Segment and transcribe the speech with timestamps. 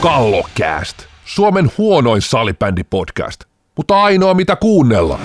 [0.00, 3.44] Kallokääst, Suomen huonoin salibändipodcast,
[3.76, 5.20] mutta ainoa mitä kuunnellaan.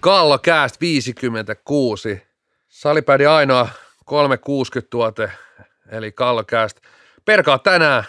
[0.00, 2.22] Kallokääst 56,
[2.68, 3.68] salibändin ainoa
[4.04, 5.30] 360 tuote,
[5.88, 6.80] eli Kallokääst.
[7.24, 8.04] Perkaa tänään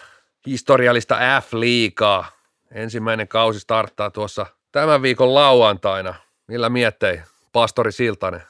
[0.45, 2.26] historiallista F-liigaa.
[2.71, 6.13] Ensimmäinen kausi starttaa tuossa tämän viikon lauantaina.
[6.48, 7.21] Millä miettei,
[7.53, 8.41] pastori Siltanen?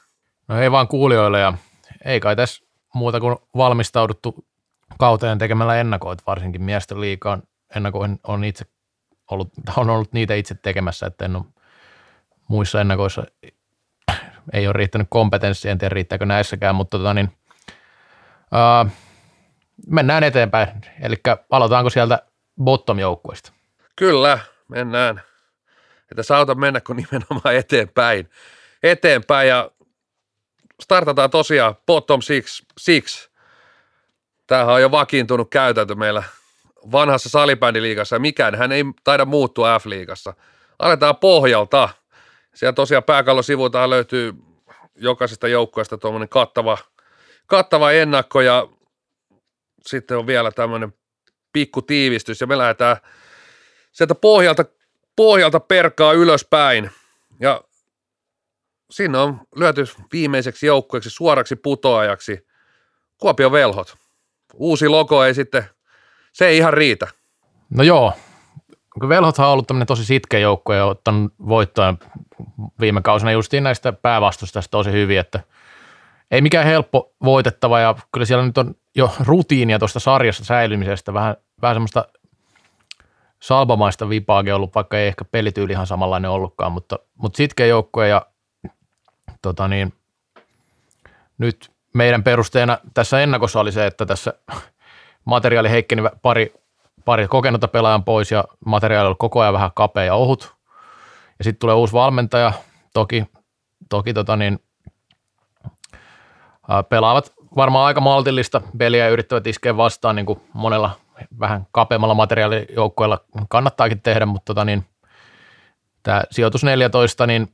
[0.48, 1.53] No ei vaan kuulijoille ja
[2.05, 2.63] ei kai tässä
[2.94, 4.45] muuta kuin valmistauduttu
[4.99, 7.44] kauteen tekemällä ennakoit, varsinkin miesten liikaan
[7.75, 8.66] ennakoin on itse
[9.31, 11.45] ollut, on ollut niitä itse tekemässä, että en ole
[12.48, 13.23] muissa ennakoissa
[14.53, 17.31] ei ole riittänyt kompetenssia, en tiedä riittääkö näissäkään, mutta tota niin,
[18.52, 18.85] ää,
[19.88, 20.70] mennään eteenpäin.
[21.02, 21.16] Eli
[21.49, 22.20] aloitaanko sieltä
[22.63, 23.52] bottom-joukkueesta?
[23.95, 25.22] Kyllä, mennään.
[26.11, 28.30] Että sauta mennä kun nimenomaan eteenpäin.
[28.83, 29.72] Eteenpäin ja
[30.81, 33.30] startataan tosiaan bottom six, six.
[34.47, 36.23] Tämähän on jo vakiintunut käytäntö meillä
[36.91, 40.33] vanhassa salibändiliigassa mikään hän ei taida muuttua F-liigassa.
[40.79, 41.89] Aletaan pohjalta.
[42.53, 44.33] Siellä tosiaan pääkallosivuilta löytyy
[44.95, 46.77] jokaisesta joukkueesta tuommoinen kattava,
[47.47, 48.67] kattava ennakko ja
[49.88, 50.93] sitten on vielä tämmöinen
[51.53, 52.97] pikku tiivistys ja me lähdetään
[53.91, 54.66] sieltä pohjalta,
[55.16, 56.91] pohjalta perkaa ylöspäin
[57.39, 57.61] ja
[58.91, 62.47] siinä on lyöty viimeiseksi joukkueeksi suoraksi putoajaksi
[63.17, 64.05] Kuopio Velhot.
[64.56, 65.64] Uusi logo ei sitten,
[66.34, 67.08] se ei ihan riitä.
[67.70, 68.14] No joo,
[69.09, 71.94] Velhothan on ollut tämmöinen tosi sitkeä joukkue ja ottanut voittoa
[72.80, 75.39] viime kausina justiin näistä päävastustajista tosi hyvin, että
[76.31, 81.36] ei mikään helppo voitettava ja kyllä siellä nyt on jo rutiinia tuosta sarjassa säilymisestä, vähän,
[81.62, 82.06] vähän semmoista
[83.40, 88.25] salbamaista vipaakin ollut, vaikka ei ehkä pelityyli ihan samanlainen ollutkaan, mutta, mutta sitkeä joukkue ja
[89.42, 89.94] tota niin,
[91.38, 94.33] nyt meidän perusteena tässä ennakossa oli se, että tässä
[95.25, 96.53] materiaali heikkeni pari,
[97.06, 100.55] pari kokenutta pelaajan pois ja materiaali oli koko ajan vähän kapea ja ohut.
[101.39, 102.53] Ja sitten tulee uusi valmentaja,
[102.94, 103.25] toki,
[103.89, 104.59] toki tota niin,
[106.89, 110.91] pelaavat varmaan aika maltillista peliä ja yrittävät iskeä vastaan niin kuin monella
[111.39, 113.19] vähän kapeammalla materiaalijoukkueella
[113.50, 114.85] kannattaakin tehdä, mutta tota niin,
[116.03, 117.50] tämä sijoitus 14, niin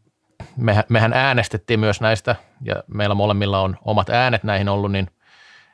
[0.57, 5.07] mehän, mehän äänestettiin myös näistä ja meillä molemmilla on omat äänet näihin ollut, niin,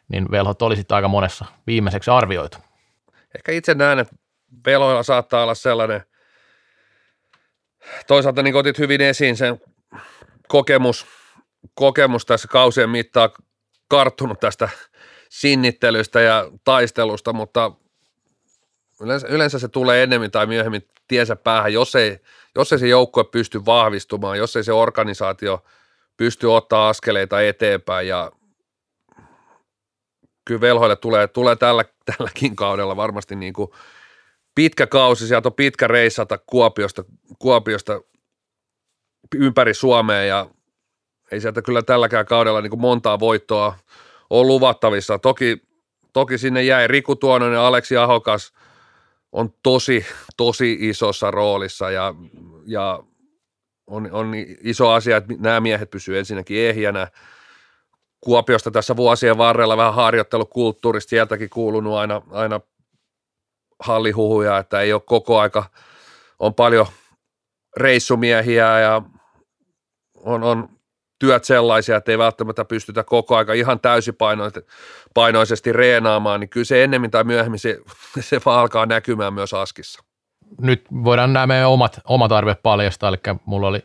[0.08, 2.58] niin velhot oli sitten aika monessa viimeiseksi arvioitu.
[3.36, 4.16] Ehkä itse näen, että
[4.66, 6.04] veloilla saattaa olla sellainen,
[8.08, 9.62] toisaalta niin otit hyvin esiin sen
[10.48, 11.06] kokemus,
[11.74, 13.30] kokemus tässä kausien mittaan
[13.90, 14.70] karttunut tästä
[15.30, 17.72] sinnittelystä ja taistelusta, mutta
[19.02, 22.20] yleensä, yleensä se tulee ennemmin tai myöhemmin tiensä päähän, jos ei,
[22.58, 25.64] jos ei se joukkue pysty vahvistumaan, jos ei se organisaatio
[26.18, 28.32] pysty ottaa askeleita eteenpäin ja
[30.46, 33.72] kyllä velhoille tulee, tulee tällä, tälläkin kaudella varmasti niin kuin
[34.56, 37.04] pitkä kausi, sieltä on pitkä reissata Kuopiosta,
[37.40, 38.02] Kuopiosta
[39.36, 40.50] ympäri Suomea ja
[41.32, 43.78] ei sieltä kyllä tälläkään kaudella niin kuin montaa voittoa
[44.30, 45.20] ole luvattavissa.
[45.20, 45.62] Toki,
[46.14, 48.54] toki sinne jäi Riku Tuononen Aleksi Ahokas
[49.32, 50.06] on tosi,
[50.38, 52.14] tosi isossa roolissa ja,
[52.66, 53.04] ja
[53.88, 57.08] on, on iso asia, että nämä miehet pysyvät ensinnäkin ehjänä.
[58.22, 62.60] Kuopiosta tässä vuosien varrella vähän harjoittelukulttuurista, sieltäkin kuulunut aina, aina
[63.80, 65.64] hallihuhuja, että ei ole koko aika,
[66.40, 66.88] on paljon
[67.78, 69.02] reissumiehiä ja
[70.16, 70.77] on, on
[71.20, 77.12] työt sellaisia, että ei välttämättä pystytä koko aika ihan täysipainoisesti reenaamaan, niin kyllä se ennemmin
[77.12, 77.80] tai myöhemmin se,
[78.20, 80.04] se vaan alkaa näkymään myös askissa.
[80.62, 83.84] Nyt voidaan nämä meidän omat, omat arviot paljastaa, eli mulla oli,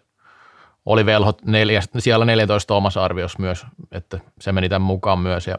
[0.87, 5.59] oli velhot neljä, siellä 14 omassa arviossa myös, että se meni tämän mukaan myös ja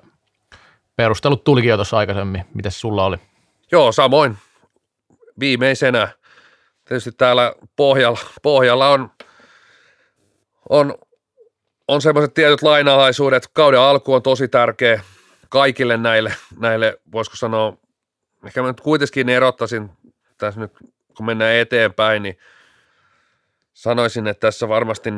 [0.95, 2.45] perustelut tulikin jo tuossa aikaisemmin.
[2.53, 3.17] Miten sulla oli?
[3.72, 4.38] Joo, samoin.
[5.39, 6.07] Viimeisenä
[6.85, 9.12] tietysti täällä pohjalla, pohjalla on,
[10.69, 10.95] on
[11.88, 13.47] on semmoiset tietyt lainalaisuudet.
[13.53, 15.01] Kauden alku on tosi tärkeä
[15.50, 17.77] kaikille näille, näille voisiko sanoa,
[18.45, 19.89] ehkä mä nyt kuitenkin erottaisin
[20.38, 20.71] tässä nyt,
[21.18, 22.38] kun mennään eteenpäin, niin
[23.74, 25.09] sanoisin, että tässä varmasti,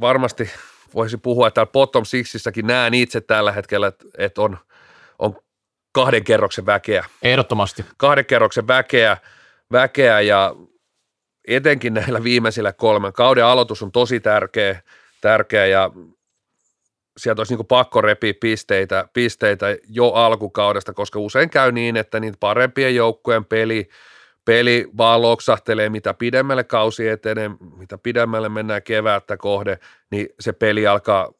[0.00, 0.50] varmasti
[0.94, 4.58] voisi puhua, että täällä bottom sixissäkin näen itse tällä hetkellä, että, että on,
[5.18, 5.36] on
[5.92, 7.04] kahden kerroksen väkeä.
[7.22, 7.84] Ehdottomasti.
[7.96, 9.16] Kahden kerroksen väkeä,
[9.72, 10.54] väkeä ja
[11.48, 13.12] etenkin näillä viimeisillä kolmen.
[13.12, 14.82] Kauden aloitus on tosi tärkeä,
[15.20, 15.90] tärkeä ja
[17.18, 22.36] sieltä olisi niin pakko repiä pisteitä, pisteitä jo alkukaudesta, koska usein käy niin, että niitä
[22.40, 23.88] parempien joukkojen peli,
[24.44, 29.78] peli vaan loksahtelee, mitä pidemmälle kausi etenee, mitä pidemmälle mennään kevättä kohde,
[30.10, 31.32] niin se peli alkaa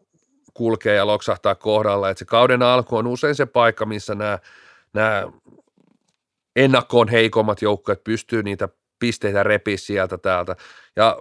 [0.55, 4.39] kulkea ja loksahtaa kohdalla, että se kauden alku on usein se paikka, missä nämä,
[4.93, 5.25] nämä
[6.57, 10.57] ennakkoon heikommat joukkueet pystyy niitä pisteitä repiä sieltä täältä.
[10.97, 11.17] Ja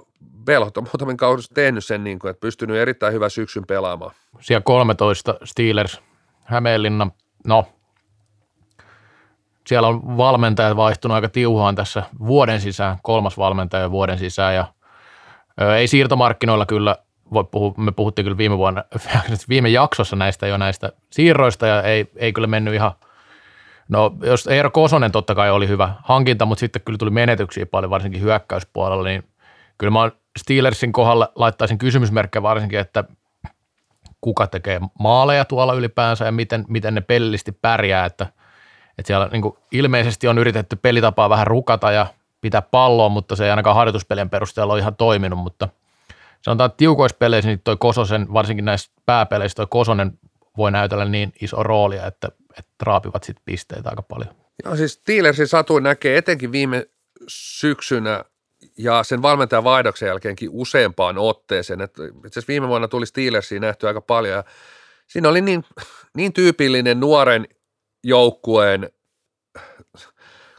[0.48, 4.12] Velhot on muutamin kaudessa tehnyt sen, niin kuin, että pystynyt erittäin hyvä syksyn pelaamaan.
[4.40, 6.02] Siellä 13 Steelers,
[6.44, 7.08] Hämeenlinna,
[7.48, 7.66] no
[9.68, 14.66] siellä on valmentajat vaihtunut aika tiuhaan tässä vuoden sisään, kolmas valmentaja vuoden sisään ja
[15.62, 16.96] ö, ei siirtomarkkinoilla kyllä
[17.34, 18.84] voi puhua, me puhuttiin kyllä viime vuonna,
[19.50, 22.92] viime jaksossa näistä jo näistä siirroista ja ei, ei kyllä mennyt ihan,
[23.90, 27.90] no jos Eero Kosonen totta kai oli hyvä hankinta, mutta sitten kyllä tuli menetyksiä paljon
[27.90, 29.24] varsinkin hyökkäyspuolella, niin
[29.77, 33.03] kyllä mä Steelersin kohdalla laittaisin kysymysmerkkejä varsinkin, että
[34.21, 38.27] kuka tekee maaleja tuolla ylipäänsä ja miten, miten ne pelillisesti pärjää, että,
[38.97, 42.07] että siellä niin ilmeisesti on yritetty pelitapaa vähän rukata ja
[42.41, 45.69] pitää palloa, mutta se ei ainakaan harjoituspelien perusteella ole ihan toiminut, mutta
[46.41, 50.19] sanotaan, että tiukoissa peleissä niin toi Kososen, varsinkin näissä pääpeleissä toi Kosonen
[50.57, 52.27] voi näytellä niin iso roolia, että,
[52.57, 54.35] että raapivat sitten pisteitä aika paljon.
[54.65, 56.88] Joo, siis Steelersin Satu näkee etenkin viime
[57.27, 58.24] syksynä
[58.77, 61.81] ja sen valmentajan vaihdoksen jälkeenkin useampaan otteeseen.
[61.81, 64.44] Itse asiassa viime vuonna tuli Steelersiin nähty aika paljon ja
[65.07, 65.63] siinä oli niin,
[66.13, 67.47] niin tyypillinen nuoren
[68.03, 68.89] joukkueen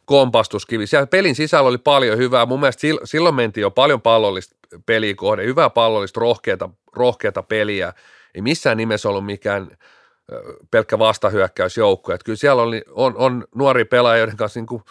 [0.05, 0.87] kompastuskivi.
[0.87, 2.47] Siellä pelin sisällä oli paljon hyvää.
[2.47, 4.57] Mun mielestä silloin mentiin jo paljon pallollista
[4.87, 7.93] peliä kohde, hyvää pallollista, rohkeata, rohkeata peliä.
[8.35, 9.71] Ei missään nimessä ollut mikään
[10.71, 12.13] pelkkä vastahyökkäysjoukko.
[12.13, 14.83] Että kyllä siellä oli, on, on nuori pelaaja, joiden kanssa niin kuin,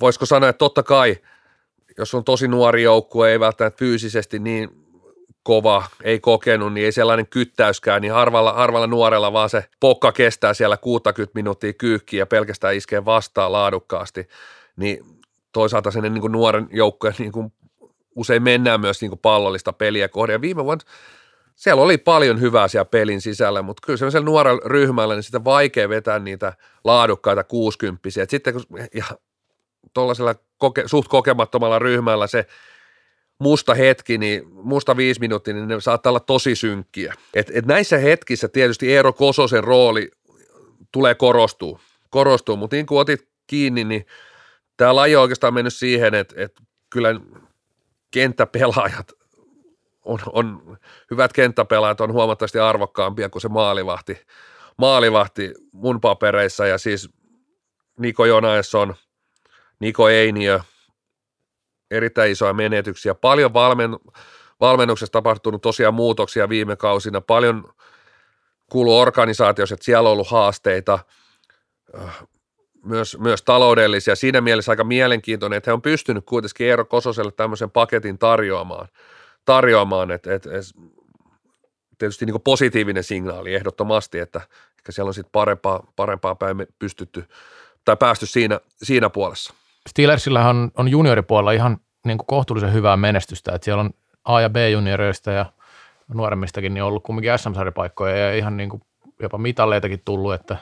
[0.00, 1.16] voisiko sanoa, että totta kai,
[2.00, 4.68] jos on tosi nuori joukkue, ei välttämättä fyysisesti niin
[5.42, 10.54] kova, ei kokenut, niin ei sellainen kyttäyskään, niin harvalla, harvalla nuorella vaan se pokka kestää
[10.54, 14.28] siellä 60 minuuttia kyykkiä ja pelkästään iskee vastaan laadukkaasti,
[14.76, 15.04] niin
[15.52, 17.52] toisaalta sen niin kuin nuoren joukkueen niin kuin
[18.16, 20.34] usein mennään myös niin kuin pallollista peliä kohden.
[20.34, 20.84] Ja viime vuonna
[21.60, 25.88] siellä oli paljon hyvää siellä pelin sisällä, mutta kyllä sellaisella nuorella ryhmällä niin sitä vaikea
[25.88, 26.52] vetää niitä
[26.84, 28.22] laadukkaita kuusikymppisiä.
[28.22, 28.62] Et sitten kun,
[28.94, 29.04] ja
[29.94, 32.46] tuollaisella koke, suht kokemattomalla ryhmällä se
[33.38, 37.14] musta hetki, niin musta viisi minuuttia, niin ne saattaa olla tosi synkkiä.
[37.34, 40.10] Et, et näissä hetkissä tietysti Eero Kososen rooli
[40.92, 41.80] tulee korostuu,
[42.10, 44.06] korostuu mutta niin kuin otit kiinni, niin
[44.76, 47.20] tämä laji on oikeastaan mennyt siihen, että, että kyllä
[48.10, 49.12] kenttäpelaajat
[50.04, 50.78] on, on,
[51.10, 54.20] hyvät kenttäpelaajat on huomattavasti arvokkaampia kuin se maalivahti,
[54.78, 57.08] maalivahti mun papereissa ja siis
[57.98, 58.94] Niko Jonaesson,
[59.80, 60.60] Niko Einiö,
[61.90, 63.90] erittäin isoja menetyksiä, paljon valmen,
[64.60, 67.72] valmennuksessa tapahtunut tosiaan muutoksia viime kausina, paljon
[68.70, 70.98] kuuluu organisaatiossa, että siellä on ollut haasteita,
[72.84, 74.16] myös, myös taloudellisia.
[74.16, 78.88] Siinä mielessä aika mielenkiintoinen, että he on pystynyt kuitenkin Eero Kososelle tämmöisen paketin tarjoamaan,
[79.44, 80.72] tarjoamaan että, että, että
[81.98, 84.40] tietysti niin positiivinen signaali ehdottomasti, että
[84.78, 87.24] ehkä siellä on sitten parempaa, parempaa päin pystytty
[87.84, 89.54] tai päästy siinä, siinä puolessa.
[89.88, 93.90] Steelersillä on, on junioripuolella ihan niin kuin kohtuullisen hyvää menestystä, että siellä on
[94.24, 95.46] A- ja B-junioreista ja
[96.14, 98.82] nuoremmistakin niin on ollut kumminkin SM-sarjapaikkoja ja ihan niin kuin
[99.22, 100.56] jopa mitalleitakin tullut, että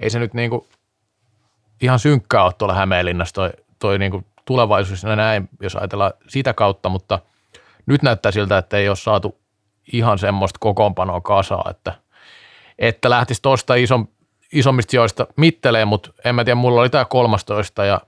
[0.00, 0.64] ei se nyt niin kuin
[1.82, 6.54] ihan synkkää ole tuolla Hämeenlinnassa toi, toi niin kuin tulevaisuus ja näin, jos ajatellaan sitä
[6.54, 7.18] kautta, mutta
[7.86, 9.38] nyt näyttää siltä, että ei ole saatu
[9.92, 11.94] ihan semmoista kokoonpanoa kasaa, että,
[12.78, 14.08] että lähtisi tuosta ison,
[14.52, 18.00] isommista sijoista mittelee, mutta en mä tiedä, mulla oli tämä 13 ja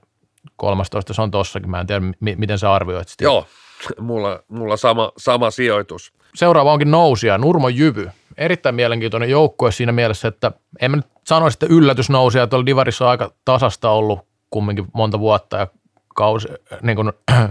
[0.55, 3.23] 13 se on tossakin, mä en tiedä m- miten sä arvioit sitä.
[3.23, 3.45] Joo,
[3.99, 6.13] mulla, mulla sama, sama sijoitus.
[6.35, 8.09] Seuraava onkin nousia, Nurmo Jyvy.
[8.37, 12.65] Erittäin mielenkiintoinen joukkue siinä mielessä, että en mä nyt sanoisi, että yllätys nousi, että tuolla
[12.65, 15.67] Divarissa on aika tasasta ollut kumminkin monta vuotta ja
[16.15, 16.47] kausi,
[16.81, 17.13] niin kuin,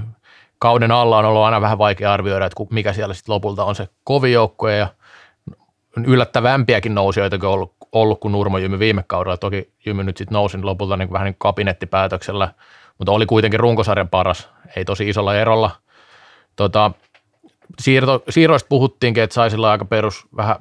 [0.58, 3.88] kauden alla on ollut aina vähän vaikea arvioida, että mikä siellä sitten lopulta on se
[4.04, 4.88] kovin joukkue ja
[6.06, 9.36] yllättävämpiäkin nousijoita on ollut, ollut kuin Nurmo Jymy viime kaudella.
[9.36, 12.48] Toki Jymy nyt sitten nousi lopulta niin vähän niin kabinettipäätöksellä,
[12.98, 15.70] mutta oli kuitenkin runkosarjan paras, ei tosi isolla erolla.
[16.56, 16.90] Tota,
[17.80, 20.56] siirto, siirroista puhuttiinkin, että sai sillä aika perus vähän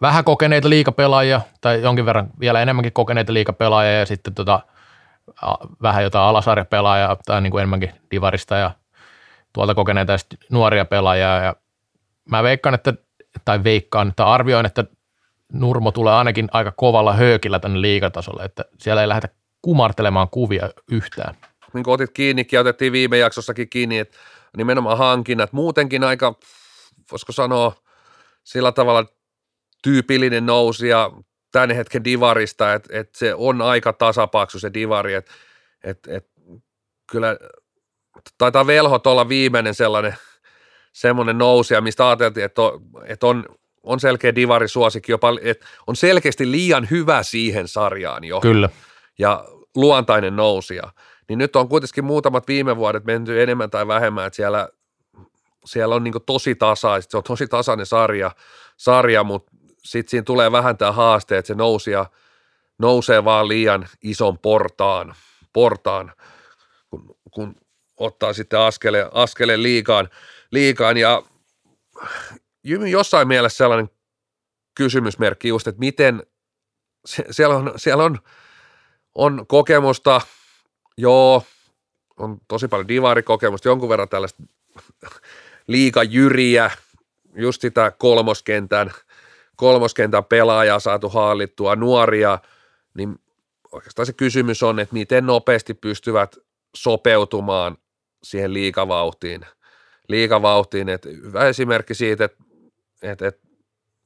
[0.00, 4.60] vähän kokeneita liikapelaajia, tai jonkin verran vielä enemmänkin kokeneita liikapelaajia, ja sitten tota,
[5.82, 8.70] vähän jotain alasarjapelaajia, tai niin kuin enemmänkin divarista, ja
[9.52, 10.18] tuolta kokeneita ja
[10.50, 11.56] nuoria pelaajia, ja
[12.24, 12.94] mä veikkaan, että,
[13.44, 14.84] tai veikkaan, että arvioin, että
[15.52, 21.34] Nurmo tulee ainakin aika kovalla höökillä tänne liikatasolle, että siellä ei lähdetä kumartelemaan kuvia yhtään.
[21.74, 24.18] Niin kuin otit kiinni, ja otettiin viime jaksossakin kiinni, että
[24.56, 26.34] nimenomaan hankinnat, muutenkin aika,
[27.10, 27.74] voisiko sanoa,
[28.44, 29.06] sillä tavalla
[29.82, 30.46] tyypillinen
[30.88, 31.10] ja
[31.52, 35.32] tämän hetken divarista, että, että se on aika tasapaksu se divari, että,
[35.84, 36.30] että, että
[37.10, 37.36] kyllä
[38.38, 40.16] taitaa velhot olla viimeinen sellainen
[40.92, 43.44] semmoinen nousija, mistä ajateltiin, että on, että on
[43.82, 48.40] on selkeä divarisuosikki, jopa, että on selkeästi liian hyvä siihen sarjaan jo.
[48.40, 48.68] Kyllä.
[49.22, 49.44] Ja
[49.76, 50.92] luontainen nousija.
[51.28, 54.68] Niin nyt on kuitenkin muutamat viime vuodet menty enemmän tai vähemmän, että siellä,
[55.64, 58.30] siellä on niin tosi tasaista, se on tosi tasainen sarja,
[58.76, 59.52] sarja mutta
[59.84, 62.06] sitten siinä tulee vähän tämä haaste, että se nousija
[62.78, 65.14] nousee vaan liian ison portaan,
[65.52, 66.12] portaan
[66.90, 67.54] kun, kun
[67.96, 70.08] ottaa sitten askeleen, askeleen liikaan,
[70.50, 71.22] liikaan ja
[72.90, 73.90] jossain mielessä sellainen
[74.74, 76.22] kysymysmerkki just, että miten
[77.30, 78.18] siellä on, siellä on,
[79.14, 80.20] on kokemusta,
[80.96, 81.42] joo,
[82.16, 84.42] on tosi paljon divarikokemusta, jonkun verran tällaista
[85.66, 86.70] liikajyriä,
[87.34, 88.90] just sitä kolmoskentän,
[89.56, 92.38] kolmoskentän pelaajaa saatu hallittua, nuoria,
[92.94, 93.18] niin
[93.72, 96.36] oikeastaan se kysymys on, että miten nopeasti pystyvät
[96.76, 97.76] sopeutumaan
[98.22, 99.46] siihen liikavauhtiin.
[100.08, 102.44] Liikavauhtiin, että hyvä esimerkki siitä, että,
[103.02, 103.48] että, että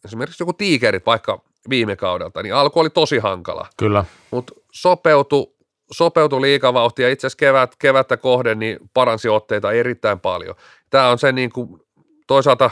[0.04, 3.66] esimerkiksi joku tiikerit vaikka viime kaudelta, niin alku oli tosi hankala.
[3.76, 4.04] Kyllä.
[4.30, 5.56] Mutta sopeutu,
[5.92, 10.54] sopeutu liikavauhtiin ja itse asiassa kevät, kevättä kohden niin paransi otteita erittäin paljon.
[10.90, 11.80] Tämä on se niin kuin,
[12.26, 12.70] toisaalta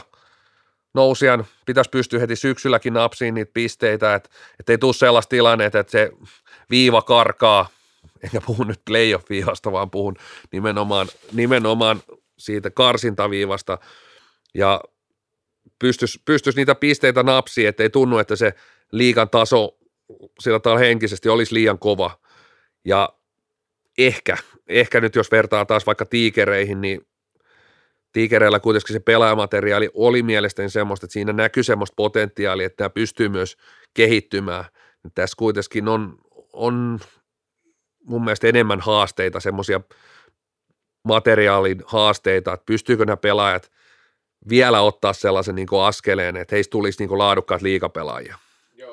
[0.93, 5.91] nousijan pitäisi pystyä heti syksylläkin napsiin niitä pisteitä, että, että ei tule sellaista tilannetta, että
[5.91, 6.11] se
[6.69, 7.67] viiva karkaa
[8.23, 10.15] enkä puhu nyt playoff-viivasta, vaan puhun
[10.51, 12.01] nimenomaan, nimenomaan
[12.37, 13.77] siitä karsintaviivasta
[14.53, 14.81] ja
[15.79, 18.53] pystyisi pystyis niitä pisteitä napsiin, ettei tunnu, että se
[18.91, 19.77] liikan taso
[20.39, 22.19] sillä tavalla henkisesti olisi liian kova.
[22.85, 23.09] Ja
[23.97, 27.07] ehkä, ehkä nyt jos vertaa taas vaikka tiikereihin, niin
[28.11, 33.29] tiikereillä kuitenkin se pelaajamateriaali oli mielestäni semmoista, että siinä näkyy semmoista potentiaalia, että tämä pystyy
[33.29, 33.57] myös
[33.93, 34.65] kehittymään.
[35.15, 36.17] Tässä kuitenkin on,
[36.53, 36.99] on
[38.03, 39.81] mun mielestä enemmän haasteita, semmoisia
[41.03, 43.71] materiaalin haasteita, että pystyykö nämä pelaajat
[44.49, 48.37] vielä ottaa sellaisen niin askeleen, että heistä tulisi niin laadukkaat liikapelaajia.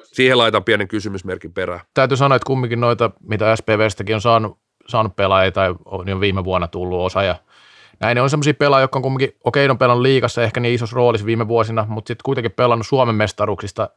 [0.02, 1.80] Siihen laitan pienen kysymysmerkin perään.
[1.94, 6.44] Täytyy sanoa, että kumminkin noita, mitä SPVstäkin on saanut, saanut pelaajia tai on jo viime
[6.44, 7.36] vuonna tullut osa ja
[8.00, 10.96] näin ne on semmoisia pelaajia, jotka on kumminkin, okei, on pelannut liikassa ehkä niin isossa
[10.96, 13.90] roolissa viime vuosina, mutta sitten kuitenkin pelannut Suomen mestaruuksista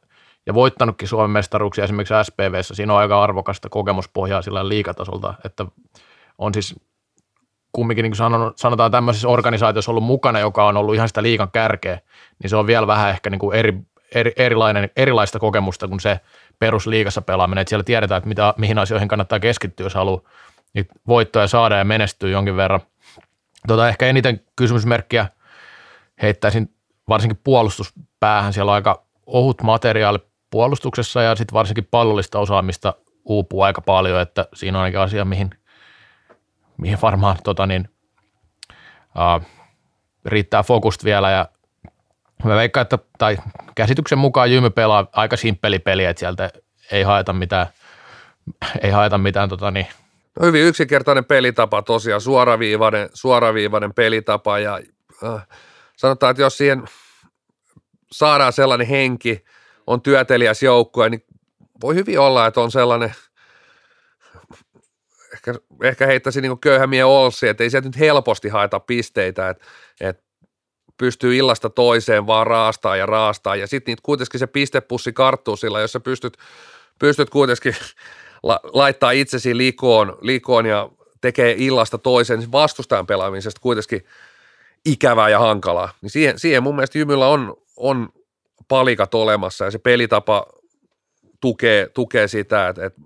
[0.45, 2.75] ja voittanutkin Suomen mestaruuksia esimerkiksi SPVssä.
[2.75, 5.65] Siinä on aika arvokasta kokemuspohjaa sillä liikatasolta, että
[6.37, 6.75] on siis
[7.75, 11.99] kumminkin niin kuin sanotaan tämmöisessä organisaatiossa ollut mukana, joka on ollut ihan sitä liikan kärkeä,
[12.43, 13.73] niin se on vielä vähän ehkä niin kuin eri,
[14.15, 16.19] eri, erilainen, erilaista kokemusta kuin se
[16.59, 20.21] perusliikassa pelaaminen, että siellä tiedetään, että mitä, mihin asioihin kannattaa keskittyä, jos haluaa
[20.73, 22.81] niitä voittoja saada ja menestyä jonkin verran.
[23.67, 25.27] Tota, ehkä eniten kysymysmerkkiä
[26.21, 26.73] heittäisin
[27.09, 28.53] varsinkin puolustuspäähän.
[28.53, 30.19] Siellä on aika ohut materiaali
[30.51, 32.93] puolustuksessa ja sitten varsinkin pallollista osaamista
[33.25, 35.49] uupuu aika paljon, että siinä on ainakin asia, mihin,
[36.77, 37.89] mihin varmaan tota niin,
[39.15, 39.45] uh,
[40.25, 41.31] riittää fokusta vielä.
[41.31, 41.49] Ja
[42.43, 43.37] mä veikkaan, että tai
[43.75, 46.49] käsityksen mukaan Jymy pelaa aika simppeli peli, että sieltä
[46.91, 47.67] ei haeta mitään,
[48.81, 49.87] ei haeta mitään tota niin,
[50.39, 54.79] No hyvin yksinkertainen pelitapa tosiaan, suoraviivainen, suoraviivainen pelitapa ja
[55.23, 55.47] äh,
[55.97, 56.85] sanotaan, että jos siihen
[58.11, 59.45] saadaan sellainen henki,
[59.87, 61.23] on työtelijäs joukkue, niin
[61.81, 63.15] voi hyvin olla, että on sellainen,
[65.47, 69.65] ehkä, ehkä heittäisin niin köyhämiä olsi, että ei sieltä nyt helposti haeta pisteitä, että,
[70.01, 70.23] että
[70.97, 75.91] pystyy illasta toiseen vaan raastaa ja raastaa, ja sitten kuitenkin se pistepussi karttuu sillä, jos
[75.91, 76.37] sä pystyt,
[76.99, 77.75] pystyt kuitenkin
[78.43, 80.89] la, laittaa itsesi likoon, likoon ja
[81.21, 84.05] tekee illasta toisen niin vastustajan pelaamisesta kuitenkin
[84.85, 88.09] ikävää ja hankalaa, niin siihen, siihen mun mielestä Jymyllä on, on
[88.67, 90.45] palikat olemassa ja se pelitapa
[91.41, 93.01] tukee, tukee sitä, että, että,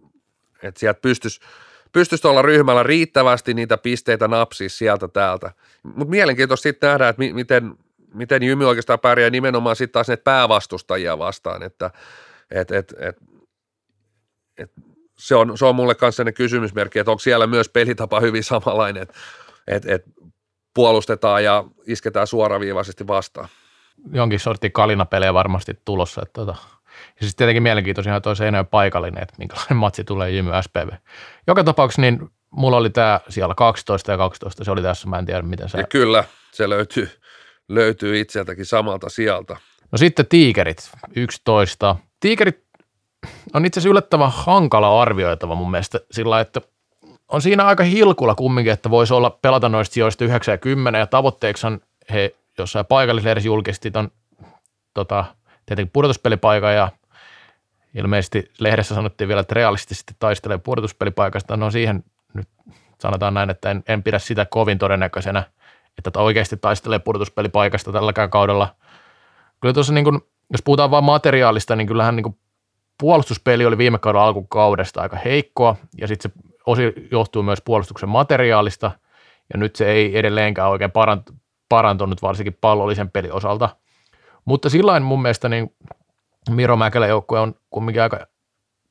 [0.63, 1.39] että sieltä pystyisi
[1.91, 5.51] pystyisi olla ryhmällä riittävästi niitä pisteitä napsia sieltä täältä.
[5.84, 7.75] Mutta mielenkiintoista sitten nähdä, että miten,
[8.13, 11.91] miten Jymy oikeastaan pärjää nimenomaan sitten taas näitä päävastustajia vastaan, että
[12.51, 13.17] et, et, et,
[14.58, 14.72] et,
[15.17, 19.03] se, on, se on mulle kanssa sellainen kysymysmerkki, että onko siellä myös pelitapa hyvin samanlainen,
[19.03, 19.13] että
[19.67, 20.03] et, et
[20.74, 23.50] puolustetaan ja isketään suoraviivaisesti vastaan
[24.12, 26.22] jonkin sortin kalinapelejä varmasti tulossa.
[26.22, 26.55] Että tota.
[27.08, 30.89] Ja siis tietenkin mielenkiintoisia toi Seinäjoen paikallinen, että minkälainen matsi tulee Jymy SPV.
[31.48, 35.25] Joka tapauksessa niin mulla oli tämä siellä 12 ja 12, se oli tässä, mä en
[35.25, 35.77] tiedä miten se...
[35.77, 37.10] Ja kyllä, se löytyy,
[37.68, 39.58] löytyy itseltäkin samalta sieltä.
[39.91, 41.96] No sitten tiikerit, 11.
[42.20, 42.63] Tiikerit
[43.53, 46.62] on itse asiassa yllättävän hankala arvioitava mun mielestä sillä että
[47.27, 51.08] on siinä aika hilkulla kumminkin, että voisi olla pelata noista sijoista 9 ja 10 ja
[51.08, 51.79] tavoitteeksi on
[52.13, 54.12] he jossain paikallislehdessä julkisti ton,
[54.94, 55.25] tota,
[55.70, 56.90] tietenkin pudotuspelipaikan ja
[57.96, 61.58] ilmeisesti lehdessä sanottiin vielä, että realistisesti taistelee pudotuspelipaikasta.
[61.58, 62.48] No siihen nyt
[63.00, 65.44] sanotaan näin, että en, en pidä sitä kovin todennäköisenä,
[65.98, 68.76] että oikeasti taistelee pudotuspelipaikasta tälläkään kaudella.
[69.62, 70.20] Kyllä tuossa niin kuin
[70.52, 72.38] jos puhutaan vain materiaalista, niin kyllähän niin kuin
[73.00, 78.92] puolustuspeli oli viime kauden alkukaudesta aika heikkoa, ja sitten se osi johtuu myös puolustuksen materiaalista,
[79.54, 80.92] ja nyt se ei edelleenkään oikein
[81.70, 83.70] parantunut, varsinkin pallollisen pelin osalta.
[84.50, 85.75] Mutta sillä mun mielestä niin
[86.50, 88.27] Miro Mäkelän joukkue on kumminkin aika,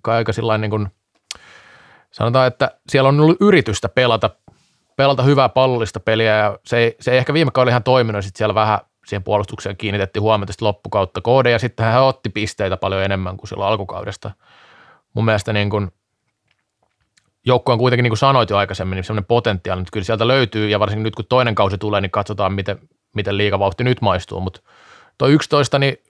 [0.06, 0.88] aika sillain niin kuin,
[2.10, 4.30] sanotaan, että siellä on ollut yritystä pelata,
[4.96, 8.38] pelata hyvää pallollista peliä, ja se ei, se ei ehkä viime kaudella ihan toiminut, sitten
[8.38, 13.02] siellä vähän siihen puolustukseen kiinnitettiin huomiota sitten loppukautta koode, ja sitten hän otti pisteitä paljon
[13.02, 14.30] enemmän kuin silloin alkukaudesta.
[15.14, 15.90] Mun mielestä niin kuin,
[17.46, 20.68] joukkue on kuitenkin, niin kuin sanoit jo aikaisemmin, niin semmoinen potentiaali, että kyllä sieltä löytyy,
[20.68, 22.78] ja varsinkin nyt kun toinen kausi tulee, niin katsotaan, miten,
[23.14, 24.60] miten liikavauhti nyt maistuu, mutta
[25.18, 26.02] tuo 11, niin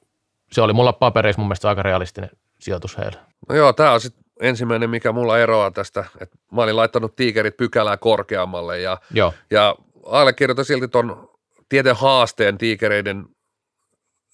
[0.53, 3.19] se oli mulla papereissa mun mielestä aika realistinen sijoitus heille.
[3.49, 7.57] No joo, tämä on sitten ensimmäinen, mikä mulla eroaa tästä, että mä olin laittanut tiikerit
[7.57, 9.35] pykälää korkeammalle ja, joo.
[9.51, 11.39] ja allekirjoitan silti tuon
[11.69, 13.27] tieteen haasteen tiikereiden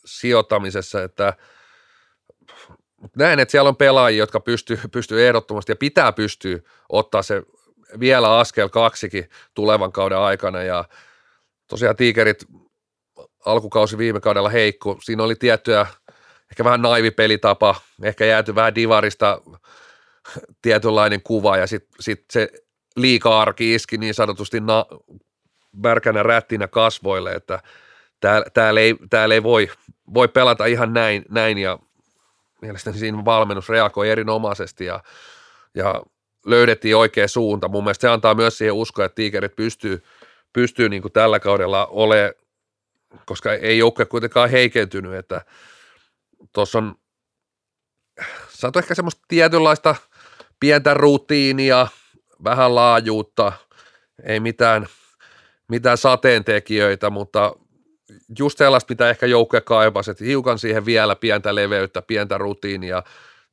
[0.05, 1.33] sijoittamisessa, että
[3.17, 7.43] näen, että siellä on pelaajia, jotka pystyy, pystyy ehdottomasti ja pitää pystyä ottaa se
[8.01, 10.85] vielä askel kaksikin tulevan kauden aikana ja
[11.67, 12.47] tosiaan tiikerit
[13.47, 15.87] alkukausi viime kaudella heikko, siinä oli tiettyjä
[16.51, 19.41] ehkä vähän naivipelitapa, ehkä jääty vähän divarista
[20.63, 22.49] tietynlainen kuva ja sitten sit se
[22.97, 24.87] liika-arki iski niin sanotusti na,
[25.83, 27.63] märkänä rättinä kasvoille, että
[28.21, 29.71] täällä, täällä, ei, täällä ei voi,
[30.15, 31.79] voi pelata ihan näin, näin ja
[32.63, 35.01] mielestäni siinä valmennus reagoi erinomaisesti ja,
[35.75, 36.03] ja
[36.47, 37.69] löydettiin oikea suunta.
[37.69, 40.03] Mun mielestä se antaa myös siihen uskoa, että tiikerit pystyy,
[40.53, 42.33] pystyy niin kuin tällä kaudella olemaan,
[43.27, 45.45] koska ei joukkue kuitenkaan heikentynyt, että
[46.53, 46.95] tuossa on
[48.49, 49.95] saatu ehkä semmoista tietynlaista
[50.61, 51.87] pientä rutiinia,
[52.45, 53.53] vähän laajuutta,
[54.23, 54.87] ei mitään,
[55.69, 57.53] mitään sateentekijöitä, mutta
[58.39, 63.03] just sellaista, mitä ehkä joukkue kaipasi, että hiukan siihen vielä pientä leveyttä, pientä rutiinia,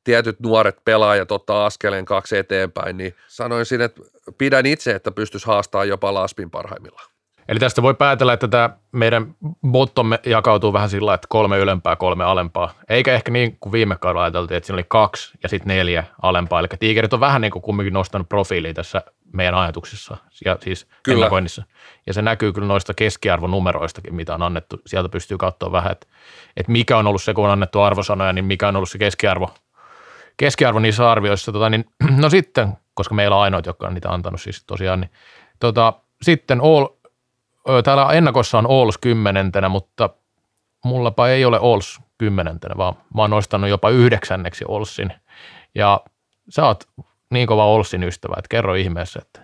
[0.04, 4.00] tietyt nuoret pelaajat ottaa askeleen kaksi eteenpäin, niin sanoisin, että
[4.38, 7.11] pidän itse, että pystyisi haastamaan jopa Laspin parhaimmillaan.
[7.52, 9.34] Eli tästä voi päätellä, että tämä meidän
[9.68, 12.74] bottomme jakautuu vähän sillä että kolme ylempää, kolme alempaa.
[12.88, 16.60] Eikä ehkä niin kuin viime kaudella ajateltiin, että siinä oli kaksi ja sitten neljä alempaa.
[16.60, 21.16] Eli tiikerit on vähän niin kuin kumminkin nostanut profiiliin tässä meidän ajatuksissa ja siis kyllä.
[21.16, 21.64] ennakoinnissa.
[22.06, 24.80] Ja se näkyy kyllä noista keskiarvonumeroistakin, mitä on annettu.
[24.86, 26.06] Sieltä pystyy katsoa vähän, että,
[26.56, 29.54] että mikä on ollut se, kun on annettu arvosanoja, niin mikä on ollut se keskiarvo,
[30.36, 31.52] keskiarvo niissä arvioissa.
[31.52, 31.84] Tota, niin,
[32.22, 35.10] no sitten, koska meillä on ainoat, jotka on niitä antanut siis tosiaan, niin
[35.60, 36.86] tota, sitten all,
[37.84, 40.10] täällä ennakossa on Ols kymmenentenä, mutta
[40.84, 45.12] mullapa ei ole Ols kymmenentenä, vaan mä oon nostanut jopa yhdeksänneksi Olsin.
[45.74, 46.00] Ja
[46.48, 46.88] sä oot
[47.30, 49.40] niin kova Olsin ystävä, että kerro ihmeessä, että,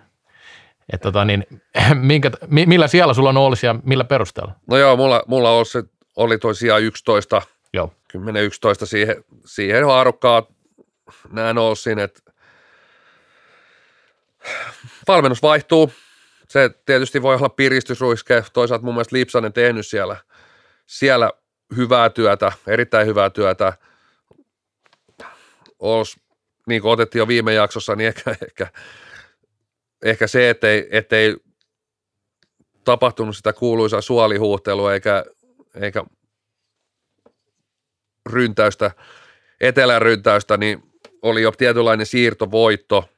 [0.93, 1.47] että tota niin,
[1.93, 4.53] minkä, millä siellä sulla on Ols ja millä perusteella?
[4.67, 5.73] No joo, mulla, mulla Ols
[6.15, 7.41] oli toi sija 11,
[7.73, 7.93] joo.
[8.17, 8.19] 10-11
[8.83, 10.43] siihen, siihen haarukkaa
[11.31, 12.21] näen Olsin, että
[15.07, 15.91] valmennus vaihtuu,
[16.51, 20.17] se tietysti voi olla piristysruiske, toisaalta mun mielestä Lipsanen tehnyt siellä,
[20.85, 21.31] siellä
[21.75, 23.73] hyvää työtä, erittäin hyvää työtä.
[25.79, 26.19] Ols,
[26.67, 28.67] niin kuin otettiin jo viime jaksossa, niin ehkä, ehkä,
[30.03, 31.35] ehkä se, ettei, ettei
[32.83, 35.25] tapahtunut sitä kuuluisaa suolihuhtelua eikä,
[35.81, 36.03] eikä
[38.29, 38.91] ryntäystä,
[39.61, 40.83] etelän ryntäystä, niin
[41.21, 43.09] oli jo tietynlainen siirtovoitto,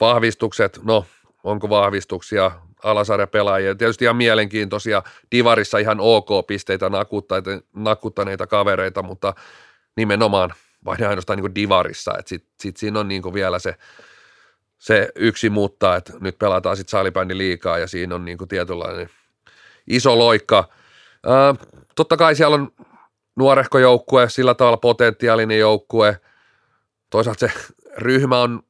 [0.00, 1.06] vahvistukset, no
[1.46, 2.50] onko vahvistuksia,
[2.84, 3.74] alasarjapelaajia.
[3.74, 6.90] Tietysti ihan mielenkiintoisia, Divarissa ihan ok pisteitä
[7.74, 9.34] nakuttaneita kavereita, mutta
[9.96, 10.54] nimenomaan
[10.84, 13.74] vain ainoastaan niin Divarissa, sitten sit siinä on niin vielä se,
[14.78, 19.10] se yksi muuttaa, että nyt pelataan sitten salibändi liikaa ja siinä on niin tietynlainen
[19.86, 20.68] iso loikka.
[21.26, 21.54] Ää,
[21.94, 22.72] totta kai siellä on
[23.36, 26.20] nuorehko joukkue, sillä tavalla potentiaalinen joukkue,
[27.10, 27.52] toisaalta se
[27.98, 28.62] ryhmä on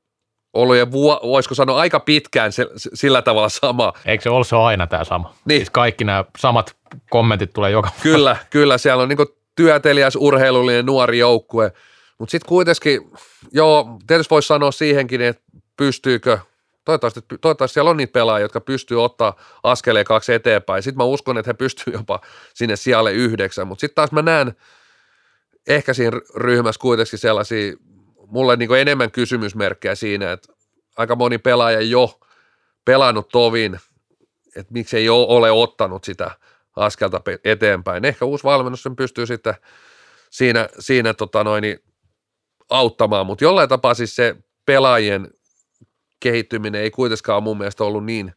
[0.57, 3.93] ollut jo, vuo, voisiko sanoa, aika pitkään se, sillä tavalla sama.
[4.05, 5.35] Eikö se ole se aina tämä sama?
[5.45, 5.59] Niin.
[5.59, 6.77] Siis kaikki nämä samat
[7.11, 8.79] kommentit tulee joka Kyllä, kyllä.
[8.79, 9.19] Siellä on niin
[9.57, 11.73] työtelijäs, urheilullinen nuori joukkue.
[12.19, 13.11] Mutta sitten kuitenkin,
[13.53, 15.43] joo, tietysti voisi sanoa siihenkin, että
[15.77, 16.39] pystyykö,
[16.85, 20.83] toivottavasti, toivottavasti siellä on niitä pelaajia, jotka pystyy ottaa askeleen kaksi eteenpäin.
[20.83, 22.21] Sitten mä uskon, että he pystyvät jopa
[22.55, 24.57] sinne sijalle yhdeksän, mutta sitten taas mä näen
[25.69, 27.73] ehkä siinä ryhmässä kuitenkin sellaisia
[28.27, 30.53] mulle niin enemmän kysymysmerkkejä siinä, että
[30.97, 32.21] aika moni pelaaja jo
[32.85, 33.81] pelannut tovin,
[34.57, 36.31] että miksi ei ole ottanut sitä
[36.77, 38.05] askelta eteenpäin.
[38.05, 39.55] Ehkä uusi valmennus sen pystyy sitten
[40.31, 41.65] siinä, siinä tota noin,
[42.71, 44.37] auttamaan, mutta jollain tapaa siis se
[44.67, 45.31] pelaajien
[46.21, 48.33] kehittyminen ei kuitenkaan mun mielestä ollut niin,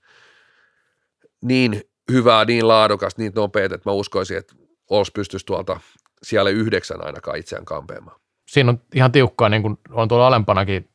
[1.41, 4.55] niin hyvää, niin laadukasta, niin nopeaa, että mä uskoisin, että
[4.89, 5.79] Ols pystyisi tuolta
[6.23, 8.18] siellä yhdeksän ainakaan itseään kampeamaan.
[8.49, 10.89] Siinä on ihan tiukkaa, niin kuin on tuolla alempanakin.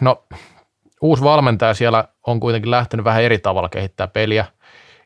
[0.00, 0.24] No,
[1.00, 4.44] uusi valmentaja siellä on kuitenkin lähtenyt vähän eri tavalla kehittää peliä,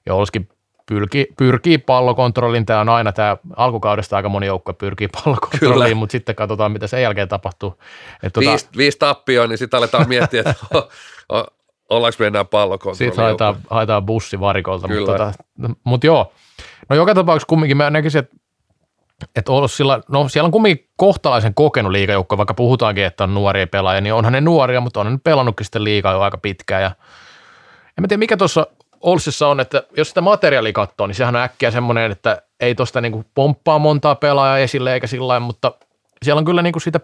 [0.07, 0.49] ja olisikin
[0.87, 2.67] pyrkii, pyrkii pallokontrolliin.
[2.67, 5.95] Tämä on aina tämä alkukaudesta aika moni joukko pyrkii pallokontrolliin, Kyllä.
[5.95, 7.79] mutta sitten katsotaan, mitä sen jälkeen tapahtuu.
[8.23, 10.55] Et tuota, viisi, viisi tappioa, niin sitten aletaan miettiä, että
[11.91, 12.97] ollaanko me enää pallokontrolli.
[12.97, 14.89] Sitten haetaan, haetaan bussi varikolta.
[14.89, 15.01] Kyllä.
[15.01, 16.33] Mutta, tota, mutta joo,
[16.89, 18.37] no joka tapauksessa kumminkin mä näkisin, että
[19.37, 23.67] että ollut sillä, no siellä on kumminkin kohtalaisen kokenut liikajoukko, vaikka puhutaankin, että on nuoria
[23.67, 26.83] pelaajia, niin onhan ne nuoria, mutta on ne pelannutkin sitten liikaa jo aika pitkään.
[26.83, 26.91] Ja
[27.99, 28.67] en mä tiedä, mikä tuossa
[29.01, 33.01] Olsissa on, että jos sitä materiaalia katsoo, niin sehän on äkkiä semmoinen, että ei tuosta
[33.01, 35.73] niinku pomppaa montaa pelaajaa esille eikä sillä mutta
[36.23, 37.01] siellä on kyllä niinku siitä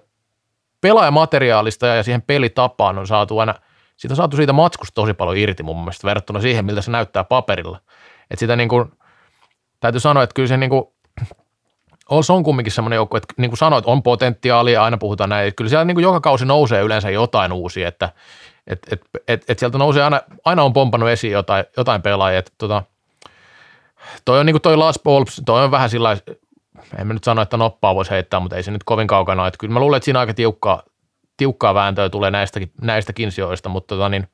[0.80, 3.54] pelaajamateriaalista ja siihen pelitapaan on saatu aina,
[3.96, 7.24] siitä on saatu siitä matskusta tosi paljon irti mun mielestä verrattuna siihen, miltä se näyttää
[7.24, 7.80] paperilla.
[8.30, 8.90] Että sitä niinku,
[9.80, 10.93] täytyy sanoa, että kyllä se niinku,
[12.10, 15.56] Ols on kumminkin semmoinen joukko, että niin kuin sanoit, on potentiaalia, aina puhutaan näin, että
[15.56, 18.12] kyllä siellä niin kuin joka kausi nousee yleensä jotain uusia, että
[18.66, 22.52] et, et, et, et sieltä nousee aina, aina on pompannut esiin jotain, jotain pelaajia, että
[22.58, 22.82] tota,
[24.24, 26.16] toi on niin kuin toi Las Polps, toi on vähän sillä
[26.98, 29.58] en mä nyt sano, että noppaa voisi heittää, mutta ei se nyt kovin kaukana, että
[29.58, 30.82] kyllä mä luulen, että siinä aika tiukkaa,
[31.36, 34.28] tiukkaa vääntöä tulee näistäkin, näistäkin sijoista, mutta tota niin,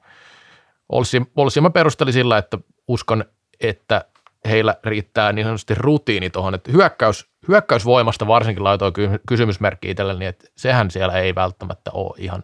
[0.88, 3.24] Olsi, Olsi mä perustelin sillä, että uskon,
[3.61, 4.04] että
[4.48, 8.92] heillä riittää niin sanotusti rutiini tuohon, että hyökkäys, hyökkäysvoimasta varsinkin laitoin
[9.28, 12.42] kysymysmerkki itselleni, että sehän siellä ei välttämättä ole ihan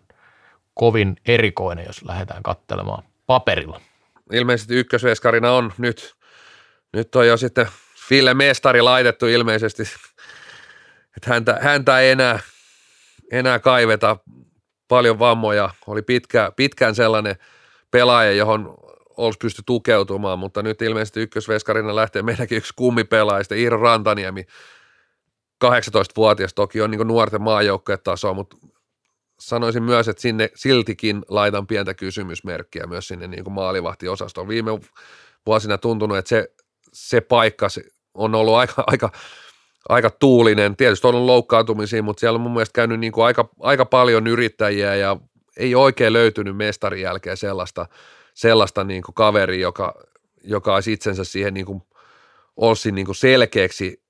[0.75, 3.81] kovin erikoinen, jos lähdetään katselemaan paperilla.
[4.33, 6.15] Ilmeisesti ykkösveskarina on nyt,
[6.93, 7.69] nyt on jo sitten
[8.11, 9.83] Ville Mestari laitettu ilmeisesti,
[11.17, 12.39] että häntä, häntä ei enää,
[13.33, 14.17] enää kaiveta
[14.89, 15.71] paljon vammoja.
[15.87, 17.37] Oli pitkä, pitkään sellainen
[17.91, 18.75] pelaaja, johon
[19.17, 24.47] olisi pysty tukeutumaan, mutta nyt ilmeisesti ykkösveskarina lähtee meidänkin yksi kummipelaaja, Iiro Rantaniemi,
[25.65, 27.41] 18-vuotias toki on niin nuorten
[28.05, 28.57] tasoa, mutta
[29.41, 34.49] sanoisin myös, että sinne siltikin laitan pientä kysymysmerkkiä myös sinne niin maalivahtiosastoon.
[34.49, 34.71] Viime
[35.47, 36.49] vuosina tuntunut, että se,
[36.93, 37.67] se paikka
[38.15, 39.11] on ollut aika, aika,
[39.89, 40.77] aika tuulinen.
[40.77, 44.95] Tietysti on ollut loukkaantumisia, mutta siellä on mun mielestä käynyt niin aika, aika paljon yrittäjiä
[44.95, 45.17] ja
[45.57, 47.87] ei oikein löytynyt mestarin jälkeen sellaista,
[48.35, 49.95] sellaista niin kaveria, joka,
[50.45, 51.67] joka olisi itsensä siihen niin
[52.57, 54.06] Olssin niin selkeäksi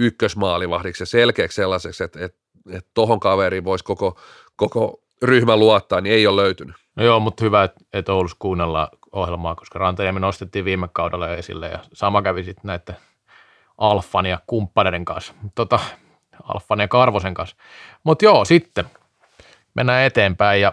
[0.00, 2.38] ykkösmaalivahdiksi ja selkeäksi sellaiseksi, että, että,
[2.72, 4.20] että tohon kaveriin voisi koko,
[4.56, 6.76] koko ryhmä luottaa, niin ei ole löytynyt.
[6.96, 11.78] No joo, mutta hyvä, että Oulussa kuunnellaan ohjelmaa, koska Rantajärvi nostettiin viime kaudella esille ja
[11.92, 12.96] sama kävi sitten näiden
[13.78, 15.78] Alfan ja kumppaneiden kanssa, tota,
[16.42, 17.56] Alfan ja Karvosen kanssa.
[18.04, 18.84] Mutta joo, sitten
[19.74, 20.72] mennään eteenpäin ja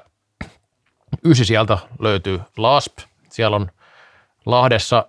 [1.25, 2.97] ysi sieltä löytyy LASP.
[3.29, 3.71] Siellä on
[4.45, 5.05] Lahdessa,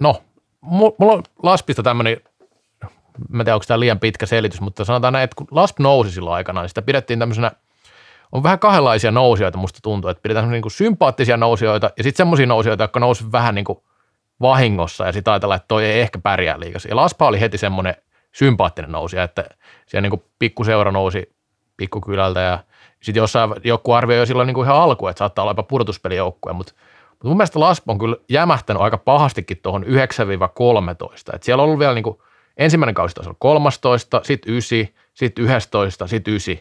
[0.00, 0.22] no,
[0.60, 2.20] mulla on LASPista tämmöinen
[3.28, 6.34] mä tiedä, onko tämä liian pitkä selitys, mutta sanotaan näin, että kun LASP nousi silloin
[6.34, 7.50] aikana, niin sitä pidettiin tämmöisenä,
[8.32, 12.46] on vähän kahdenlaisia nousijoita musta tuntuu, että pidetään niin kuin sympaattisia nousijoita ja sitten semmoisia
[12.46, 13.78] nousijoita, jotka nousi vähän niin kuin
[14.40, 16.88] vahingossa ja sitten ajatellaan, että toi ei ehkä pärjää liikassa.
[16.88, 17.94] Ja LASPA oli heti semmoinen
[18.32, 19.44] sympaattinen nousija, että
[19.86, 21.34] siellä niin kuin pikkuseura nousi
[21.76, 22.58] pikkukylältä ja
[23.02, 26.52] sitten jossain joku arvioi jo silloin niin kuin ihan alku, että saattaa olla jopa pudotuspelijoukkue,
[26.52, 26.72] mutta
[27.22, 29.86] mutta mun mielestä LASP on kyllä jämähtänyt aika pahastikin tuohon 9-13.
[31.34, 32.18] että siellä on ollut vielä niin kuin
[32.56, 36.56] ensimmäinen kausi taisi olla 13, sitten 9, sitten 11, sitten 9.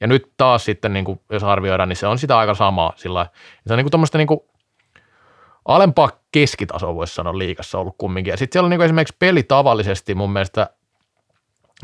[0.00, 2.92] Ja nyt taas sitten, niin kuin, jos arvioidaan, niin se on sitä aika samaa.
[2.96, 3.26] Sillä
[3.66, 4.40] se on niin kuin niin kuin
[5.64, 8.30] alempaa keskitasoa voisi sanoa liikassa ollut kumminkin.
[8.30, 10.70] Ja sitten siellä on niin kuin esimerkiksi peli tavallisesti mun mielestä,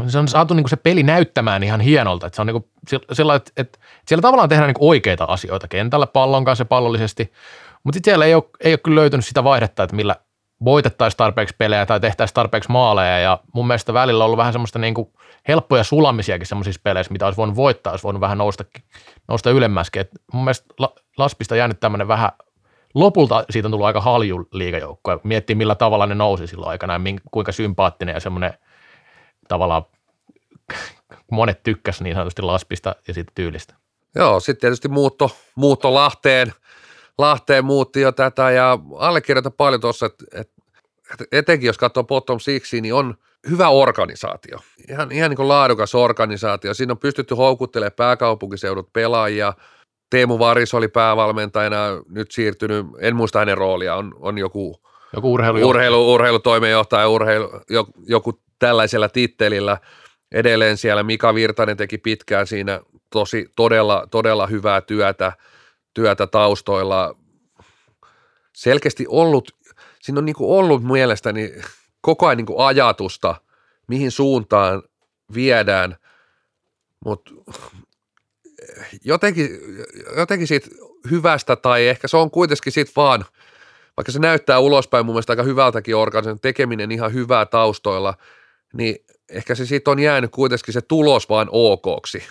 [0.06, 2.26] se on saatu niin kuin se peli näyttämään ihan hienolta.
[2.26, 2.70] Että se on niin kuin
[3.12, 7.32] sillä, että, että siellä tavallaan tehdään niin oikeita asioita kentällä pallon kanssa pallollisesti,
[7.84, 10.16] mutta sitten siellä ei ole, ei ole kyllä löytynyt sitä vaihdetta, että millä
[10.64, 14.79] voitettaisiin tarpeeksi pelejä tai tehtäisiin tarpeeksi maaleja ja mun mielestä välillä on ollut vähän semmoista
[14.79, 15.12] niin kuin
[15.49, 18.64] helppoja sulamisiakin semmoisissa peleissä, mitä olisi voinut voittaa, olisi voinut vähän nousta,
[19.29, 20.01] nousta ylemmäskin.
[20.01, 20.75] Et mun mielestä
[21.18, 22.31] Laspista jäänyt tämmöinen vähän,
[22.94, 27.01] lopulta siitä on tullut aika halju liigajoukko miettii millä tavalla ne nousi silloin aikana ja
[27.31, 28.55] kuinka sympaattinen ja semmoinen
[29.49, 29.83] tavallaan
[31.31, 33.75] monet tykkäs niin sanotusti Laspista ja siitä tyylistä.
[34.14, 36.53] Joo, sitten tietysti muutto, muutto Lahteen–
[37.18, 40.54] Lahteen muutti jo tätä ja allekirjoitan paljon tuossa, että, että
[41.33, 43.14] etenkin jos katsoo Bottom Sixia, niin on
[43.50, 44.59] hyvä organisaatio.
[44.90, 46.74] Ihan, ihan niin kuin laadukas organisaatio.
[46.74, 49.52] Siinä on pystytty houkuttelemaan pääkaupunkiseudut pelaajia.
[50.11, 51.76] Teemu Varis oli päävalmentajana,
[52.09, 54.81] nyt siirtynyt, en muista hänen roolia, on, on joku,
[55.12, 57.48] joku urheilu, urheilu, urheilutoimenjohtaja, urheilu,
[58.07, 59.78] joku tällaisella tittelillä.
[60.33, 65.33] Edelleen siellä Mika Virtanen teki pitkään siinä tosi todella, todella hyvää työtä–
[65.94, 67.16] työtä taustoilla.
[68.53, 69.57] Selkeästi ollut,
[70.01, 71.55] siinä on niin kuin ollut mielestäni
[72.01, 73.35] koko ajan niin kuin ajatusta
[73.88, 74.83] mihin suuntaan
[75.35, 75.96] viedään,
[77.05, 77.31] mutta
[79.05, 79.51] jotenkin,
[80.16, 80.68] jotenkin siitä
[81.11, 83.24] hyvästä tai ehkä se on kuitenkin siitä vaan,
[83.96, 88.14] vaikka se näyttää ulospäin mun mielestä aika hyvältäkin organisaation tekeminen ihan hyvää taustoilla,
[88.72, 88.96] niin
[89.29, 92.22] ehkä se siitä on jäänyt kuitenkin se tulos vaan okoksi.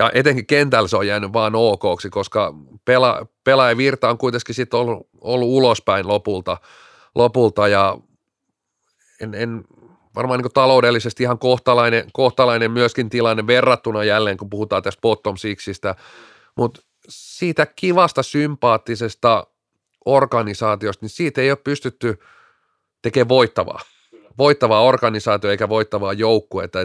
[0.00, 5.08] Ja etenkin kentällä se on jäänyt vaan okoksi, koska pela, pelaajavirta on kuitenkin sitten ollut,
[5.20, 6.56] ollut ulospäin lopulta,
[7.14, 7.98] lopulta ja
[9.20, 9.64] en, en
[10.16, 15.94] varmaan niin taloudellisesti ihan kohtalainen, kohtalainen myöskin tilanne verrattuna jälleen, kun puhutaan tästä bottom sixistä,
[16.56, 19.46] mutta siitä kivasta, sympaattisesta
[20.04, 22.18] organisaatiosta, niin siitä ei ole pystytty
[23.02, 23.80] tekemään voittavaa.
[24.38, 26.78] Voittavaa organisaatio eikä voittavaa joukkuetta,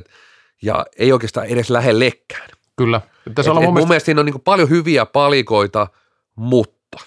[0.61, 2.49] ja ei oikeastaan edes lähellekään.
[2.77, 3.01] Kyllä.
[3.27, 3.79] Et, et mun, mielestä...
[3.79, 5.87] mun mielestä siinä on niin paljon hyviä palikoita,
[6.35, 6.97] mutta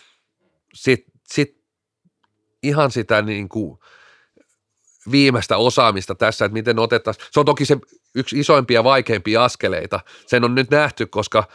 [0.74, 1.58] sitten sit
[2.62, 3.78] ihan sitä niin kuin
[5.10, 7.26] viimeistä osaamista tässä, että miten otettaisiin.
[7.30, 7.76] Se on toki se
[8.14, 10.00] yksi isoimpia ja vaikeimpia askeleita.
[10.26, 11.48] Sen on nyt nähty, koska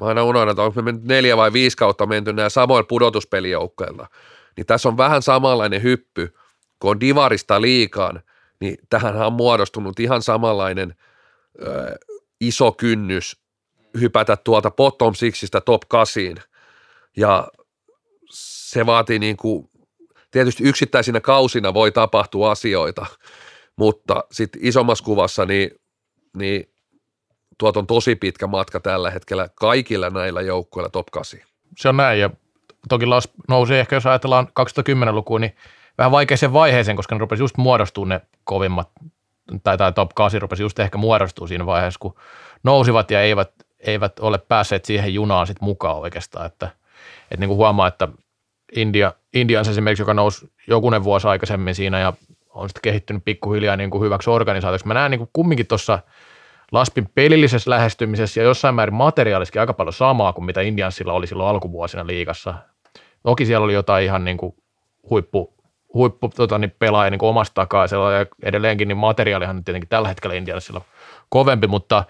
[0.00, 4.08] mä aina unohdan, että onko me mennyt neljä vai viisi kautta menty nämä samoilla pudotuspelijoukkoilla.
[4.56, 6.34] Niin tässä on vähän samanlainen hyppy,
[6.80, 8.22] kun on divarista liikaan,
[8.60, 10.94] niin tähän on muodostunut ihan samanlainen
[12.46, 13.36] iso kynnys
[14.00, 16.22] hypätä tuolta bottom sixistä top 8
[17.16, 17.48] ja
[18.30, 19.70] se vaatii niin kuin
[20.30, 23.06] tietysti yksittäisinä kausina voi tapahtua asioita,
[23.76, 25.70] mutta sitten isommassa kuvassa niin,
[26.36, 26.74] niin
[27.58, 31.40] tuot on tosi pitkä matka tällä hetkellä kaikilla näillä joukkueilla top 8.
[31.78, 32.30] Se on näin ja
[32.88, 35.56] toki Las nousi ehkä, jos ajatellaan 2010-lukua, niin
[35.98, 38.90] vähän vaikeaseen vaiheeseen, koska ne rupesi just muodostumaan ne kovimmat,
[39.62, 42.14] tai, tai top 8 rupesi just ehkä muodostua siinä vaiheessa, kun
[42.62, 46.66] nousivat ja eivät, eivät ole päässeet siihen junaan sit mukaan oikeastaan, että,
[47.22, 48.08] että niin kuin huomaa, että
[48.76, 52.12] India, Indians esimerkiksi, joka nousi jokunen vuosi aikaisemmin siinä ja
[52.50, 54.86] on sitten kehittynyt pikkuhiljaa niin kuin hyväksi organisaatioksi.
[54.86, 55.98] Mä näen niin kuin kumminkin tuossa
[56.72, 61.48] Laspin pelillisessä lähestymisessä ja jossain määrin materiaaliskin aika paljon samaa kuin mitä Indiansilla oli silloin
[61.48, 62.54] alkuvuosina liigassa.
[63.22, 64.54] Toki siellä oli jotain ihan niin kuin
[65.10, 65.53] huippu,
[65.94, 67.84] huippu tota, niin pelaaja niin kuin omasta takaa.
[67.84, 70.80] Ja edelleenkin niin materiaalihan nyt tietenkin tällä hetkellä Indiansilla
[71.28, 72.04] kovempi, mutta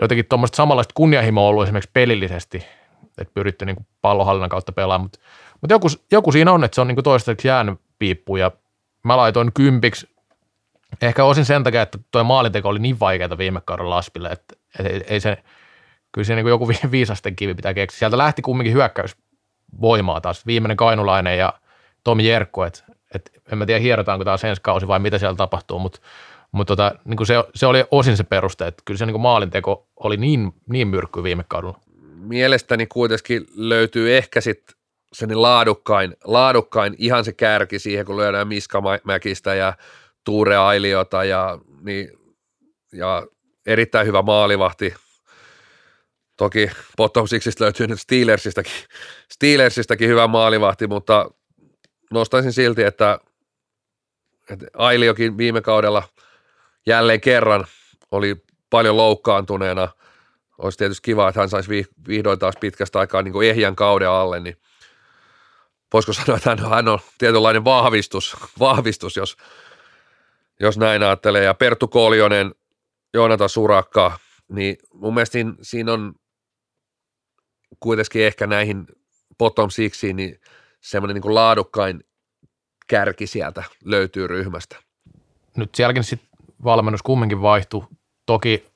[0.00, 2.64] jotenkin tuommoista samanlaista kunnianhimoa on ollut esimerkiksi pelillisesti,
[3.18, 5.18] että pyritty niin kuin pallohallinnan kautta pelaamaan, mutta
[5.60, 8.50] mutta joku, joku siinä on, että se on niin toistaiseksi jäänyt piippuun ja
[9.02, 10.08] mä laitoin kympiksi.
[11.02, 15.04] Ehkä osin sen takia, että tuo maalinteko oli niin vaikeaa viime kaudella Laspille, että, että
[15.14, 15.42] ei, se,
[16.12, 17.98] kyllä se niin joku viisasten kivi pitää keksiä.
[17.98, 19.16] Sieltä lähti kumminkin hyökkäys
[19.80, 21.52] voimaa taas, viimeinen kainulainen ja
[22.04, 22.84] Tomi Jerkko, että,
[23.16, 26.00] että en mä tiedä hierotaanko taas ensi kausi vai mitä siellä tapahtuu, mutta,
[26.52, 29.88] mutta tota, niin se, se, oli osin se peruste, että kyllä se niin kuin maalinteko
[29.96, 31.80] oli niin, niin myrkky viime kaudella.
[32.18, 34.76] Mielestäni kuitenkin löytyy ehkä sitten
[35.12, 39.72] sen laadukkain, laadukkain ihan se kärki siihen, kun lyödään Miska Mäkistä ja
[40.24, 42.10] Tuure Ailiota ja, niin,
[42.92, 43.26] ja
[43.66, 44.94] erittäin hyvä maalivahti.
[46.36, 48.72] Toki bottom sixistä löytyy nyt Steelersistäkin,
[49.32, 51.30] Steelersistäkin hyvä maalivahti, mutta
[52.10, 53.18] nostaisin silti, että,
[54.50, 56.02] että Ailiokin viime kaudella
[56.86, 57.66] jälleen kerran
[58.10, 58.36] oli
[58.70, 59.88] paljon loukkaantuneena.
[60.58, 64.56] Olisi tietysti kiva, että hän saisi vihdoin taas pitkästä aikaa niin ehjän kauden alle, niin
[65.92, 69.36] voisiko sanoa, että hän on, tietynlainen vahvistus, vahvistus jos,
[70.60, 71.44] jos näin ajattelee.
[71.44, 72.54] Ja Perttu Koljonen,
[73.14, 76.14] Joonatan Surakka, niin mun mielestä siinä on
[77.80, 78.86] kuitenkin ehkä näihin
[79.38, 80.40] bottom sixiin, niin
[80.86, 82.04] semmoinen niin laadukkain
[82.86, 84.76] kärki sieltä löytyy ryhmästä.
[85.56, 86.28] Nyt sielläkin sitten
[86.64, 87.84] valmennus kumminkin vaihtui.
[88.26, 88.66] Toki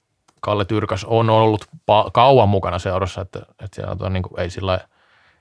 [0.40, 4.51] Kalle Tyrkäs on ollut pa- kauan mukana seurassa, että, että siellä on niin kuin, ei
[4.51, 4.81] sillä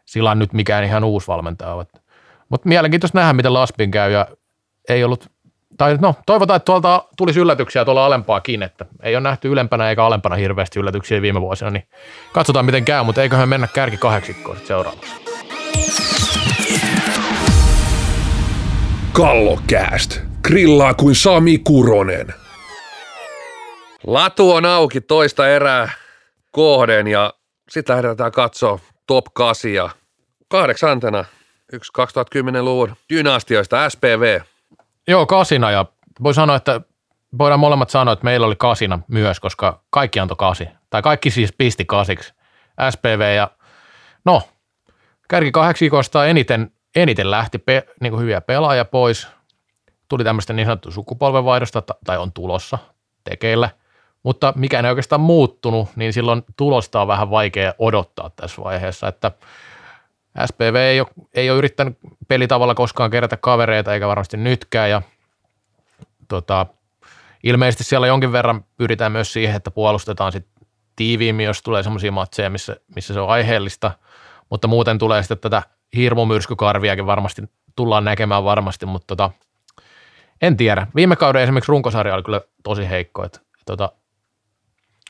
[0.05, 1.85] sillä nyt mikään ihan uusi valmentaja.
[2.49, 4.27] Mutta mielenkiintoista nähdä, miten Laspin käy ja
[4.89, 5.31] ei ollut,
[5.77, 10.05] tai no toivotaan, että tuolta tulisi yllätyksiä tuolla alempaakin, että ei ole nähty ylempänä eikä
[10.05, 11.87] alempana hirveästi yllätyksiä viime vuosina, niin
[12.33, 15.11] katsotaan miten käy, mutta eiköhän mennä kärki kahdeksikkoon seuraavaksi.
[19.19, 20.21] Kallokääst.
[20.43, 22.33] Grillaa kuin Sami Kuronen.
[24.07, 25.91] Latu on auki toista erää
[26.51, 27.33] kohden ja
[27.69, 29.89] sitten lähdetään katsoa top 8 ja
[30.47, 31.25] kahdeksantena
[31.73, 34.39] yksi 2010-luvun dynastioista SPV.
[35.07, 35.85] Joo, kasina ja
[36.23, 36.81] voi sanoa, että
[37.37, 40.67] voidaan molemmat sanoa, että meillä oli kasina myös, koska kaikki antoi kasi.
[40.89, 42.33] Tai kaikki siis pisti kasiksi.
[42.91, 43.51] SPV ja
[44.25, 44.41] no,
[45.29, 49.27] kärki kahdeksikosta eniten, eniten lähti pe, niin kuin hyviä pelaajia pois.
[50.07, 52.77] Tuli tämmöistä niin sanottua sukupolvenvaihdosta, tai on tulossa
[53.23, 53.69] tekeillä.
[54.23, 59.31] Mutta mikä ei oikeastaan muuttunut, niin silloin tulosta on vähän vaikea odottaa tässä vaiheessa, että–
[60.45, 61.97] SPV ei ole, ei ole yrittänyt
[62.27, 65.01] pelitavalla koskaan kerätä kavereita, eikä varmasti nytkään, ja
[66.27, 66.65] tota,
[67.43, 70.47] ilmeisesti siellä jonkin verran pyritään myös siihen, että puolustetaan sit
[70.95, 73.91] tiiviimmin, jos tulee sellaisia matseja, missä, missä se on aiheellista,
[74.49, 75.63] mutta muuten tulee sitten tätä
[75.95, 77.41] hirmumyrskykarviakin varmasti
[77.75, 79.31] tullaan näkemään varmasti, mutta tota,
[80.41, 80.87] en tiedä.
[80.95, 83.91] Viime kauden esimerkiksi runkosarja oli kyllä tosi heikko, että tota,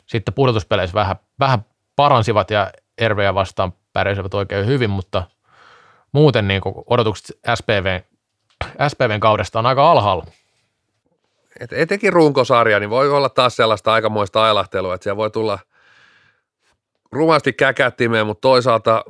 [0.05, 1.65] sitten pudotuspeleissä vähän, vähän
[1.95, 5.23] paransivat ja Erveä vastaan pärjäsivät oikein hyvin, mutta
[6.11, 8.01] muuten niin odotukset SPV,
[8.87, 10.25] SPVn kaudesta on aika alhaalla.
[11.59, 15.59] Et etenkin runkosarja, niin voi olla taas sellaista aikamoista ailahtelua, että siellä voi tulla
[17.11, 19.05] rumasti käkättimeen, mutta toisaalta,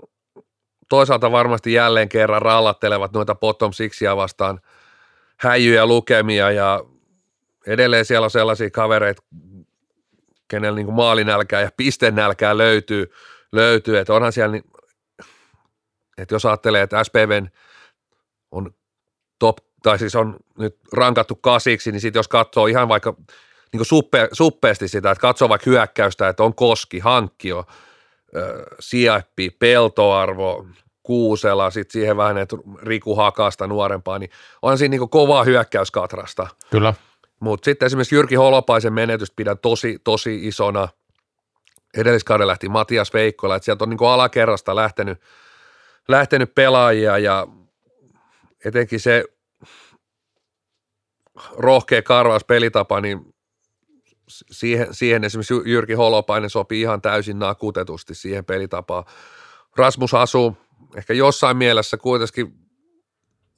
[0.90, 4.60] toisaalta varmasti jälleen kerran rallattelevat noita bottom sixia vastaan
[5.38, 6.84] häijyjä lukemia ja
[7.68, 9.24] edelleen siellä on sellaisia kavereita,
[10.48, 13.12] kenellä niin maalinälkää ja pistennälkää löytyy,
[13.52, 13.98] löytyy.
[13.98, 14.64] että onhan siellä, niin,
[16.18, 17.48] että jos ajattelee, että SPVn
[18.52, 18.74] on
[19.40, 23.16] top, tai siis on nyt rankattu kasiksi, niin sitten jos katsoo ihan vaikka
[23.74, 27.66] niin suppe, suppeasti sitä, että katsoo vaikka hyökkäystä, että on Koski, Hankkio,
[28.80, 30.68] Sieppi, Peltoarvo,
[31.04, 34.30] Kuusela, sitten siihen vähän että Riku Hakasta nuorempaa, niin
[34.62, 36.48] on siinä niin kovaa hyökkäyskatrasta.
[36.72, 36.94] Kyllä.
[37.40, 40.88] Mutta sitten esimerkiksi Jyrki Holopaisen menetystä pidän tosi, tosi isona.
[41.98, 45.22] Edelliskauden lähti Matias Veikkola, että sieltä on niin alakerrasta lähtenyt,
[46.08, 47.48] lähtenyt pelaajia ja
[48.66, 49.24] etenkin se
[51.58, 53.36] rohkea karvauspelitapa, niin
[54.30, 59.04] siihen, siihen esimerkiksi Jyrki Holopainen sopii ihan täysin nakutetusti siihen pelitapaan.
[59.76, 60.58] Rasmus Asu
[60.98, 62.54] ehkä jossain mielessä kuitenkin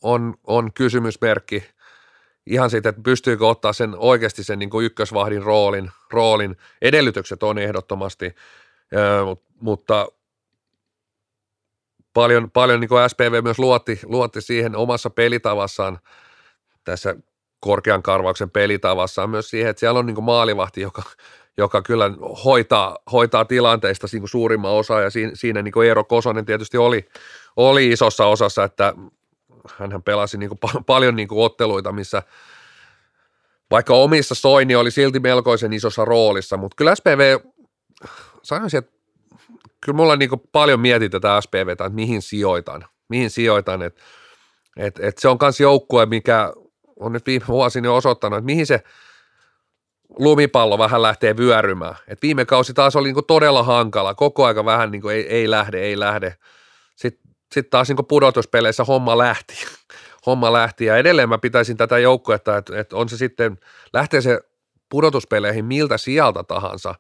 [0.03, 1.63] on, on kysymysmerkki
[2.45, 6.57] ihan siitä, että pystyykö ottaa sen oikeasti sen niin kuin ykkösvahdin roolin, roolin.
[6.81, 8.36] Edellytykset on ehdottomasti,
[9.62, 10.07] mutta
[12.13, 15.99] paljon, paljon niin kuin SPV myös luotti, luotti siihen omassa pelitavassaan
[16.84, 17.15] tässä
[17.62, 21.04] korkean karvauksen pelitavassaan myös siihen, että siellä on niin maalivahti, joka,
[21.58, 22.12] joka kyllä
[22.45, 26.78] hoitaa, hoitaa tilanteista niin kuin suurimman osa ja siinä, siinä niin kuin Eero Kosonen tietysti
[26.78, 27.10] oli,
[27.56, 28.93] oli isossa osassa, että
[29.78, 32.24] hän pelasi niin kuin pal- paljon niin kuin otteluita, missä
[33.71, 37.38] vaikka omissa Soini oli silti melkoisen isossa roolissa, mutta kyllä SPV,
[38.43, 38.91] sanoisin, että
[39.82, 44.02] kyllä mulla niin kuin paljon mietin tätä SPVtä, että mihin sijoitan, mihin sijoitan, että
[44.78, 46.54] et, et se on myös joukkue, mikä
[47.01, 48.83] on nyt viime vuosina jo osoittanut, että mihin se
[50.19, 51.95] lumipallo vähän lähtee vyörymään.
[52.07, 55.81] Et viime kausi taas oli niin todella hankala, koko aika vähän niin ei, ei lähde,
[55.81, 56.35] ei lähde.
[56.95, 59.53] Sitten, sitten taas niin pudotuspeleissä homma lähti.
[60.25, 63.57] homma lähti ja edelleen mä pitäisin tätä joukkuetta, että, että on se sitten,
[63.93, 64.41] lähtee se
[64.89, 66.95] pudotuspeleihin miltä sieltä tahansa,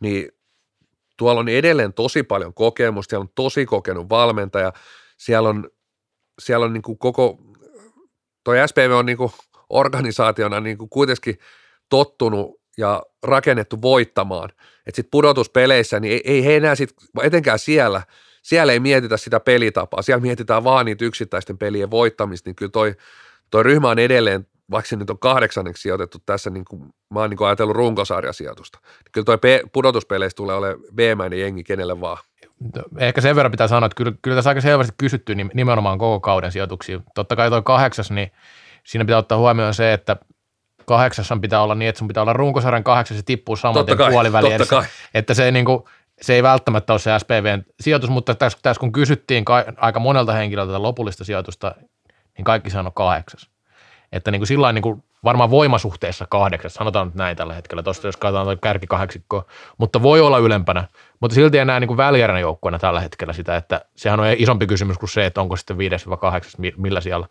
[0.00, 0.28] niin
[1.16, 4.72] tuolla on edelleen tosi paljon kokemusta, siellä on tosi kokenut valmentaja,
[5.16, 5.70] siellä on,
[6.38, 7.38] siellä on niin kuin koko,
[8.46, 9.32] toi SPV on niin kuin
[9.70, 11.38] organisaationa niin kuin kuitenkin
[11.88, 14.50] tottunut ja rakennettu voittamaan.
[14.86, 16.90] Että sitten pudotuspeleissä, niin ei, ei he enää sit,
[17.22, 18.02] etenkään siellä,
[18.42, 22.94] siellä ei mietitä sitä pelitapaa, siellä mietitään vaan niitä yksittäisten pelien voittamista, niin kyllä toi,
[23.50, 27.30] toi ryhmä on edelleen, vaikka se nyt on kahdeksanneksi sijoitettu tässä, niin kuin, mä oon
[27.30, 29.38] niin kuin ajatellut runkosarjasijoitusta, niin kyllä toi
[29.72, 30.98] pudotuspeleissä tulee olemaan b
[31.32, 32.18] jengi kenelle vaan.
[32.98, 36.52] Ehkä sen verran pitää sanoa, että kyllä, kyllä tässä aika selvästi kysytty nimenomaan koko kauden
[36.52, 37.00] sijoituksia.
[37.14, 38.32] Totta kai toi kahdeksas, niin
[38.84, 40.16] siinä pitää ottaa huomioon se, että
[40.86, 44.52] kahdeksassa pitää olla niin, että sun pitää olla runkosarjan kahdeksas ja tippuu saman tien puoliväli
[44.52, 44.84] edessä.
[45.14, 45.82] Että se, niin kuin,
[46.20, 50.32] se ei välttämättä ole se SPVn sijoitus, mutta tässä, tässä kun kysyttiin ka- aika monelta
[50.32, 51.74] henkilöltä lopullista sijoitusta,
[52.36, 53.50] niin kaikki sanoi kahdeksas.
[54.12, 58.08] Että niin kuin sillä niin kuin varmaan voimasuhteessa kahdeksas, sanotaan nyt näin tällä hetkellä, tuosta
[58.08, 59.44] jos katsotaan kärki kahdeksikkoa,
[59.78, 60.84] mutta voi olla ylempänä,
[61.20, 65.10] mutta silti enää niin väljäränä joukkueena tällä hetkellä sitä, että sehän on isompi kysymys kuin
[65.10, 67.26] se, että onko sitten viides vai kahdeksas, millä siellä.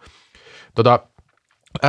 [0.75, 0.99] Tota,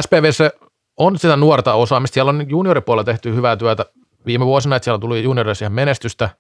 [0.00, 0.50] SPVssä
[0.96, 2.14] on sitä nuorta osaamista.
[2.14, 3.86] Siellä on junioripuolella tehty hyvää työtä
[4.26, 6.30] viime vuosina, että siellä tuli juniorissa ihan menestystä.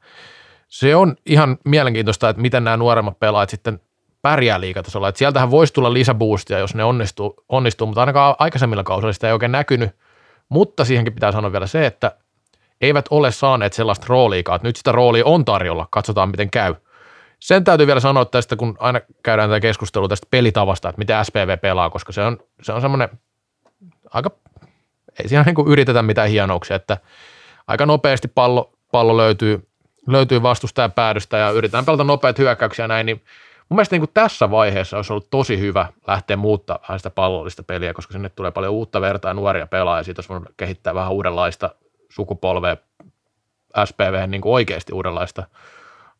[0.68, 3.80] Se on ihan mielenkiintoista, että miten nämä nuoremmat pelaajat sitten
[4.26, 5.08] pärjää liikatasolla.
[5.08, 9.32] Että sieltähän voisi tulla lisäboostia, jos ne onnistuu, onnistuu, mutta ainakaan aikaisemmilla kausilla sitä ei
[9.32, 9.90] oikein näkynyt.
[10.48, 12.16] Mutta siihenkin pitää sanoa vielä se, että
[12.80, 16.74] eivät ole saaneet sellaista rooliikaa, että nyt sitä roolia on tarjolla, katsotaan miten käy.
[17.40, 21.58] Sen täytyy vielä sanoa tästä, kun aina käydään tätä keskustelua tästä pelitavasta, että miten SPV
[21.58, 23.08] pelaa, koska se on, se on semmoinen
[24.10, 24.30] aika,
[25.22, 26.98] ei siinä niin yritetä mitään hienouksia, että
[27.66, 29.68] aika nopeasti pallo, pallo löytyy,
[30.06, 33.22] löytyy vastustajan päädystä ja yritetään pelata nopeat hyökkäyksiä näin, niin
[33.68, 37.94] mun mielestä niin kuin tässä vaiheessa olisi ollut tosi hyvä lähteä muuttaa sitä pallollista peliä,
[37.94, 41.70] koska sinne tulee paljon uutta vertaa nuoria pelaajia, siitä olisi voinut kehittää vähän uudenlaista
[42.08, 42.76] sukupolvea
[43.84, 45.46] SPV niin kuin oikeasti uudenlaista,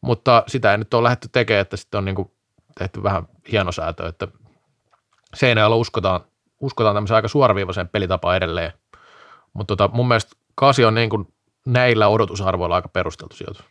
[0.01, 2.31] mutta sitä ei nyt ole lähdetty tekemään, että sitten on niin kuin
[2.79, 4.29] tehty vähän hienosäätöä, että
[5.35, 6.21] Seinäjoella uskotaan
[6.61, 8.73] uskotaan tämmöisen aika suoraviivaiseen pelitapaan edelleen.
[9.53, 11.35] mutta tota, mun mielestä kasi on niin kuin
[11.67, 13.65] näillä odotusarvoilla aika perusteltu sijoitus.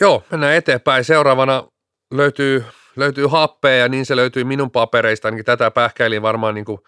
[0.00, 1.04] Joo, mennään eteenpäin.
[1.04, 1.64] Seuraavana
[2.10, 2.64] löytyy,
[2.96, 5.28] löytyy happea ja niin se löytyy minun papereista.
[5.28, 6.78] Ainakin tätä pähkäilin varmaan niin kuin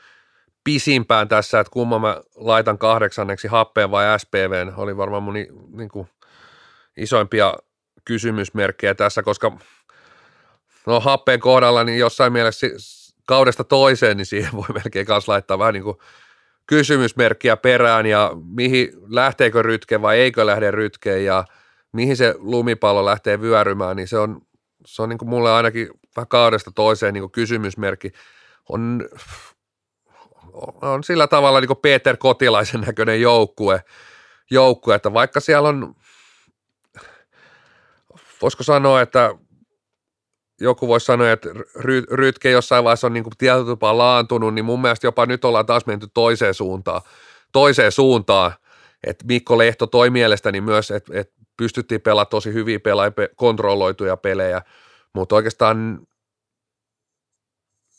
[0.64, 4.72] pisimpään tässä, että kumma mä laitan kahdeksanneksi happeen vai SPVn.
[4.76, 5.34] Oli varmaan mun
[5.72, 6.08] niin kuin
[6.96, 7.54] isoimpia
[8.04, 9.52] kysymysmerkkejä tässä, koska
[10.86, 12.66] no happeen kohdalla niin jossain mielessä
[13.26, 15.96] kaudesta toiseen, niin siihen voi melkein kanssa laittaa vähän niin kuin
[16.66, 21.44] kysymysmerkkiä perään ja mihin, lähteekö rytke vai eikö lähde rytkeen ja
[21.92, 24.42] mihin se lumipallo lähtee vyörymään, niin se on,
[24.86, 28.12] se on niin kuin mulle ainakin vähän kaudesta toiseen niin kuin kysymysmerkki.
[28.68, 29.08] On,
[30.82, 33.84] on sillä tavalla niin kuin Peter Kotilaisen näköinen joukkue,
[34.50, 35.94] joukkue, että vaikka siellä on,
[38.42, 39.34] voisiko sanoa, että
[40.60, 44.82] joku voisi sanoa, että ry, Rytke jossain vaiheessa on niin tietyllä tapaa laantunut, niin mun
[44.82, 47.00] mielestä jopa nyt ollaan taas menty toiseen suuntaan.
[47.52, 48.52] Toiseen suuntaan,
[49.06, 54.62] että Mikko Lehto toi mielestäni myös, että, että pystyttiin pelaamaan tosi hyviä pelaajia, kontrolloituja pelejä,
[55.12, 56.06] mutta oikeastaan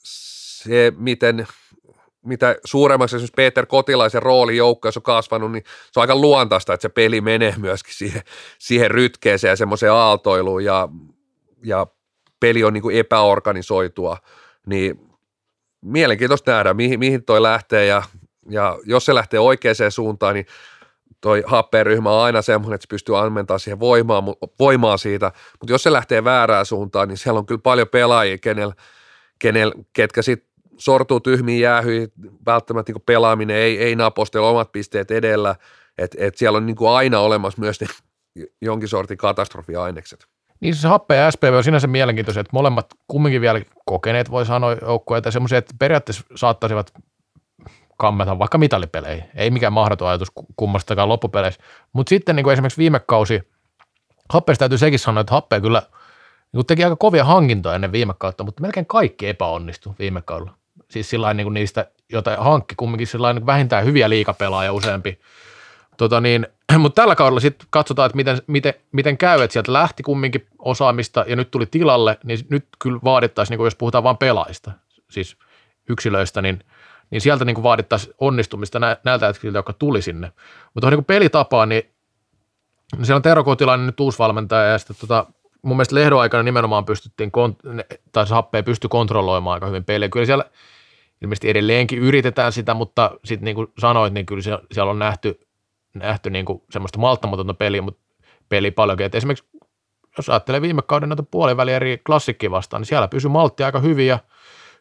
[0.03, 1.47] se, miten,
[2.25, 6.81] mitä suuremmaksi esimerkiksi Peter Kotilaisen rooli joukkueessa on kasvanut, niin se on aika luontaista, että
[6.81, 8.21] se peli menee myöskin siihen,
[8.59, 10.89] siihen rytkeeseen ja semmoiseen aaltoiluun ja,
[11.63, 11.87] ja
[12.39, 14.17] peli on niin kuin epäorganisoitua,
[14.65, 14.99] niin
[15.81, 18.03] mielenkiintoista nähdä, mihin, mihin toi lähtee ja,
[18.49, 20.45] ja jos se lähtee oikeaan suuntaan, niin
[21.21, 24.23] toi happeryhmä on aina semmoinen, että se pystyy ammentamaan siihen voimaa,
[24.59, 28.71] voimaa siitä, mutta jos se lähtee väärään suuntaan, niin siellä on kyllä paljon pelaajia, kenel,
[29.39, 32.11] kenel, ketkä sitten sortuu tyhmiin jäähyihin,
[32.45, 35.55] välttämättä niin pelaaminen ei, ei napostele omat pisteet edellä,
[35.97, 37.87] että et siellä on niin aina olemassa myös ne
[38.61, 40.27] jonkin sortin katastrofiainekset.
[40.59, 44.73] Niin se happe ja SPV on sinänsä mielenkiintoisia, että molemmat kumminkin vielä kokeneet voi sanoa
[44.73, 46.93] joukkueita, semmoisia, että periaatteessa saattaisivat
[47.97, 49.23] kammeta vaikka mitalipeleihin.
[49.35, 51.61] Ei mikään mahdoton ajatus kummastakaan loppupeleissä.
[51.93, 53.41] Mutta sitten niin kuin esimerkiksi viime kausi,
[54.29, 55.81] Happeesta täytyy sekin sanoa, että Happe kyllä
[56.53, 60.53] niin teki aika kovia hankintoja ennen viime kautta, mutta melkein kaikki epäonnistui viime kaudella.
[60.91, 65.19] Siis sillä niin niistä, joita hankki kumminkin sillä niin vähintään hyviä liikapelaajia useampi.
[65.97, 70.03] Tota niin, mutta tällä kaudella sitten katsotaan, että miten, miten, miten käy, että sieltä lähti
[70.03, 74.71] kumminkin osaamista ja nyt tuli tilalle, niin nyt kyllä vaadittaisiin, niin jos puhutaan vain pelaajista,
[75.09, 75.37] siis
[75.89, 76.63] yksilöistä, niin,
[77.09, 80.31] niin sieltä niin vaadittaisiin onnistumista nä, näiltä hetkiltä, jotka tuli sinne.
[80.73, 81.83] Mutta niin pelitapaa, niin,
[82.97, 85.25] niin siellä on Tero Kotilainen nyt uusi valmentaja ja sitten tota,
[85.61, 87.31] mun mielestä lehdon aikana nimenomaan pystyttiin,
[88.11, 90.09] tai happea pystyi kontrolloimaan aika hyvin peliä.
[90.09, 90.45] Kyllä siellä
[91.21, 94.41] ilmeisesti edelleenkin yritetään sitä, mutta sitten niin kuin sanoit, niin kyllä
[94.71, 95.47] siellä on nähty
[95.93, 98.01] nähty niin kuin semmoista malttamatonta peliä, mutta
[98.49, 99.05] peli paljonkin.
[99.05, 99.49] Et esimerkiksi
[100.17, 104.07] jos ajattelee viime kauden noita puoliväliä eri klassikkiä vastaan, niin siellä pysyy maltti aika hyvin
[104.07, 104.19] ja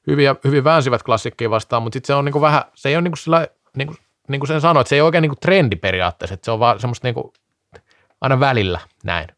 [0.07, 3.03] hyviä, hyvin väänsivät klassikkiä vastaan, mutta sitten se on niin kuin vähän, se ei ole
[3.03, 3.99] niin kuin sillä, niin kuin,
[4.29, 6.51] niin kuin sen sanoi, että se ei ole oikein niin kuin trendi periaatteessa, että se
[6.51, 7.33] on vaan semmoista niin kuin
[8.21, 9.29] aina välillä näin.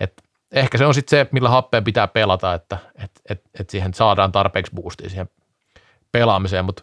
[0.00, 3.94] Et ehkä se on sitten se, millä happeen pitää pelata, että et, et, et siihen
[3.94, 5.28] saadaan tarpeeksi boostia siihen
[6.12, 6.82] pelaamiseen, mutta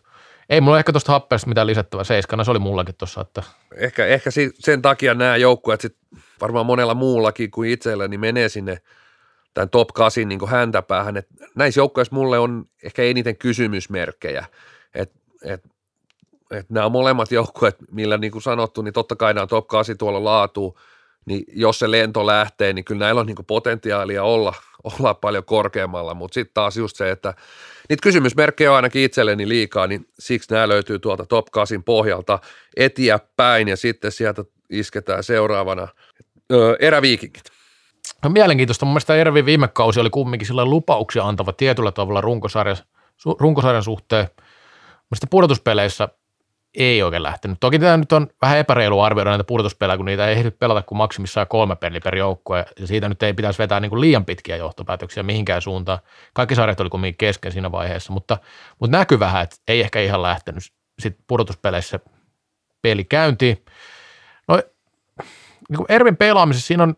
[0.49, 2.03] ei mulla ehkä tuosta happeesta mitään lisättävää.
[2.03, 3.21] Seiskana se oli mullakin tuossa.
[3.21, 3.43] Että...
[3.75, 5.97] Ehkä, ehkä sen takia nämä joukkueet sit
[6.41, 8.77] varmaan monella muullakin kuin itselläni niin menee sinne
[9.53, 11.17] tämän top 8 niin häntäpäähän.
[11.17, 14.45] Et näissä joukkueissa mulle on ehkä eniten kysymysmerkkejä.
[14.93, 15.11] Et,
[15.43, 15.63] et,
[16.51, 20.23] et nämä molemmat joukkueet, millä niin kuin sanottu, niin totta kai nämä top 8 tuolla
[20.23, 20.79] laatuu,
[21.25, 26.13] niin jos se lento lähtee, niin kyllä näillä on niin potentiaalia olla, olla paljon korkeammalla,
[26.13, 27.33] mutta sitten taas just se, että–
[27.89, 32.39] Niitä kysymysmerkkejä on ainakin itselleni liikaa, niin siksi nämä löytyy tuolta top 8 pohjalta
[32.77, 35.87] etiä päin ja sitten sieltä isketään seuraavana
[36.51, 37.43] öö, eräviikingit.
[38.23, 38.85] No, mielenkiintoista.
[38.85, 42.77] Mun mielestä Ervi viime kausi oli kumminkin sillä lupauksia antava tietyllä tavalla runkosarjan,
[43.39, 44.27] runkosarjan suhteen.
[45.09, 46.09] Mielestäni pudotuspeleissä
[46.77, 47.57] ei oikein lähtenyt.
[47.59, 50.97] Toki tämä nyt on vähän epäreilu arvioida näitä pudotuspelejä, kun niitä ei ehdi pelata kuin
[50.97, 54.55] maksimissaan kolme peliä per joukkue, ja siitä nyt ei pitäisi vetää niin kuin liian pitkiä
[54.55, 55.99] johtopäätöksiä mihinkään suuntaan.
[56.33, 58.37] Kaikki sarjat oli kuitenkin kesken siinä vaiheessa, mutta,
[58.79, 60.63] mutta näkyy vähän, että ei ehkä ihan lähtenyt
[60.99, 61.99] sitten pudotuspeleissä
[62.81, 63.65] peli käyntiin.
[64.47, 64.61] No,
[65.69, 66.95] niin Ervin pelaamisessa siinä on,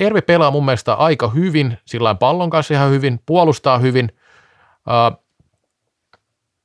[0.00, 4.12] Ervi pelaa mun mielestä aika hyvin, sillä pallon kanssa ihan hyvin, puolustaa hyvin,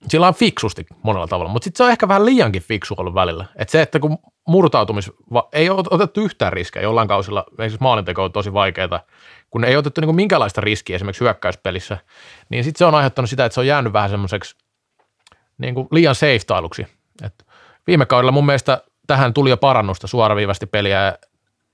[0.08, 3.46] sillä on fiksusti monella tavalla, mutta sitten se on ehkä vähän liiankin fiksu ollut välillä.
[3.56, 4.18] Että se, että kun
[4.48, 5.12] murtautumis,
[5.54, 9.00] ei ole otettu yhtään riskejä jollain kausilla, esimerkiksi maalinteko on tosi vaikeaa,
[9.50, 11.98] kun ei otettu niin minkälaista riskiä esimerkiksi hyökkäyspelissä,
[12.50, 14.56] niin sitten se on aiheuttanut sitä, että se on jäänyt vähän semmoiseksi
[15.58, 16.88] niin kuin liian safe-tailuksi.
[17.24, 17.46] Et
[17.88, 21.18] viime kaudella mun mielestä tähän tuli jo parannusta suoraviivasti peliä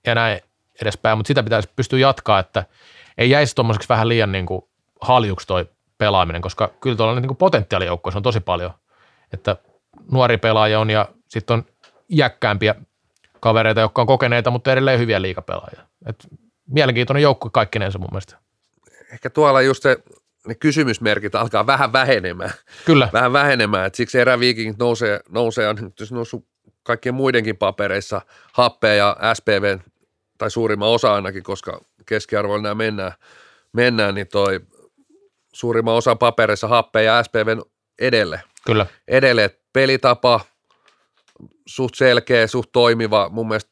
[0.08, 0.42] ja näin
[0.82, 2.66] edespäin, mutta sitä pitäisi pystyä jatkaa, että
[3.18, 4.62] ei jäisi tuommoiseksi vähän liian niin kuin
[5.02, 8.72] haljuksi toi pelaaminen, koska kyllä tuolla niin potentiaalijoukkoissa on tosi paljon,
[9.34, 9.56] että
[10.12, 11.66] nuori pelaaja on ja sitten on
[12.10, 12.76] iäkkäämpiä
[13.40, 15.82] kavereita, jotka on kokeneita, mutta edelleen hyviä liikapelaajia.
[16.06, 16.28] Et
[16.68, 18.38] mielenkiintoinen joukkue kaikkinensa mun mielestä.
[19.14, 19.98] Ehkä tuolla just se,
[20.48, 22.52] ne kysymysmerkit alkaa vähän vähenemään.
[22.86, 23.10] Kyllä.
[23.14, 26.46] Vähän vähenemään, että siksi eräviikingit nousee, nousee on nyt noussut
[26.84, 28.22] kaikkien muidenkin papereissa
[28.54, 29.78] happea ja SPV,
[30.42, 33.14] tai suurimman osa ainakin, koska keskiarvoilla nämä mennään,
[33.74, 34.60] mennään niin toi
[35.54, 37.62] suurimman osa papereissa happea ja SPVn
[38.00, 38.44] edelle.
[38.66, 38.86] Kyllä.
[39.08, 40.40] Edelle, että pelitapa,
[41.66, 43.72] suht selkeä, suht toimiva, mun mielestä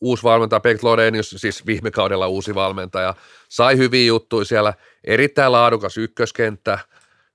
[0.00, 3.14] uusi valmentaja, Bengt Lodenius, siis viime kaudella uusi valmentaja,
[3.48, 6.78] sai hyviä juttuja siellä, erittäin laadukas ykköskenttä,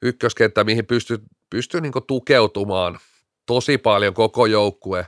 [0.02, 1.18] ykköskenttä mihin pystyy,
[1.50, 3.00] pystyy niin tukeutumaan
[3.46, 5.08] tosi paljon koko joukkue.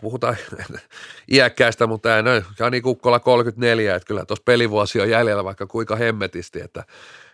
[0.00, 0.36] Puhutaan
[1.32, 5.96] iäkkäistä, mutta ei noin, Jani Kukkola 34, että kyllä tuossa pelivuosi on jäljellä vaikka kuinka
[5.96, 6.84] hemmetisti, että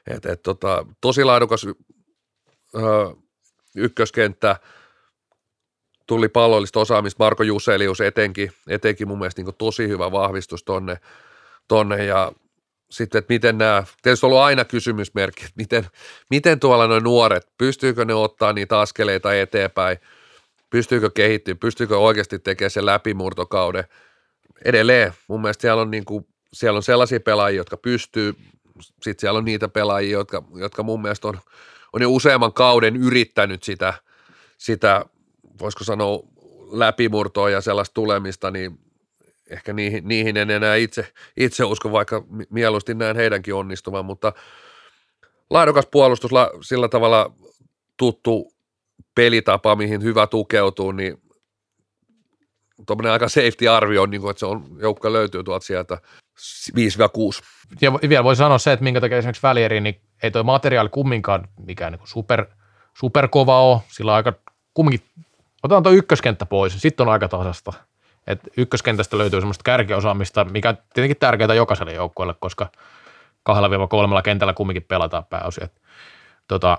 [0.07, 2.81] et, et, tota, tosi laadukas ö,
[3.77, 4.57] ykköskenttä,
[6.07, 10.97] tuli pallollista osaamista, Marko Juselius etenkin, etenkin mun mielestä niin tosi hyvä vahvistus tonne,
[11.69, 12.33] tonne ja
[12.91, 15.87] sitten, että miten nämä, tietysti on ollut aina kysymysmerkki, että miten,
[16.31, 19.99] miten tuolla noin nuoret, pystyykö ne ottaa niitä askeleita eteenpäin,
[20.71, 23.85] pystyykö kehittyä, pystyykö oikeasti tekemään sen läpimurtokauden.
[24.65, 28.35] Edelleen mun mielestä siellä on, niin kuin, siellä on sellaisia pelaajia, jotka pystyy,
[28.81, 31.41] sitten siellä on niitä pelaajia, jotka, jotka mun mielestä on,
[31.93, 33.95] on jo useamman kauden yrittänyt sitä,
[34.59, 35.05] sitä
[35.61, 36.21] voisiko sanoa
[36.73, 38.79] läpimurtoa ja sellaista tulemista, niin
[39.51, 44.33] ehkä niihin, niihin en enää itse, itse usko, vaikka mieluusti näen heidänkin onnistuvan, mutta
[45.51, 46.31] laadukas puolustus,
[46.63, 47.33] sillä tavalla
[47.97, 48.53] tuttu
[49.15, 51.23] pelitapa, mihin hyvä tukeutuu, niin
[52.87, 55.99] tuommoinen aika safety-arvio niin kuin, että se on, joukko löytyy tuolta sieltä
[56.77, 56.81] 5-6.
[57.81, 61.49] Ja vielä voi sanoa se, että minkä takia esimerkiksi välieri, niin ei tuo materiaali kumminkaan
[61.67, 62.47] mikään niin super,
[62.99, 64.33] superkova ole, sillä on aika
[64.75, 65.07] kumminkin
[65.63, 67.73] Otetaan tuo ykköskenttä pois, sitten on aika tasasta.
[68.27, 72.69] Et ykköskentästä löytyy semmoista kärkiosaamista, mikä on tietenkin tärkeää jokaiselle joukkueelle, koska
[73.43, 75.65] kahdella kolmella kentällä kumminkin pelataan pääosin.
[75.65, 75.81] Et,
[76.49, 76.79] tota,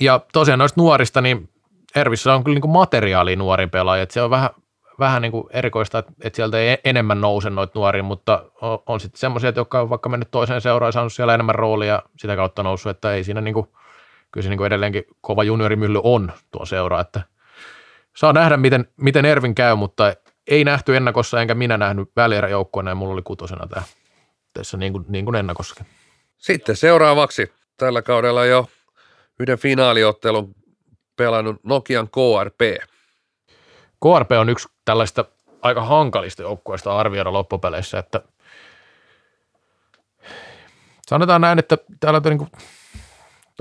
[0.00, 1.48] ja tosiaan noista nuorista, niin
[1.96, 4.50] Ervissä on kyllä niin materiaali nuorin pelaaja, että se on vähän,
[4.98, 9.20] vähän niin kuin erikoista, että, sieltä ei enemmän nouse noita nuoria, mutta on, on sitten
[9.20, 12.90] semmoisia, jotka on vaikka mennyt toiseen seuraan ja saanut siellä enemmän roolia sitä kautta noussut,
[12.90, 13.66] että ei siinä niin kuin,
[14.32, 17.22] kyllä se niin kuin edelleenkin kova juniorimylly on tuo seura, että–
[18.16, 20.14] saa nähdä, miten, miten Ervin käy, mutta
[20.46, 23.82] ei nähty ennakossa, enkä minä nähnyt välieräjoukkoina ja mulla oli kutosena tämä
[24.52, 25.86] tässä niin kuin, niin kuin ennakossakin.
[26.38, 28.68] Sitten seuraavaksi tällä kaudella jo
[29.40, 30.54] yhden finaaliottelun
[31.16, 32.60] pelannut Nokian KRP.
[34.02, 35.24] KRP on yksi tällaista
[35.62, 38.22] aika hankalista joukkueista arvioida loppupeleissä, että
[41.06, 42.50] sanotaan näin, että täällä on niin kuin,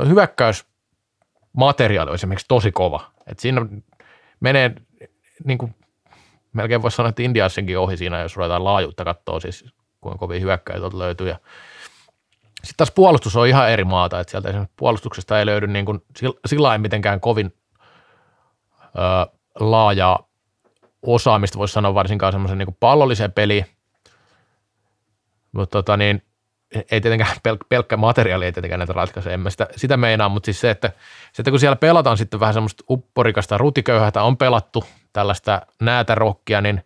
[0.07, 3.11] hyökkäysmateriaali on esimerkiksi tosi kova.
[3.27, 3.65] että siinä
[4.39, 4.75] menee
[5.43, 5.75] niin kuin,
[6.53, 9.65] melkein voisi sanoa, että Indiassenkin ohi siinä, jos ruvetaan laajuutta katsoa, siis
[10.01, 11.29] kuinka kovin hyökkäitä löytyy.
[11.29, 11.39] Ja
[12.63, 16.03] sitten taas puolustus on ihan eri maata, että sieltä esimerkiksi puolustuksesta ei löydy niin kuin,
[16.47, 17.53] sillä ei mitenkään kovin
[18.83, 20.27] ö, laajaa
[21.01, 23.65] osaamista, voisi sanoa varsinkaan semmoisen niin pallollisen peli,
[25.51, 26.23] mutta tota niin,
[26.91, 30.45] ei tietenkään pel- pelkkä materiaali ei tietenkään näitä ratkaise, en mä sitä, sitä meinaa, mutta
[30.45, 30.91] siis se, että,
[31.33, 34.83] se, että kun siellä pelataan sitten vähän semmoista upporikasta rutiköyhätä, on pelattu
[35.13, 36.83] tällaista näätärokkia, niin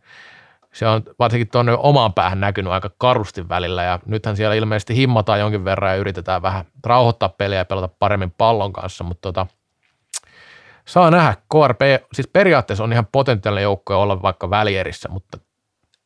[0.78, 5.40] se on varsinkin tuonne omaan päähän näkynyt aika karusti välillä ja nythän siellä ilmeisesti himmataan
[5.40, 9.48] jonkin verran ja yritetään vähän rauhoittaa peliä ja pelata paremmin pallon kanssa, mutta tota,
[10.86, 11.36] saa nähdä.
[11.36, 11.80] KRP
[12.14, 15.38] siis periaatteessa on ihan potentiaalinen joukko olla vaikka välierissä, mutta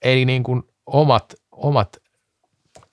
[0.01, 1.97] ei niin kuin omat, omat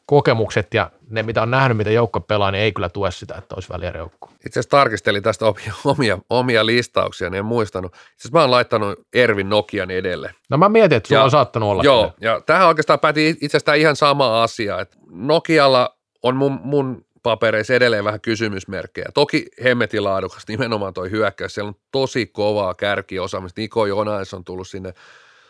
[0.06, 3.54] kokemukset ja ne, mitä on nähnyt, mitä joukko pelaa, niin ei kyllä tue sitä, että
[3.54, 4.30] olisi välierjoukko.
[4.46, 7.92] Itse asiassa tarkistelin tästä omia, omia, omia listauksia, niin en muistanut.
[8.16, 10.34] Siis mä oon laittanut Ervin Nokian edelle.
[10.50, 11.82] No mä mietin, että sulla ja, on saattanut olla.
[11.82, 12.32] Joo, kyllä.
[12.32, 18.04] ja tähän oikeastaan päätin itsestään ihan sama asia, että Nokialla on mun, mun papereissa edelleen
[18.04, 19.08] vähän kysymysmerkkejä.
[19.14, 21.54] Toki hemmetin laadukas nimenomaan toi hyökkäys.
[21.54, 23.60] Siellä on tosi kovaa kärkiosaamista.
[23.60, 24.94] Niko Jonais on tullut sinne,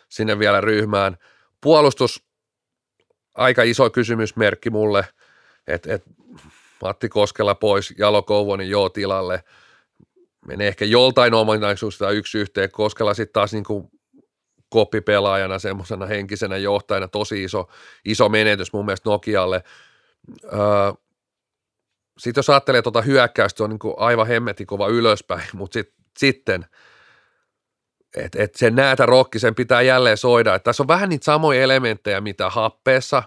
[0.09, 1.17] sinne vielä ryhmään.
[1.61, 2.23] Puolustus
[3.35, 5.05] aika iso kysymysmerkki mulle,
[5.67, 6.03] että et
[6.81, 9.43] Matti Koskela pois, Jalo Kouvonen joo tilalle,
[10.47, 13.91] menee ehkä joltain ominaisuudesta yksi yhteen, Koskela sitten taas niin kuin
[14.69, 17.69] koppipelaajana, semmoisena henkisenä johtajana, tosi iso,
[18.05, 19.63] iso menetys mun mielestä Nokialle.
[20.43, 20.59] Öö,
[22.17, 26.65] sitten jos ajattelee tuota hyökkäystä, on niin kuin aivan hemmetin kova ylöspäin, mutta sit, sitten–
[28.15, 30.55] että et sen näätä rokki, sen pitää jälleen soida.
[30.55, 33.23] Et tässä on vähän niitä samoja elementtejä, mitä happeessa,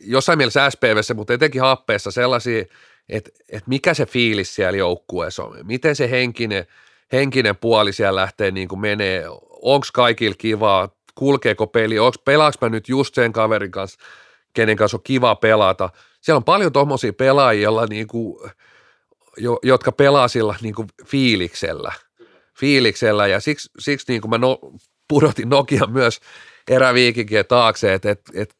[0.00, 2.64] jossain mielessä SPVssä, mutta etenkin happeessa sellaisia,
[3.08, 6.66] että et mikä se fiilis siellä joukkueessa on, miten se henkinen,
[7.12, 9.24] henkinen puoli siellä lähtee niin kuin menee,
[9.62, 13.98] onko kaikilla kivaa, kulkeeko peli, pelaaks mä nyt just sen kaverin kanssa,
[14.52, 15.90] kenen kanssa on kiva pelata.
[16.20, 18.50] Siellä on paljon tuommoisia pelaajia, joilla niin kuin,
[19.36, 21.92] jo, jotka pelaa sillä niin kuin fiiliksellä.
[22.58, 24.58] Fiiliksellä ja siksi, siksi niin kuin mä no,
[25.08, 26.20] pudotin Nokia myös
[26.68, 28.54] eräviikinkien taakse, että et, et,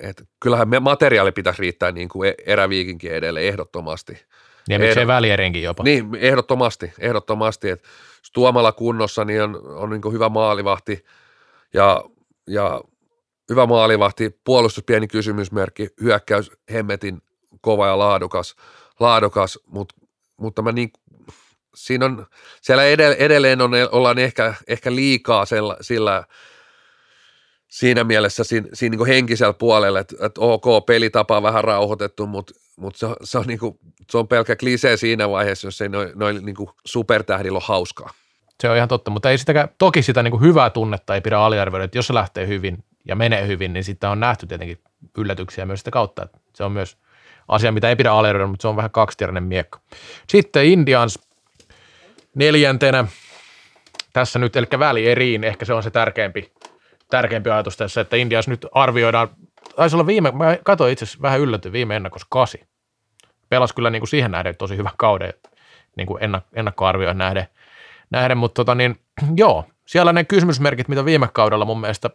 [0.00, 4.24] et, kyllähän me materiaali pitäisi riittää niin kuin e-, eräviikinkien edelle ehdottomasti.
[4.68, 5.82] Ja miksei välierinkin jopa.
[5.82, 7.88] Niin, ehdottomasti, ehdottomasti, että
[8.32, 11.04] Tuomalla kunnossa niin on, on niin hyvä maalivahti
[11.74, 12.04] ja,
[12.46, 12.80] ja
[13.48, 17.22] hyvä maalivahti, puolustus pieni kysymysmerkki, hyökkäys hemmetin
[17.60, 18.56] kova ja laadukas,
[19.00, 19.94] laadukas mutta,
[20.36, 20.90] mutta mä niin,
[21.74, 22.26] siinä on,
[22.60, 22.84] siellä
[23.18, 26.24] edelleen on, ollaan ehkä, ehkä liikaa sillä, sillä
[27.68, 32.54] siinä mielessä siinä, siinä niin henkisellä puolella, että, että ok, pelitapa on vähän rauhoitettu, mutta,
[32.76, 33.78] mutta se, on, se, on niin kuin,
[34.10, 38.10] se on pelkkä klisee siinä vaiheessa, jos ei noin noi, niin supertähdillä ole hauskaa.
[38.60, 41.38] Se on ihan totta, mutta ei sitäkään, toki sitä niin kuin hyvää tunnetta ei pidä
[41.38, 44.78] aliarvioida, että jos se lähtee hyvin ja menee hyvin, niin sitten on nähty tietenkin
[45.18, 46.98] yllätyksiä myös sitä kautta, että se on myös
[47.48, 49.80] asia, mitä ei pidä aliarvioida, mutta se on vähän kaksitierainen miekka.
[50.28, 51.18] Sitten Indians
[52.34, 53.04] neljäntenä,
[54.12, 56.52] tässä nyt, eli välieriin, ehkä se on se tärkeämpi
[57.10, 59.28] tärkeämpi ajatus tässä, että Indiassa nyt arvioidaan,
[59.76, 62.60] taisi olla viime, mä katsoin itse asiassa vähän yllätty viime ennakossa kasi.
[63.48, 65.32] Pelasi kyllä niin kuin siihen nähden tosi hyvän kauden
[65.96, 67.46] niin kuin ennak- ennakkoarvioihin nähden,
[68.10, 68.96] nähden mutta tota niin,
[69.36, 72.10] joo, siellä ne kysymysmerkit, mitä viime kaudella mun mielestä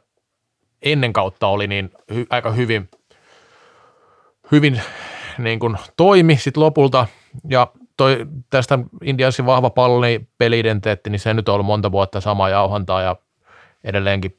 [0.82, 2.90] ennen kautta oli, niin hy, aika hyvin,
[4.52, 4.82] hyvin
[5.38, 7.08] niin kuin toimi sitten lopulta,
[7.50, 7.68] ja
[7.98, 10.04] toi, tästä Indiansin vahva pallon
[10.38, 13.16] peli-identiteetti, niin se nyt on ollut monta vuotta samaa jauhantaa, ja
[13.84, 14.38] edelleenkin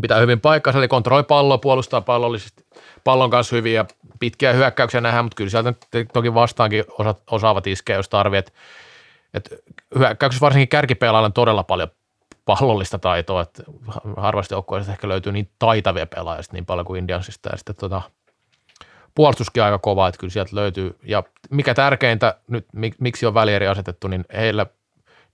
[0.00, 2.64] pitää hyvin paikkansa, eli kontrolloi palloa, puolustaa pallollisesti
[3.04, 3.84] pallon kanssa hyvin ja
[4.20, 5.74] pitkiä hyökkäyksiä nähdään, mutta kyllä sieltä
[6.12, 8.38] toki vastaankin osa, osaavat iskeä, jos tarvii.
[8.38, 8.52] Et,
[9.34, 9.54] et
[9.98, 11.88] hyökkäyksessä varsinkin kärkipelailla on todella paljon
[12.44, 13.62] pallollista taitoa, että
[14.16, 18.02] harvasti joukkueista ehkä löytyy niin taitavia pelaajia niin paljon kuin Indiansista ja sitten tota,
[19.14, 20.98] puolustuskin aika kova, että kyllä sieltä löytyy.
[21.02, 22.66] Ja mikä tärkeintä nyt,
[23.00, 24.66] miksi on välieri asetettu, niin heillä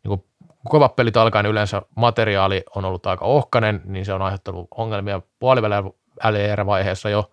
[0.05, 0.25] niin kuin
[0.69, 6.67] kovat pelit alkaen yleensä materiaali on ollut aika ohkainen, niin se on aiheuttanut ongelmia puolivälierä
[6.67, 7.31] vaiheessa jo.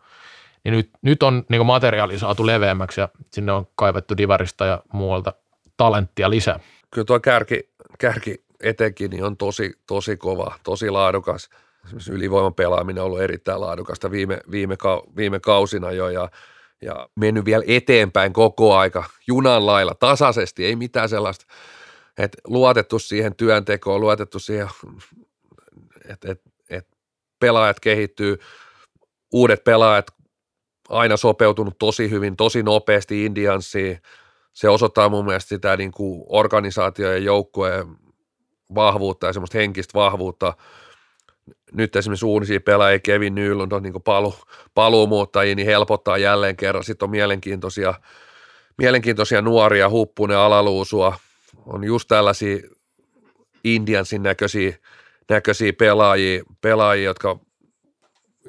[0.63, 5.33] Niin nyt, nyt on niin materiaali saatu leveämmäksi ja sinne on kaivettu divarista ja muualta
[5.77, 6.59] talenttia lisää.
[6.91, 7.69] Kyllä tuo kärki,
[7.99, 11.49] kärki etenkin niin on tosi, tosi kova, tosi laadukas.
[11.85, 14.77] Esimerkiksi ylivoiman pelaaminen on ollut erittäin laadukasta viime, viime,
[15.15, 16.29] viime kausina jo ja,
[16.81, 21.45] ja mennyt vielä eteenpäin koko aika junan lailla tasaisesti, ei mitään sellaista–
[22.17, 24.67] että luotettu siihen työntekoon, luotettu siihen,
[26.09, 26.87] että et, et
[27.39, 28.37] pelaajat kehittyy,
[29.31, 30.07] uudet pelaajat
[30.89, 34.01] aina sopeutunut tosi hyvin, tosi nopeasti Indiansiin.
[34.53, 37.87] Se osoittaa mun mielestä sitä niin kuin organisaatio ja joukkueen
[38.75, 40.53] vahvuutta ja semmoista henkistä vahvuutta.
[41.71, 44.35] Nyt esimerkiksi uunisia pelaajia, Kevin Nylund on niin palu,
[44.73, 46.83] paluumuuttajia, niin helpottaa jälleen kerran.
[46.83, 47.93] Sitten on mielenkiintoisia,
[48.77, 51.17] mielenkiintoisia nuoria, huppunen alaluusua,
[51.65, 52.57] on just tällaisia
[53.63, 54.77] Indiansin näköisiä,
[55.29, 57.39] näköisiä pelaajia, pelaajia, jotka,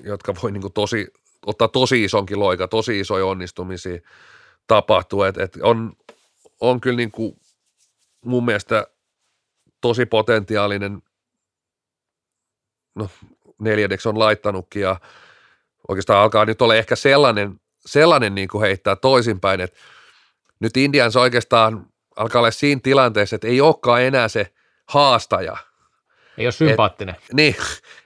[0.03, 1.07] jotka voi niin tosi,
[1.47, 3.99] ottaa tosi isonkin loika, tosi isoja onnistumisia
[4.67, 5.23] tapahtuu.
[5.23, 5.93] Et, et on,
[6.61, 7.37] on kyllä niin kuin
[8.25, 8.87] mun mielestä
[9.81, 11.03] tosi potentiaalinen,
[12.95, 13.11] no
[13.59, 15.01] neljänneksi on laittanutkin ja
[15.89, 19.81] oikeastaan alkaa nyt olla ehkä sellainen, sellainen niin kuin heittää toisinpäin, että
[20.61, 21.87] nyt Indians oikeastaan
[22.17, 24.53] alkaa olla siinä tilanteessa, että ei olekaan enää se
[24.87, 25.57] haastaja.
[26.39, 27.15] Ei ole sympaattinen.
[27.15, 27.57] Et, niin,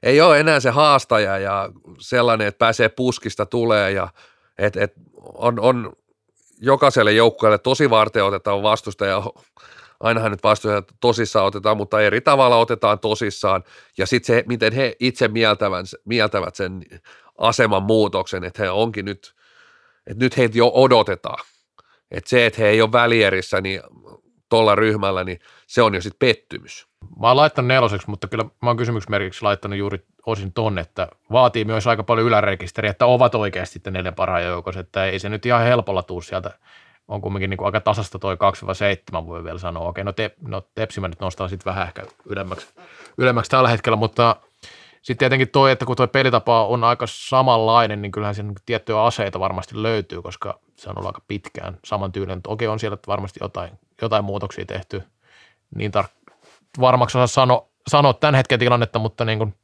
[0.03, 4.09] ei ole enää se haastaja ja sellainen, että pääsee puskista tulee ja
[4.59, 4.93] et, et
[5.35, 5.93] on, on
[6.61, 9.23] jokaiselle joukkueelle tosi varten otetaan vastustaja,
[10.01, 13.65] ainahan nyt vastustaja tosissaan otetaan, mutta eri tavalla otetaan tosissaan
[13.99, 16.85] ja sitten se, miten he itse mieltävät, mieltävät sen
[17.39, 19.35] aseman muutoksen, että he onkin nyt,
[20.07, 21.45] että nyt heitä jo odotetaan–
[22.11, 23.81] että se, että he ei ole välierissä niin
[24.49, 26.87] tuolla ryhmällä, niin se on jo sitten pettymys.
[27.21, 31.65] Mä oon laittanut neloseksi, mutta kyllä mä oon kysymysmerkiksi laittanut juuri osin tonne, että vaatii
[31.65, 35.47] myös aika paljon ylärekisteriä, että ovat oikeasti sitten neljä parhaan joukossa, että ei se nyt
[35.47, 36.51] ihan helpolla tuu sieltä.
[37.09, 38.37] On kumminkin niin kuin aika tasasta toi
[39.23, 39.89] 2-7 voi vielä sanoa.
[39.89, 42.67] Okei, no, te, no Tepsi mä nyt nostan sitten vähän ehkä ylemmäksi,
[43.19, 44.37] ylemmäksi tällä hetkellä, mutta
[45.03, 49.41] sitten tietenkin toi, että kun tuo pelitapa on aika samanlainen, niin kyllähän siinä tiettyjä aseita
[49.41, 52.41] varmasti löytyy, koska se on ollut aika pitkään saman tyylinen.
[52.47, 53.71] Okei, on siellä varmasti jotain,
[54.03, 55.03] jotain muutoksia tehty.
[55.75, 56.35] Niin tar-
[56.81, 59.55] varmaksi osaa sano, sanoa tämän hetken tilannetta, mutta niin kuin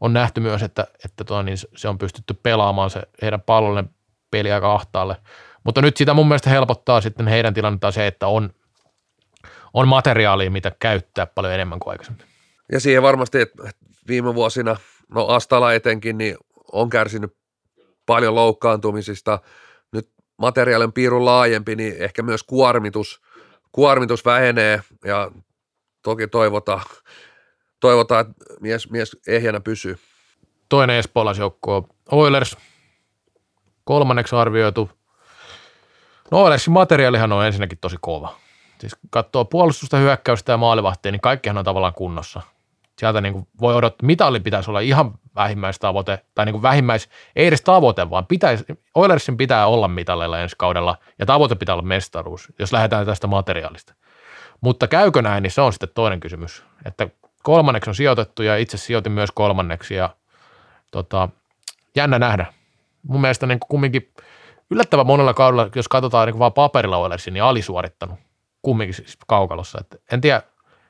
[0.00, 3.90] on nähty myös, että, että tuo, niin se on pystytty pelaamaan se heidän pallollinen
[4.30, 5.16] peli aika ahtaalle.
[5.64, 8.50] Mutta nyt sitä mun mielestä helpottaa sitten heidän tilannettaan se, että on,
[9.74, 12.26] on materiaalia, mitä käyttää paljon enemmän kuin aikaisemmin.
[12.72, 13.70] Ja siihen varmasti, että
[14.08, 14.76] viime vuosina,
[15.14, 16.36] no Astala etenkin, niin
[16.72, 17.36] on kärsinyt
[18.06, 19.38] paljon loukkaantumisista.
[19.92, 23.22] Nyt materiaalin piirun laajempi, niin ehkä myös kuormitus,
[23.72, 25.30] kuormitus vähenee ja
[26.02, 26.82] toki toivotaan,
[27.80, 29.98] toivotaan että mies, mies ehjänä pysyy.
[30.68, 32.56] Toinen espoolaisjoukko on Oilers,
[33.84, 34.90] kolmanneksi arvioitu.
[36.30, 38.36] No Oilersin materiaalihan on ensinnäkin tosi kova.
[38.78, 42.42] Siis katsoo puolustusta, hyökkäystä ja maalivahtia, niin kaikkihan on tavallaan kunnossa.
[42.98, 47.46] Sieltä niin kuin voi odottaa, mitalli pitäisi olla ihan vähimmäistavoite, tai niin kuin vähimmäis, ei
[47.46, 52.52] edes tavoite, vaan pitäisi, Oilersin pitää olla mitalleilla ensi kaudella, ja tavoite pitää olla mestaruus,
[52.58, 53.94] jos lähdetään tästä materiaalista.
[54.60, 56.64] Mutta käykö näin, niin se on sitten toinen kysymys.
[56.84, 57.08] Että
[57.42, 60.10] kolmanneksi on sijoitettu, ja itse sijoitin myös kolmanneksi, ja
[60.90, 61.28] tota,
[61.96, 62.46] jännä nähdä.
[63.02, 64.12] Mun mielestä niin kuin kumminkin
[64.70, 68.18] yllättävän monella kaudella, jos katsotaan niin kuin vaan paperilla Oilersin, niin alisuorittanut
[68.62, 69.78] kumminkin siis kaukalossa.
[69.80, 70.42] Et en tiedä,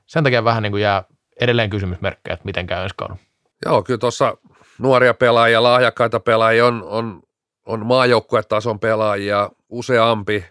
[0.06, 1.04] sen takia vähän niin kuin jää
[1.40, 3.20] edelleen kysymysmerkkejä, että miten käy ensi kaudella.
[3.66, 4.36] Joo, kyllä tuossa
[4.78, 7.22] nuoria pelaajia, lahjakkaita pelaajia on, on,
[7.66, 10.44] on maajoukkuetason pelaajia useampi.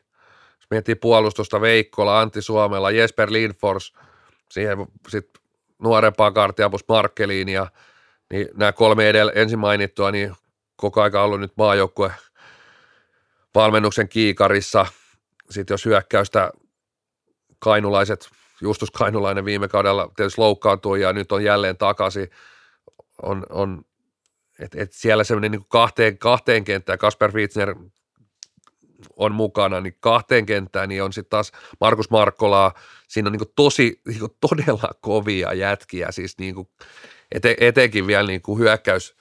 [0.56, 3.94] Jos miettii puolustusta Veikkola, Antti Suomella, Jesper Lindfors,
[4.52, 4.78] siihen
[5.08, 5.42] sitten
[5.80, 7.68] nuorempaa kartia plus Markkeliin ja
[8.32, 10.36] niin nämä kolme edellä ensin mainittua, niin
[10.76, 12.12] koko aika ollut nyt maajoukkue
[13.56, 14.86] valmennuksen kiikarissa.
[15.50, 16.52] Sitten jos hyökkäystä
[17.60, 18.30] kainulaiset,
[18.62, 22.30] Justus Kainulainen viime kaudella tietysti loukkaantui ja nyt on jälleen takaisin,
[23.22, 23.86] on, on
[24.60, 27.76] et, et siellä semmoinen niin kahteen, kahteen kenttään, Kasper Fitzner
[29.16, 32.74] on mukana, niin kahteen kenttään, niin on sitten taas Markus Markkolaa,
[33.08, 36.68] siinä on niin tosi, niin todella kovia jätkiä, siis niin kuin
[37.32, 39.16] ete, etenkin vielä niin hyökkäys,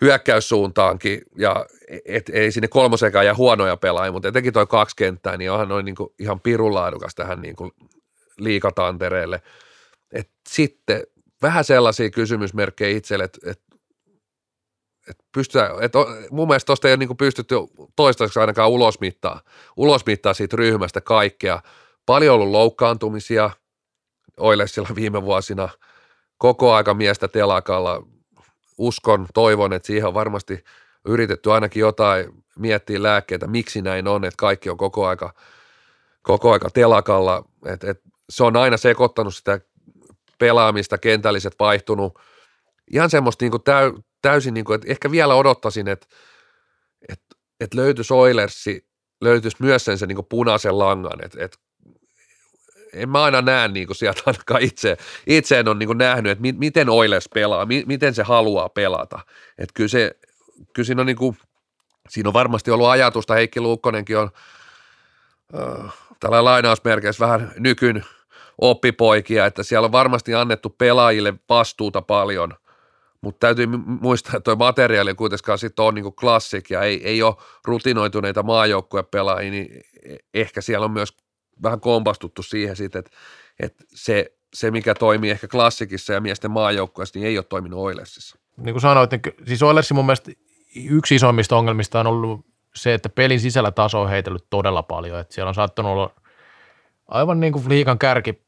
[0.00, 1.66] hyökkäyssuuntaankin, ja
[2.04, 5.84] et, ei sinne kolmosekaan ja huonoja pelaajia, mutta etenkin toi kaksi kenttää, niin onhan noin
[5.84, 7.70] niin ihan pirulaadukas tähän niin kuin
[8.38, 9.42] liikatantereelle.
[10.12, 11.02] Et sitten
[11.42, 13.62] vähän sellaisia kysymysmerkkejä itselle, että et,
[15.10, 15.92] et pystytään, et
[16.30, 17.54] mun mielestä tuosta ei ole niin pystytty
[17.96, 19.40] toistaiseksi ainakaan ulosmittaa,
[19.76, 21.62] ulosmittaa siitä ryhmästä kaikkea.
[22.06, 23.50] Paljon ollut loukkaantumisia
[24.36, 25.68] Oilesilla viime vuosina,
[26.38, 28.06] koko aika miestä telakalla,
[28.78, 30.64] uskon, toivon, että siihen on varmasti
[31.04, 35.34] yritetty ainakin jotain miettiä lääkkeitä, miksi näin on, että kaikki on koko aika,
[36.22, 39.60] koko aika telakalla, että et se on aina sekoittanut sitä
[40.38, 42.18] pelaamista, kentälliset vaihtunut,
[42.92, 46.06] ihan semmoista niin kuin täy, täysin, niin kuin, että ehkä vielä odottaisin, että,
[47.08, 48.86] että, että löytyisi Oilersi,
[49.20, 51.58] löytyisi myös sen, sen niin kuin punaisen langan, että, että
[52.92, 54.96] en mä aina näe niin kuin sieltä ainakaan itse,
[55.26, 58.68] itse en ole niin kuin nähnyt, että mi, miten Oilers pelaa, mi, miten se haluaa
[58.68, 59.20] pelata.
[59.58, 60.16] Että kyllä, se,
[60.72, 61.38] kyllä siinä on niin kuin,
[62.08, 64.30] siinä on varmasti ollut ajatusta, Heikki Luukkonenkin on
[65.54, 65.92] äh,
[66.24, 68.04] tällä lainausmerkeissä vähän nykyn
[68.58, 72.54] oppipoikia, että siellä on varmasti annettu pelaajille vastuuta paljon,
[73.20, 77.34] mutta täytyy muistaa, että tuo materiaali kuitenkaan sitten on niin klassik ja ei, ei ole
[77.64, 79.68] rutinoituneita maajoukkuepelaajia, niin
[80.04, 81.16] e-, ehkä siellä on myös
[81.62, 83.10] vähän kompastuttu siihen sitten, että,
[83.60, 88.38] että se, se, mikä toimii ehkä klassikissa ja miesten maajoukkueessa, niin ei ole toiminut Oilersissa.
[88.56, 90.32] Niin kuin sanoit, niin siis Oilersin mun mielestä
[90.90, 95.20] yksi isoimmista ongelmista on ollut se, että pelin sisällä taso on heitellyt todella paljon.
[95.20, 96.10] Että siellä on saattanut olla
[97.08, 98.42] aivan niin kuin liikan kärki,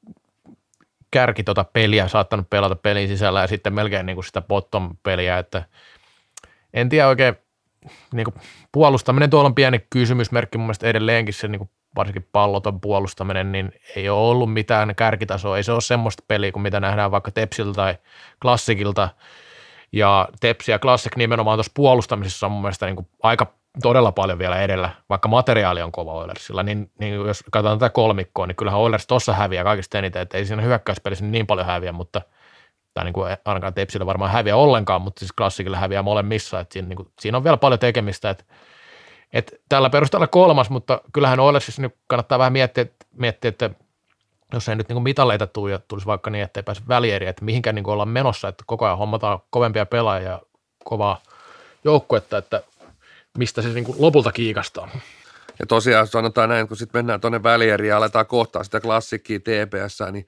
[1.10, 5.64] kärki tota peliä, saattanut pelata pelin sisällä ja sitten melkein niin kuin sitä bottom-peliä, että
[6.74, 7.36] en tiedä oikein,
[8.12, 8.34] niin kuin
[8.72, 13.72] puolustaminen tuolla on pieni kysymysmerkki mun mielestä edelleenkin se niin kuin varsinkin palloton puolustaminen, niin
[13.96, 15.56] ei ole ollut mitään kärkitasoa.
[15.56, 17.94] Ei se ole semmoista peliä kuin mitä nähdään vaikka Tepsiltä tai
[18.42, 19.08] Klassikilta.
[19.92, 24.38] Ja Tepsi ja Klassik nimenomaan tuossa puolustamisessa on mun mielestä niin kuin aika todella paljon
[24.38, 28.80] vielä edellä, vaikka materiaali on kova Oilersilla, niin, niin jos katsotaan tätä kolmikkoa, niin kyllähän
[28.80, 32.22] Oilers tuossa häviää kaikista eniten, että ei siinä hyökkäyspelissä niin paljon häviä, mutta
[32.94, 36.88] tai niin kuin ainakaan Tepsillä varmaan häviä ollenkaan, mutta siis klassikilla häviää molemmissa, että siinä,
[36.88, 38.44] niin kuin, siinä on vielä paljon tekemistä, että
[39.32, 43.70] et tällä perusteella kolmas, mutta kyllähän Oilersissa nyt kannattaa vähän miettiä, miettiä että
[44.52, 47.44] jos ei nyt niin mitaleita tule ja tulisi vaikka niin, että ei pääse välieriä, että
[47.44, 50.40] mihinkään niin ollaan menossa, että koko ajan hommataan kovempia pelaajia
[50.84, 51.20] kovaa
[51.84, 52.62] joukkuetta, että
[53.36, 54.88] mistä se niin kuin lopulta kiikastaa.
[55.58, 59.98] Ja tosiaan sanotaan näin, kun sitten mennään tuonne välieriin ja aletaan kohtaa sitä klassikkiä TPS,
[60.12, 60.26] niin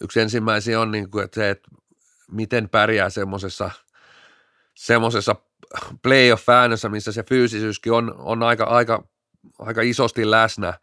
[0.00, 1.68] yksi ensimmäisiä on niin kuin, että se, että
[2.30, 3.70] miten pärjää semmoisessa
[4.74, 5.36] semmoisessa
[6.02, 9.04] playoff-äänössä, missä se fyysisyyskin on, on aika, aika,
[9.58, 10.74] aika isosti läsnä.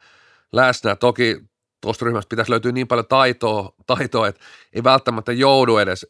[0.51, 0.95] läsnä.
[0.95, 1.43] Toki
[1.81, 4.41] tuosta ryhmästä pitäisi löytyä niin paljon taitoa, taitoa että
[4.73, 6.07] ei välttämättä joudu edes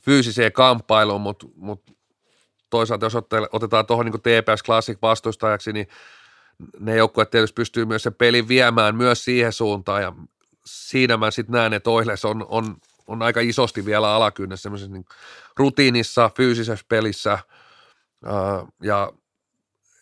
[0.00, 1.92] fyysiseen kamppailuun, mutta, mutta
[2.74, 3.14] toisaalta jos
[3.52, 5.88] otetaan tuohon niin TPS Classic vastustajaksi, niin
[6.80, 10.12] ne joukkueet tietysti pystyy myös sen pelin viemään myös siihen suuntaan ja
[10.66, 15.04] siinä mä sitten näen, että Oilers on, on, on aika isosti vielä alakynnessä semmoisessa niin
[15.56, 17.38] rutiinissa, fyysisessä pelissä
[18.24, 19.12] ää, ja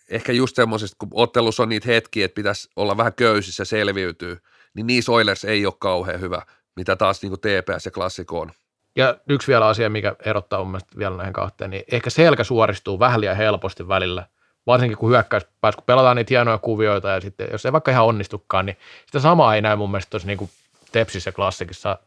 [0.09, 4.39] ehkä just semmoisesta, kun ottelussa on niitä hetkiä, että pitäisi olla vähän köysissä selviytyy,
[4.75, 6.43] niin niissä Oilers ei ole kauhean hyvä,
[6.77, 8.53] mitä taas niin TPS ja klassikko on.
[8.97, 12.99] Ja yksi vielä asia, mikä erottaa mun mielestä vielä näihin kahteen, niin ehkä selkä suoristuu
[12.99, 14.27] vähän liian helposti välillä,
[14.67, 18.67] varsinkin kun hyökkäyspäässä, kun pelataan niitä hienoja kuvioita ja sitten jos ei vaikka ihan onnistukaan,
[18.67, 18.77] niin
[19.07, 20.51] sitä samaa ei näy mun mielestä tuossa niin
[20.93, 21.99] Tepsissä klassikissa.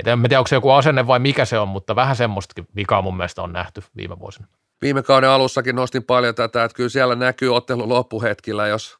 [0.00, 3.02] Et en tiedä, onko se joku asenne vai mikä se on, mutta vähän semmoistakin vikaa
[3.02, 4.46] mun mielestä on nähty viime vuosina.
[4.82, 8.98] Viime kauden alussakin nostin paljon tätä, että kyllä siellä näkyy ottelun loppuhetkillä, jos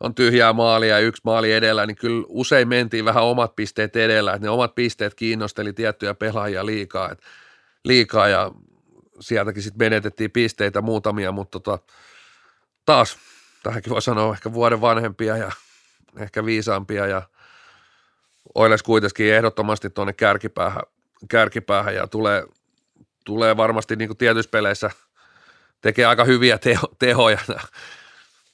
[0.00, 4.32] on tyhjää maalia ja yksi maali edellä, niin kyllä usein mentiin vähän omat pisteet edellä,
[4.32, 7.26] että ne omat pisteet kiinnosteli tiettyjä pelaajia liikaa, että
[7.84, 8.50] liikaa ja
[9.20, 11.94] sieltäkin sitten menetettiin pisteitä muutamia, mutta tota,
[12.84, 13.18] taas
[13.62, 15.50] tähänkin voi sanoa ehkä vuoden vanhempia ja
[16.18, 17.22] ehkä viisaampia ja
[18.54, 20.82] Oiles kuitenkin ehdottomasti tuonne kärkipäähän,
[21.30, 22.44] kärkipäähän ja tulee,
[23.24, 24.90] tulee varmasti niin kuin tietyissä peleissä
[25.80, 27.38] tekee aika hyviä teho, tehoja,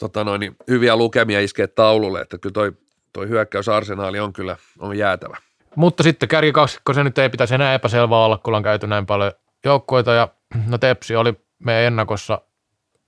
[0.02, 2.72] tota noin, niin hyviä lukemia iskee taululle, että kyllä toi,
[3.12, 5.36] toi hyökkäysarsenaali on kyllä on jäätävä.
[5.76, 9.32] Mutta sitten kärkikaksikko, se nyt ei pitäisi enää epäselvää olla, kun on käyty näin paljon
[9.64, 10.28] joukkoita ja
[10.66, 12.40] no Tepsi oli meidän ennakossa,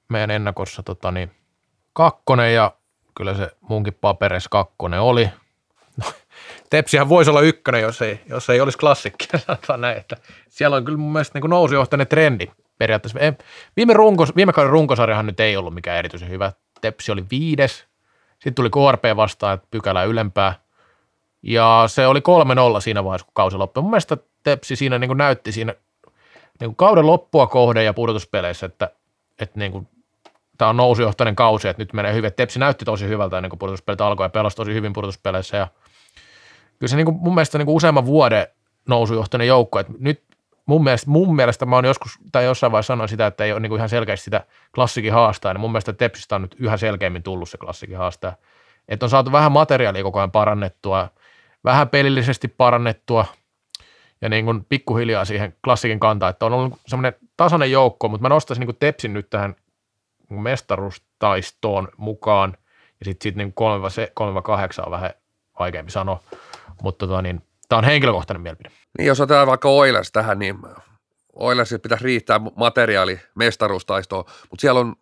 [0.08, 1.30] meidän ennakossa tota niin,
[1.92, 2.72] kakkonen ja
[3.16, 5.30] kyllä se munkin papereissa kakkonen oli.
[5.96, 6.12] No,
[6.70, 10.16] Tepsihän voisi olla ykkönen, jos ei, jos ei olisi klassikki, sanotaan näin, että
[10.48, 12.46] siellä on kyllä mun mielestä niin nousujohtainen trendi
[12.78, 13.18] periaatteessa.
[13.76, 16.52] Viime, runkos, viime kauden runkosarjahan nyt ei ollut mikään erityisen hyvä.
[16.84, 17.86] Tepsi oli viides,
[18.32, 20.54] sitten tuli KRP vastaan, että pykälä ylempää,
[21.42, 22.20] ja se oli
[22.78, 23.82] 3-0 siinä vaiheessa, kun kausi loppui.
[23.82, 25.74] Mun mielestä Tepsi siinä niin kuin näytti siinä
[26.60, 28.90] niin kuin kauden loppua kohde ja pudotuspeleissä, että,
[29.38, 29.88] että niin kuin,
[30.58, 32.32] tämä on nousujohtainen kausi, että nyt menee hyvin.
[32.32, 35.56] Tepsi näytti tosi hyvältä ennen kuin pudotuspelit alkoi ja pelasi tosi hyvin pudotuspeleissä.
[35.56, 35.68] Ja
[36.78, 38.46] kyllä se niin kuin, mun mielestä niin kuin useamman vuoden
[38.88, 40.22] nousujohtainen joukko, että nyt
[40.66, 43.68] mun mielestä, mun mielestä mä oon joskus, tai jossain vaiheessa sanoin sitä, että ei ole
[43.68, 47.48] kuin ihan selkeästi sitä klassikin haastaa, niin mun mielestä Tepsistä on nyt yhä selkeämmin tullut
[47.48, 48.36] se klassikin haastaa.
[48.88, 51.08] Että on saatu vähän materiaalia koko ajan parannettua,
[51.64, 53.26] vähän pelillisesti parannettua
[54.20, 58.28] ja niin kuin pikkuhiljaa siihen klassikin kantaa, että on ollut semmoinen tasainen joukko, mutta mä
[58.28, 59.56] nostaisin niin kuin Tepsin nyt tähän
[60.30, 62.56] mestaruustaistoon mukaan
[63.00, 63.54] ja sitten sit niin
[64.80, 65.10] 3-8 on vähän
[65.58, 66.20] vaikeampi sanoa,
[66.82, 67.42] mutta tota niin,
[67.74, 68.70] tämä on henkilökohtainen mielipide.
[68.98, 70.58] Niin jos otetaan vaikka Oilers tähän, niin
[71.32, 74.96] Oilersille pitäisi riittää materiaali mestaruustaistoon, mutta siellä on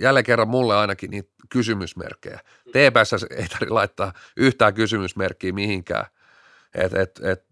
[0.00, 2.40] jälleen kerran mulle ainakin niitä kysymysmerkkejä.
[2.68, 6.06] TPS ei tarvitse laittaa yhtään kysymysmerkkiä mihinkään.
[6.74, 7.46] Et, et, et,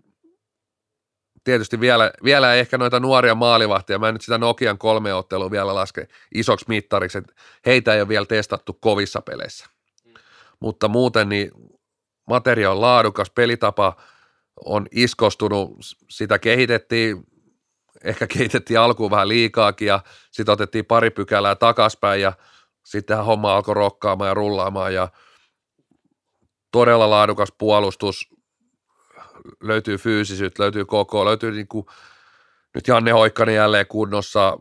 [1.45, 5.75] tietysti vielä, vielä ehkä noita nuoria maalivahtia, mä en nyt sitä Nokian kolme ottelua vielä
[5.75, 7.33] laske isoksi mittariksi, että
[7.66, 9.66] heitä ei ole vielä testattu kovissa peleissä.
[10.05, 10.14] Mm.
[10.61, 11.51] Mutta muuten niin
[12.27, 13.97] materia on laadukas, pelitapa
[14.64, 15.70] on iskostunut,
[16.11, 17.26] sitä kehitettiin,
[18.05, 20.00] ehkä kehitettiin alkuun vähän liikaakin ja
[20.30, 22.32] sitten otettiin pari pykälää takaspäin ja
[22.84, 25.09] sittenhän homma alkoi rokkaamaan ja rullaamaan ja
[26.72, 28.28] todella laadukas puolustus,
[29.62, 31.86] löytyy fyysisyyttä, löytyy koko, löytyy niin kuin,
[32.74, 34.59] nyt Janne Hoikkanen jälleen kunnossa,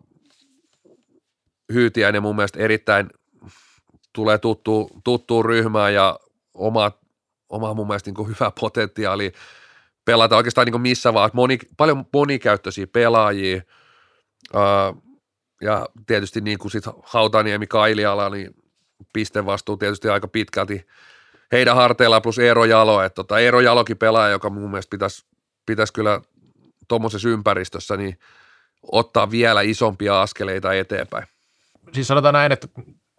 [1.73, 3.09] Hyytiäinen mun mielestä erittäin
[4.13, 6.19] tulee tuttu, tuttuun ryhmään ja
[6.53, 6.91] oma,
[7.49, 9.31] oma mun mielestä niin kuin hyvä potentiaali
[10.05, 13.61] pelata oikeastaan niin missä vaan, moni, paljon monikäyttöisiä pelaajia
[14.53, 14.93] ää,
[15.61, 18.55] ja tietysti niin kuin sit Hautaniemi, Kailiala, niin
[19.13, 20.85] pistevastuu tietysti aika pitkälti
[21.51, 25.25] heidän harteilla plus Eero Jalo, että tota, Eero Jalokin pelaaja, joka mun mielestä pitäisi,
[25.65, 26.21] pitäisi kyllä
[26.87, 28.19] tuommoisessa ympäristössä niin
[28.91, 31.27] ottaa vielä isompia askeleita eteenpäin.
[31.93, 32.67] Siis sanotaan näin, että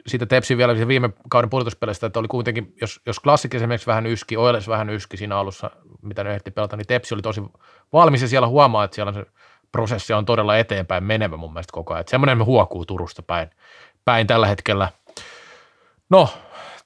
[0.07, 4.37] siitä Tepsin vielä viime kauden pudotuspeleistä, että oli kuitenkin, jos, jos klassikki esimerkiksi vähän yski,
[4.37, 5.71] Oiles vähän yski siinä alussa,
[6.03, 7.43] mitä ne ehti pelata, niin Tepsi oli tosi
[7.93, 9.27] valmis ja siellä huomaa, että siellä se
[9.73, 12.05] prosessi on todella eteenpäin menevä mun mielestä koko ajan.
[12.09, 13.51] Semmoinen me huokuu Turusta päin,
[14.05, 14.89] päin tällä hetkellä.
[16.11, 16.29] No,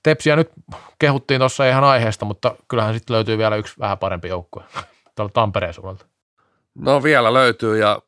[0.03, 0.51] Tepsiä nyt
[0.99, 4.63] kehuttiin tuossa ihan aiheesta, mutta kyllähän sitten löytyy vielä yksi vähän parempi joukkue
[5.17, 6.07] tuolla Tampereen suunnalta.
[6.75, 8.03] No vielä löytyy ja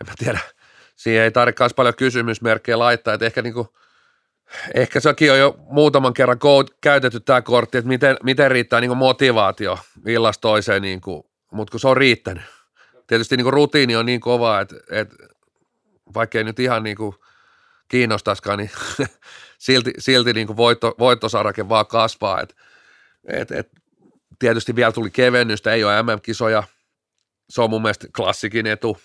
[0.00, 0.38] en mä tiedä,
[0.96, 3.74] siihen ei tarvitse paljon kysymysmerkkejä laittaa, että ehkä niinku,
[4.74, 6.38] ehkä sekin on jo muutaman kerran
[6.80, 11.88] käytetty tämä kortti, että miten, miten riittää niinku motivaatio illasta toiseen, niinku, mutta kun se
[11.88, 12.42] on riittänyt.
[13.06, 15.16] Tietysti niinku rutiini on niin kova, että, että
[16.14, 17.14] vaikkei nyt ihan niinku
[17.88, 18.70] kiinnostaisikaan, niin
[19.58, 22.40] silti, silti niin kuin voitto, voittosarake vaan kasvaa.
[22.40, 22.54] Et,
[23.28, 23.70] et, et,
[24.38, 26.62] tietysti vielä tuli kevennystä, ei ole MM-kisoja,
[27.48, 28.98] se on mun mielestä klassikin etu.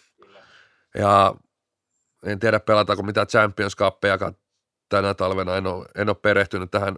[0.98, 1.36] Ja
[2.26, 4.18] en tiedä pelataanko mitä Champions Cupia
[4.92, 6.96] tänä talvena, en ole, en ole perehtynyt tähän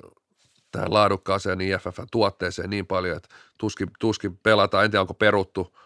[0.74, 4.86] tähän laadukkaaseen IFF-tuotteeseen niin paljon, että tuskin, tuskin pelataan.
[4.86, 5.78] En tiedä, onko peruttu,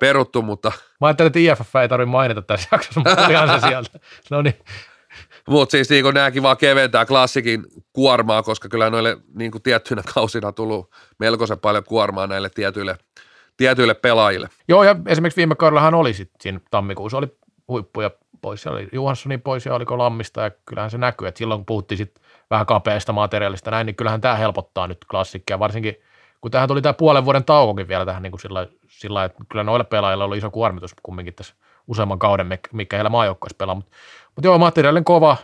[0.00, 0.72] peruttu mutta...
[1.00, 3.98] Mä ajattelin, että IFF ei tarvitse mainita tässä jaksossa, mutta olihan se sieltä.
[4.30, 4.54] No niin.
[5.48, 10.90] Mutta siis niin nämäkin vaan keventää klassikin kuormaa, koska kyllä noille niin tiettyinä kausina tullut
[11.18, 12.98] melkoisen paljon kuormaa näille tietyille,
[13.56, 14.48] tietyille pelaajille.
[14.68, 17.28] Joo, ja esimerkiksi viime kaudellahan oli sit siinä tammikuussa oli
[17.68, 18.10] huippuja
[18.42, 18.62] pois.
[18.62, 21.98] Siellä oli Johanssonin pois ja oliko Lammista, ja kyllähän se näkyy, että silloin kun puhuttiin
[21.98, 22.20] sit
[22.50, 25.96] vähän kapeasta materiaalista näin, niin kyllähän tämä helpottaa nyt klassikkia, varsinkin
[26.40, 29.64] kun tähän tuli tämä puolen vuoden taukokin vielä tähän niin kuin sillä, sillä että kyllä
[29.64, 31.54] noille pelaajille oli iso kuormitus kumminkin tässä
[31.86, 33.96] useamman kauden, mikä heillä maajoukkoissa pelaa, mutta,
[34.36, 35.36] mutta joo, materiaalin kova,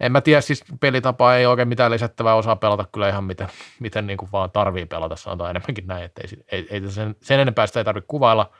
[0.00, 3.48] en mä tiedä, siis pelitapa ei oikein mitään lisättävää osaa pelata kyllä ihan miten,
[3.80, 7.40] miten niin kuin vaan tarvii pelata, sanotaan enemmänkin näin, että ei, ei, ei sen, sen
[7.40, 8.50] enempää sitä ei tarvitse kuvailla.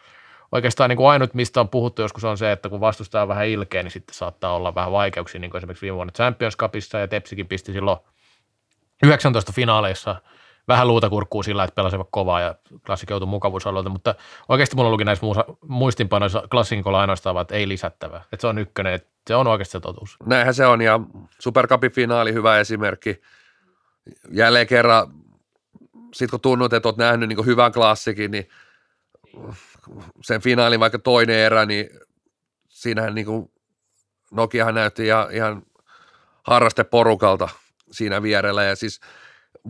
[0.53, 3.82] Oikeastaan niin kuin ainut, mistä on puhuttu joskus on se, että kun vastustaa vähän ilkeä,
[3.82, 7.48] niin sitten saattaa olla vähän vaikeuksia, niin kuin esimerkiksi viime vuonna Champions Cupissa ja Tepsikin
[7.48, 7.98] pisti silloin
[9.03, 10.16] 19 finaaleissa–
[10.68, 12.55] vähän luuta kurkkuu sillä, että pelasivat kovaa ja
[12.86, 14.14] klassik joutui mukavuusalueelta, mutta
[14.48, 15.26] oikeasti mulla luki näissä
[15.68, 18.24] muistinpanoissa klassikikolla ainoastaan, että ei lisättävää.
[18.32, 20.16] Että se on ykkönen, että se on oikeasti se totuus.
[20.26, 21.00] Näinhän se on ja
[21.38, 23.20] Supercupin finaali hyvä esimerkki.
[24.30, 25.07] Jälleen kerran,
[26.14, 28.48] sit kun tunnut, että olet nähnyt niin hyvän klassikin, niin
[30.24, 31.91] sen finaalin vaikka toinen erä, niin
[32.68, 33.53] siinähän niin kuin
[34.30, 35.62] Nokiahan näytti ihan, ihan
[36.43, 37.49] harrasteporukalta
[37.91, 38.64] siinä vierellä.
[38.64, 39.01] Ja siis–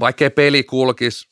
[0.01, 1.29] vaikkei peli kulkisi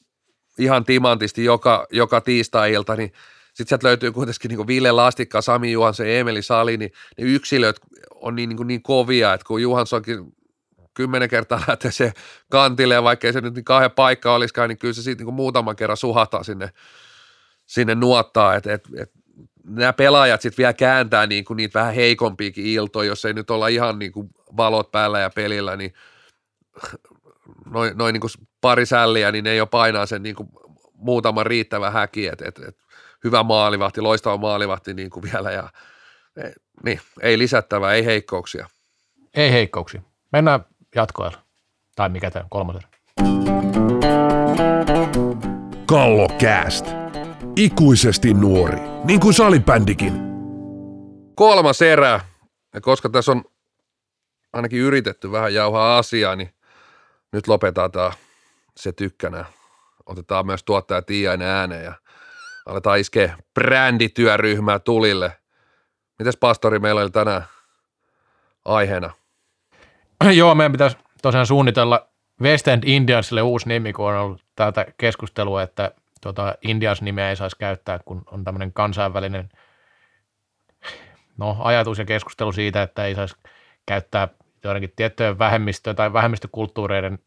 [0.58, 3.12] ihan timantisti joka, joka tiistai-ilta, niin
[3.46, 7.80] sitten sieltä löytyy kuitenkin niin Ville Lastikka, Sami Juhansen, Emeli Sali, niin ne yksilöt
[8.14, 10.32] on niin, niin, niin kovia, että kun Juhanssonkin
[10.94, 12.12] kymmenen kertaa lähtee se
[12.50, 15.76] kantille, ja vaikkei se nyt niin kahden paikka olisikaan, niin kyllä se siitä niin muutaman
[15.76, 16.70] kerran suhataan sinne,
[17.70, 19.10] sinne nuottaa, että et, et,
[19.64, 23.68] nämä pelaajat sitten vielä kääntää niin kuin niitä vähän heikompiakin iltoja, jos ei nyt olla
[23.68, 25.94] ihan niin kuin valot päällä ja pelillä, niin
[27.66, 30.48] noin noi niin pari sälliä, niin ne jo painaa sen niin kuin
[30.94, 32.76] muutaman riittävän häki, että et, et,
[33.24, 35.68] hyvä maalivahti, loistava maalivahti niin kuin vielä ja
[36.36, 36.50] e,
[36.84, 38.68] niin, ei lisättävää, ei heikkouksia.
[39.34, 40.02] Ei heikkouksia.
[40.32, 40.64] Mennään
[40.94, 41.38] jatkoilla.
[41.96, 42.76] Tai mikä tämä kolmas
[45.86, 46.99] Kallo Cast.
[47.60, 50.12] Ikuisesti nuori, niin kuin salibändikin.
[51.34, 52.20] Kolmas erä.
[52.74, 53.44] Ja koska tässä on
[54.52, 56.54] ainakin yritetty vähän jauhaa asiaa, niin
[57.32, 58.12] nyt lopetetaan
[58.76, 59.44] se tykkänä.
[60.06, 61.92] Otetaan myös tuottaja Tiainen ääneen ja
[62.66, 65.32] aletaan iskeä brändityöryhmää tulille.
[66.18, 67.44] Mites pastori meillä oli tänään
[68.64, 69.10] aiheena?
[70.36, 72.08] Joo, meidän pitäisi tosiaan suunnitella
[72.42, 77.56] West End Indiansille uusi nimi, kun on ollut tätä keskustelua, että tuota Indians-nimeä ei saisi
[77.58, 79.48] käyttää, kun on tämmöinen kansainvälinen
[81.38, 83.36] no, ajatus ja keskustelu siitä, että ei saisi
[83.86, 84.28] käyttää
[84.64, 87.18] joidenkin tiettyjen vähemmistö- tai vähemmistökulttuureiden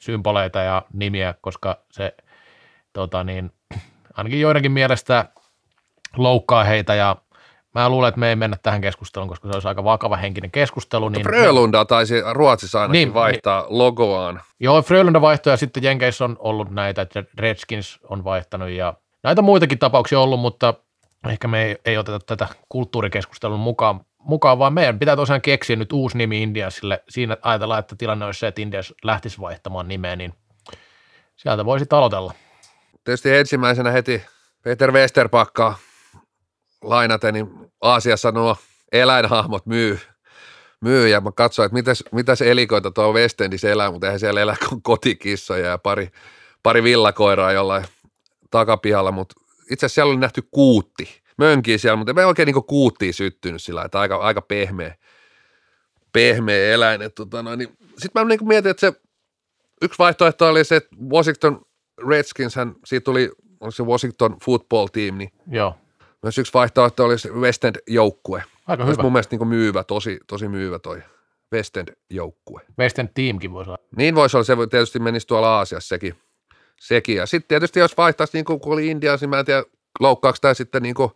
[0.00, 2.14] symboleita ja nimiä, koska se
[2.92, 3.52] tota niin,
[4.14, 5.24] ainakin joidenkin mielestä
[6.16, 7.16] loukkaa heitä ja
[7.74, 11.08] mä luulen, että me ei mennä tähän keskusteluun, koska se olisi aika vakava henkinen keskustelu.
[11.08, 14.40] Niin Frölunda taisi Ruotsissa ainakin niin, vaihtaa niin, logoaan.
[14.60, 19.42] Joo, Frölunda vaihtoi ja sitten Jenkeissä on ollut näitä, että Redskins on vaihtanut ja näitä
[19.42, 20.74] muitakin tapauksia ollut, mutta
[21.28, 25.92] ehkä me ei, ei oteta tätä kulttuurikeskustelun mukaan mukaan, vaan meidän pitää tosiaan keksiä nyt
[25.92, 27.02] uusi nimi Indiasille.
[27.08, 30.34] Siinä ajatellaan, että tilanne olisi se, että Indias lähtisi vaihtamaan nimeä, niin
[31.36, 32.34] sieltä voisi aloitella.
[33.04, 34.22] Tietysti ensimmäisenä heti
[34.62, 35.78] Peter Westerpakkaa
[36.82, 38.56] lainaten, niin Aasiassa nuo
[38.92, 39.98] eläinhahmot myy,
[40.80, 44.56] myy ja mä katsoin, että mitäs, mitäs elikoita tuo Westendissä elää, mutta eihän siellä elä
[44.68, 46.08] kuin kotikissoja ja pari,
[46.62, 47.84] pari villakoiraa jollain
[48.50, 49.34] takapihalla, mutta
[49.70, 53.82] itse asiassa siellä oli nähty kuutti mönkii siellä, mutta ei oikein niin kuuttiin syttynyt sillä
[53.84, 54.94] että aika, aika pehmeä,
[56.12, 57.00] pehmeä eläin.
[57.14, 57.68] Tota, niin,
[57.98, 58.92] Sitten mä niin mietin, että se
[59.82, 61.60] yksi vaihtoehto oli se, että Washington
[62.08, 63.30] Redskins, hän, siitä tuli
[63.60, 65.74] oli se Washington football team, niin Joo.
[66.22, 68.44] Myös yksi vaihtoehto oli se West End joukkue.
[68.66, 69.02] Aika hyvä.
[69.02, 71.02] mun mielestä niin myyvä, tosi, tosi myyvä toi
[71.52, 72.60] West End joukkue.
[72.78, 73.78] West End teamkin voisi olla.
[73.96, 76.14] Niin voisi olla, se tietysti menisi tuolla Aasiassa sekin.
[76.80, 77.16] sekin.
[77.16, 79.64] Ja sitten tietysti jos vaihtaisi, niin kuin kun oli Indians, niin mä en tiedä,
[80.00, 81.10] loukkaako tämä sitten niin kuin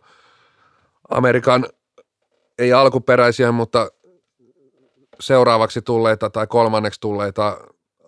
[1.09, 1.65] Amerikan,
[2.59, 3.91] ei alkuperäisiä, mutta
[5.19, 7.57] seuraavaksi tulleita tai kolmanneksi tulleita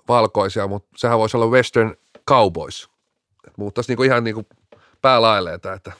[0.07, 1.95] valkoisia, mutta sehän voisi olla Western
[2.29, 2.89] Cowboys.
[3.57, 4.47] Muuttaisi niinku ihan niinku
[5.01, 5.91] päälailleita, että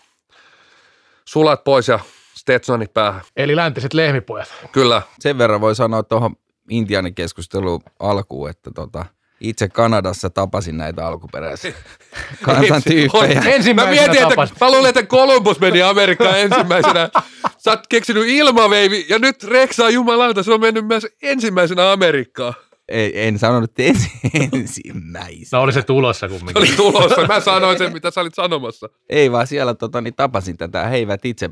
[1.30, 2.00] sulat pois ja
[2.36, 3.22] Stetsonit päähän.
[3.36, 4.54] Eli läntiset lehmipojat.
[4.72, 5.02] Kyllä.
[5.20, 6.36] Sen verran voi sanoa tuohon
[6.70, 9.06] intiaanikeskusteluun alkuun, että tota–
[9.42, 11.74] itse Kanadassa tapasin näitä alkuperäisiä
[12.46, 13.42] kansan tyyppejä.
[13.76, 17.10] Mä mietin, että mä luulen, että Columbus meni Amerikkaan ensimmäisenä.
[17.58, 22.54] Sä oot keksinyt ilmaveivi ja nyt Reksaa jumalauta, se on mennyt myös ensimmäisenä Amerikkaan.
[22.90, 24.12] Ei, en sanonut ensi,
[24.54, 25.58] ensimmäistä.
[25.58, 26.58] No oli se tulossa kumminkin.
[26.58, 27.28] Oli tulossa.
[27.28, 28.90] Mä sanoin sen, mitä sä olit sanomassa.
[29.10, 30.88] Ei vaan siellä tota, niin tapasin tätä.
[30.88, 31.50] He eivät itse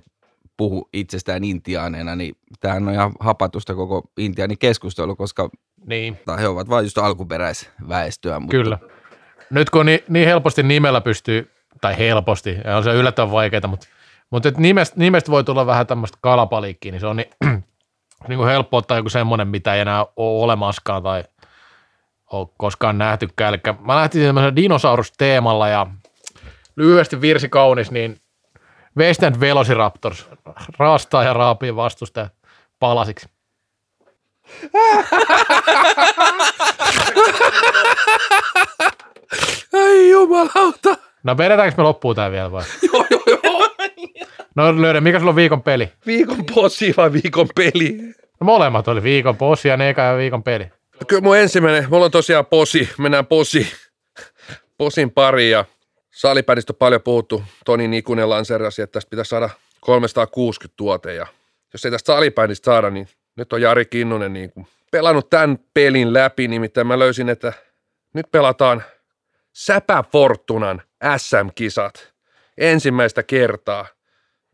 [0.57, 5.49] puhu itsestään intiaaneina, niin tämähän on ihan hapatusta koko intiaanin keskustelu, koska
[5.85, 8.39] Niin, he ovat vain just alkuperäisväestöä.
[8.39, 8.77] Mutta kyllä.
[9.49, 13.87] Nyt kun niin, niin helposti nimellä pystyy, tai helposti, ja on se yllättävän vaikeaa, mutta,
[14.29, 17.29] mutta et nimestä, nimestä voi tulla vähän tämmöistä kalapaliikkiä, niin se on niin,
[18.27, 21.23] niin kuin helppo ottaa joku semmoinen, mitä ei enää ole olemaskaan tai
[22.31, 23.53] ole koskaan nähtykään.
[23.53, 25.87] Eli mä lähtin tämmöisellä dinosaurusteemalla ja
[26.75, 28.17] lyhyesti virsi kaunis, niin
[28.97, 30.29] West End Velociraptors
[30.79, 32.29] raastaa ja raapii vastusta
[32.79, 33.29] palasiksi.
[39.73, 40.97] Ei jumalauta.
[41.23, 42.63] No vedetäänkö me loppuun tää vielä vai?
[42.93, 43.67] Joo, joo, joo.
[44.57, 45.91] No löydä, mikä sulla on viikon peli?
[46.05, 47.97] Viikon posi vai viikon peli?
[48.39, 50.67] No molemmat oli viikon posi ja ne eka ja viikon peli.
[51.07, 53.67] Kyllä mun ensimmäinen, mulla on tosiaan posi, mennään posi,
[54.77, 55.65] posin pariin ja
[56.11, 57.43] salibändistä on paljon puhuttu.
[57.65, 59.49] Toni Nikunen lanserasi, että tästä pitäisi saada
[59.79, 61.27] 360 tuote ja
[61.73, 66.13] jos ei tästä salibändistä saada, niin nyt on Jari Kinnunen niin kuin pelannut tämän pelin
[66.13, 67.53] läpi, nimittäin mä löysin, että
[68.13, 68.83] nyt pelataan
[69.53, 70.81] Säpä Fortunan
[71.17, 72.13] SM-kisat
[72.57, 73.96] ensimmäistä kertaa.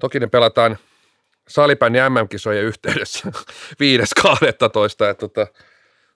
[0.03, 0.77] Toki ne pelataan
[1.47, 3.33] salibändin MM-kisojen yhteydessä 5.12.
[5.09, 5.47] Että tota,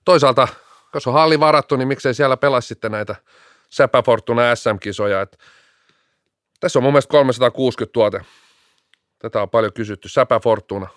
[0.05, 0.47] toisaalta,
[0.93, 3.15] jos on halli varattu, niin miksei siellä pelaa sitten näitä
[3.69, 5.21] Säpä Fortuna SM-kisoja.
[5.21, 5.38] Et
[6.59, 8.21] tässä on mun mielestä 360 tuote.
[9.19, 10.09] Tätä on paljon kysytty.
[10.09, 10.88] Säpä Fortuna.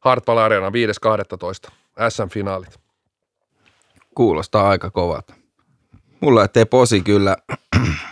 [0.00, 1.72] Hartwall Arena 5.12.
[2.08, 2.80] SM-finaalit.
[4.14, 5.34] kuulostaa aika kovalta.
[6.20, 7.36] Mulla lähtee posi kyllä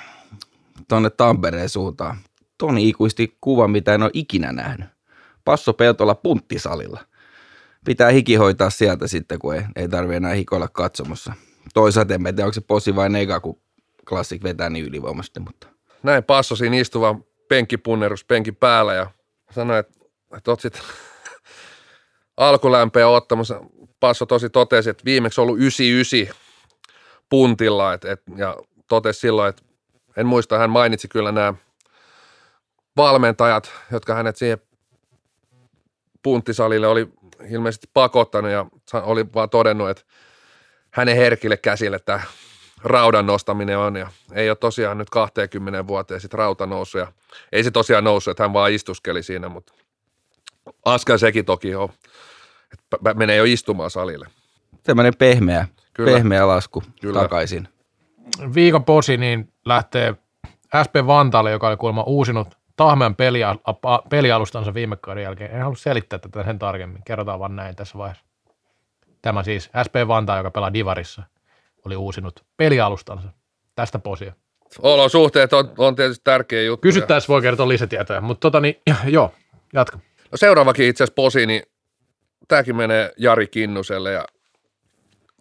[0.88, 2.18] tonne Tampereen suuntaan.
[2.60, 4.88] Toni ikuisti kuva, mitä en ole ikinä nähnyt.
[5.44, 7.00] Passo Peltola punttisalilla.
[7.84, 11.32] Pitää hiki hoitaa sieltä sitten, kun ei, ei tarvi enää hikoilla katsomossa.
[11.74, 13.60] Toisaalta en tiedä, onko se posi vai nega, kun
[14.08, 15.66] klassik vetää niin ylivoimasti, mutta
[16.02, 19.10] Näin Passo siinä istuvan penkkipunnerus penkin päällä ja
[19.50, 19.98] sanoi, että,
[20.36, 20.80] että oot sit
[22.36, 23.60] alkulämpöä ottamassa.
[24.00, 26.36] Passo tosi totesi, että viimeksi ollut 99
[27.28, 28.56] puntilla et, et, ja
[28.88, 29.62] totesi silloin, että
[30.16, 31.54] en muista, hän mainitsi kyllä nämä
[33.00, 34.58] valmentajat, jotka hänet siihen
[36.22, 37.08] punttisalille oli
[37.50, 38.66] ilmeisesti pakottanut ja
[39.02, 40.02] oli vaan todennut, että
[40.90, 42.20] hänen herkille käsille tämä
[42.84, 47.12] raudan nostaminen on ja ei ole tosiaan nyt 20 vuoteen sitten rauta noussut ja
[47.52, 49.72] ei se tosiaan noussut, että hän vaan istuskeli siinä, mutta
[50.84, 51.88] askel sekin toki on,
[52.72, 54.26] että menee jo istumaan salille.
[54.82, 56.12] tämmöinen pehmeä, Kyllä.
[56.12, 57.20] pehmeä lasku Kyllä.
[57.20, 57.68] takaisin.
[58.54, 60.14] Viikon posi niin lähtee
[60.86, 65.50] SP Vantaalle, joka oli kuulemma uusinut Tahmean pelia, a- pelialustansa viime kauden jälkeen.
[65.50, 67.02] En halua selittää tätä sen tarkemmin.
[67.04, 68.24] Kerrotaan vaan näin tässä vaiheessa.
[69.22, 71.22] Tämä siis SP Vantaa, joka pelaa Divarissa,
[71.86, 73.28] oli uusinut pelialustansa.
[73.74, 74.32] Tästä posia.
[74.78, 76.82] Olosuhteet on, on tietysti tärkeä juttu.
[76.82, 78.80] Kysyttäessä voi kertoa lisätietoja, mutta tota niin,
[79.16, 79.32] joo,
[79.72, 79.98] jatka.
[80.32, 81.62] No seuraavakin itse asiassa posi, niin
[82.48, 84.24] tämäkin menee Jari Kinnuselle ja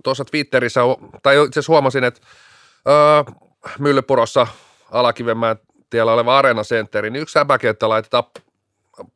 [0.03, 0.81] tuossa Twitterissä,
[1.23, 2.21] tai itse asiassa huomasin, että
[2.87, 3.23] öö,
[3.79, 4.47] Myllypurossa
[4.91, 5.57] Alakivenmäen
[5.89, 8.23] tiellä oleva Arena Centeri, niin yksi säpäkenttä laitetaan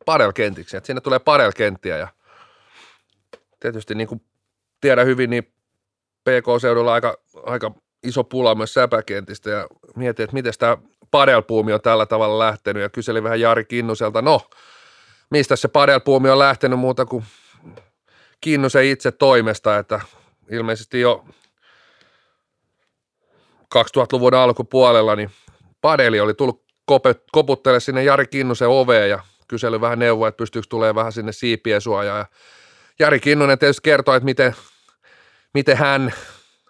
[0.06, 2.08] padelkentiksi, että sinne tulee padelkenttiä ja
[3.60, 4.22] tietysti niin kuin
[4.80, 5.44] tiedän hyvin, niin
[6.24, 10.76] PK-seudulla aika, aika iso pula myös säpäkentistä ja mietin, että miten tämä
[11.10, 14.40] padelpuumi on tällä tavalla lähtenyt ja kyselin vähän Jari Kinnuselta, no
[15.30, 17.24] mistä se padelpuumi on lähtenyt muuta kuin
[18.40, 20.00] Kinnusen itse toimesta, että
[20.50, 21.24] ilmeisesti jo
[23.74, 25.30] 2000-luvun alkupuolella niin
[25.80, 26.63] padeli oli tullut
[27.32, 31.80] koputtele sinne Jari Kinnusen oveen ja kysely vähän neuvoa, että pystyykö tulemaan vähän sinne siipien
[31.80, 32.18] suojaan.
[32.18, 32.26] Ja
[32.98, 34.54] Jari Kinnunen tietysti kertoi, että miten,
[35.54, 36.12] miten hän,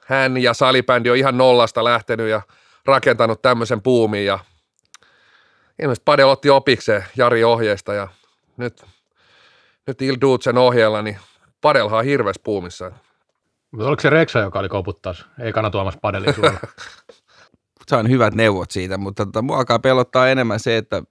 [0.06, 2.42] hän ja salibändi on ihan nollasta lähtenyt ja
[2.86, 4.38] rakentanut tämmöisen puumin ja
[5.82, 8.08] ilmeisesti Padel otti opikseen Jari ohjeista ja
[8.56, 8.84] nyt,
[9.86, 11.18] nyt Il Dutzen ohjeella, niin
[11.60, 12.92] Padelhan on hirveässä puumissa.
[13.70, 15.14] Mutta oliko se Reksa, joka oli koputtaa?
[15.40, 16.52] Ei kana tuomassa padelin sulla.
[17.88, 21.02] Sain hyvät neuvot siitä, mutta tota, mua alkaa pelottaa enemmän se, että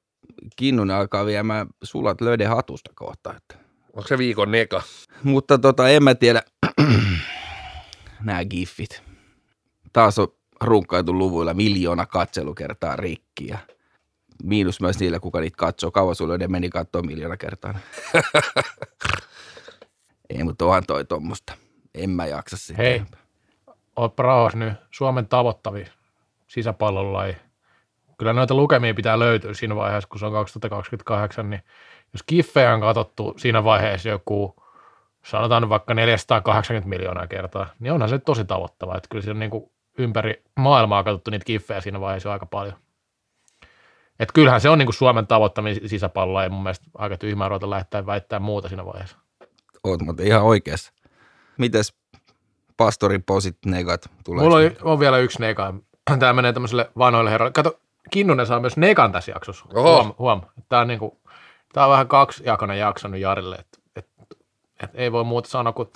[0.55, 3.33] Kinnunen alkaa viemään sulat löiden hatusta kohta.
[3.37, 3.55] Että.
[3.93, 4.81] Onko se viikon neka?
[5.23, 6.41] Mutta tota, en mä tiedä,
[8.23, 9.03] nämä giffit.
[9.93, 10.27] Taas on
[10.61, 13.57] runkkaitu luvuilla miljoona katselukertaa rikki ja
[14.43, 15.91] miinus myös niillä, kuka niitä katsoo.
[15.91, 17.73] Kauan sulle ne meni katsoa miljoona kertaa.
[20.29, 21.53] Ei, mutta onhan toi tuommoista.
[21.95, 22.81] En mä jaksa sitä.
[22.81, 23.03] Hei.
[23.95, 24.13] Oot
[24.53, 24.73] nyt.
[24.91, 25.85] Suomen tavoittavi
[26.53, 27.35] sisäpallolaji.
[28.17, 31.61] Kyllä noita lukemia pitää löytyä siinä vaiheessa, kun se on 2028, niin
[32.13, 34.55] jos kiffejä on katsottu siinä vaiheessa joku
[35.25, 38.97] sanotaan vaikka 480 miljoonaa kertaa, niin onhan se tosi tavoittava.
[38.97, 42.73] Että kyllä se on niin kuin ympäri maailmaa katsottu niitä kiffejä siinä vaiheessa aika paljon.
[44.19, 47.69] Et kyllähän se on niin kuin Suomen tavoittaminen sisäpalloa, ei mun mielestä aika tyhmää ruveta
[47.69, 49.17] lähettää väittää muuta siinä vaiheessa.
[49.83, 50.93] Oot mutta ihan oikeassa.
[51.57, 51.93] Mites
[52.77, 54.43] pastorin posit negat tulee?
[54.43, 55.73] Mulla on, on vielä yksi nega.
[56.19, 57.53] Tämä menee tämmöiselle vanhoille herroille.
[57.53, 57.79] Kato,
[58.11, 59.65] Kinnunen saa myös negan tässä jaksossa.
[59.73, 59.93] Oho.
[59.93, 60.41] Huom, huom.
[60.69, 61.21] Tämä on, niinku,
[61.73, 64.07] tää on vähän kaksijakoinen jakso nyt Jarille, että et,
[64.83, 65.89] et ei voi muuta sanoa kuin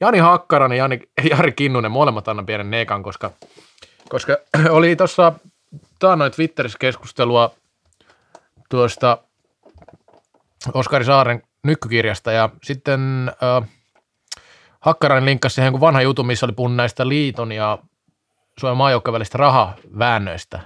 [0.00, 1.00] Jani Hakkarainen ja Jani,
[1.30, 3.30] Jari Kinnunen, molemmat annan pienen negan, koska,
[4.08, 4.36] koska
[4.70, 5.32] oli tuossa
[5.98, 7.54] taannoin Twitterissä keskustelua
[8.70, 9.18] tuosta
[10.74, 13.68] Oskari Saaren nykykirjasta ja sitten äh,
[14.80, 17.78] Hakkarainen linkkasi siihen jonkun vanha jutu, missä oli puhunut näistä liiton ja
[18.60, 20.60] Suomen maajoukkojen välistä rahaväännöistä.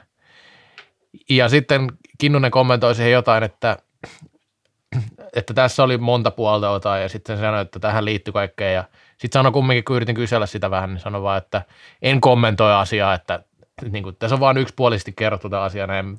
[1.30, 3.76] Ja sitten Kinnunen kommentoi siihen jotain, että,
[5.36, 9.38] että tässä oli monta puolta jotain ja sitten sanoi, että tähän liittyy kaikkea ja sitten
[9.38, 11.62] sanoi kumminkin, kun yritin kysellä sitä vähän, niin sanoi vaan, että
[12.02, 13.42] en kommentoi asiaa, että
[13.90, 16.18] niin kuin, tässä on vain yksipuolisesti kerrottu tämä asia näin.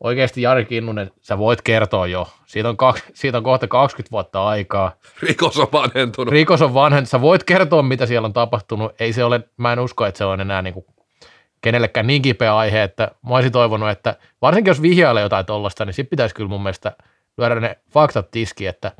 [0.00, 2.28] Oikeasti Jari Kinnunen, sä voit kertoa jo.
[2.46, 4.92] Siitä on, kaksi, siitä on kohta 20 vuotta aikaa.
[5.22, 6.32] Rikos on vanhentunut.
[6.32, 8.92] Rikos on vanhen, sä voit kertoa, mitä siellä on tapahtunut.
[9.00, 10.86] Ei se ole, mä en usko, että se on enää niin kuin
[11.60, 15.94] kenellekään niin kipeä aihe, että mä olisin toivonut, että varsinkin jos vihjailee jotain tollasta, niin
[15.94, 16.92] sitten pitäisi kyllä mun mielestä
[17.38, 18.92] lyödä ne faktat tiski, että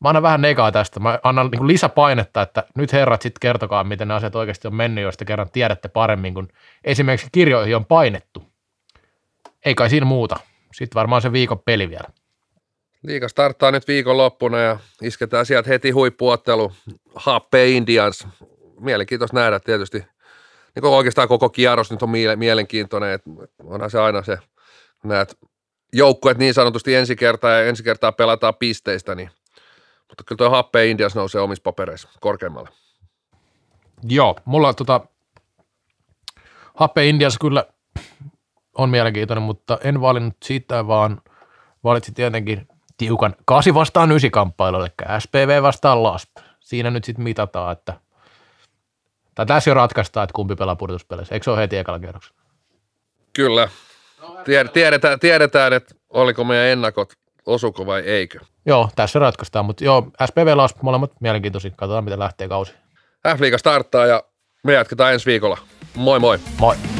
[0.00, 1.00] mä annan vähän negaa tästä.
[1.00, 4.74] Mä annan niin kuin lisäpainetta, että nyt herrat sitten kertokaa, miten ne asiat oikeasti on
[4.74, 6.48] mennyt, jos te kerran tiedätte paremmin, kun
[6.84, 8.49] esimerkiksi kirjoihin on painettu.
[9.64, 10.36] Ei kai siinä muuta.
[10.72, 12.08] Sitten varmaan se viikon peli vielä.
[13.02, 16.72] Liiga starttaa nyt viikonloppuna ja isketään sieltä heti huippuottelu
[17.14, 18.26] Happe Indians.
[18.80, 19.98] Mielenkiintoista nähdä tietysti.
[20.74, 23.30] Niin kuin oikeastaan koko kierros nyt on miele- mielenkiintoinen, että
[23.64, 24.38] onhan se aina se,
[25.04, 25.38] näet
[25.92, 29.30] joukkueet niin sanotusti ensi kertaa ja ensi kertaa pelataan pisteistä, niin
[30.08, 32.68] mutta kyllä tuo Happe Indians nousee omissa papereissa korkeammalle.
[34.02, 35.00] Joo, mulla tota,
[36.74, 37.64] Happe Indias kyllä
[38.78, 41.20] on mielenkiintoinen, mutta en valinnut siitä, vaan
[41.84, 44.88] valitsin tietenkin tiukan 8 vastaan 9 kamppailu, eli
[45.18, 46.30] SPV vastaan LASP.
[46.60, 47.94] Siinä nyt sitten mitataan, että
[49.34, 51.34] tai tässä jo ratkaistaan, että kumpi pelaa pudotuspeleissä.
[51.34, 52.40] Eikö se ole heti ekalla kierroksella?
[53.32, 53.68] Kyllä.
[54.44, 57.12] Tied- tiedetään, tiedetään, että oliko meidän ennakot,
[57.46, 58.40] osuko vai eikö.
[58.66, 61.70] Joo, tässä ratkaistaan, mutta joo, SPV LASP molemmat mielenkiintoisia.
[61.70, 62.74] Katsotaan, miten lähtee kausi.
[63.28, 64.22] F-liiga starttaa ja
[64.62, 65.58] me jatketaan ensi viikolla.
[65.94, 66.38] Moi moi!
[66.58, 66.99] Moi!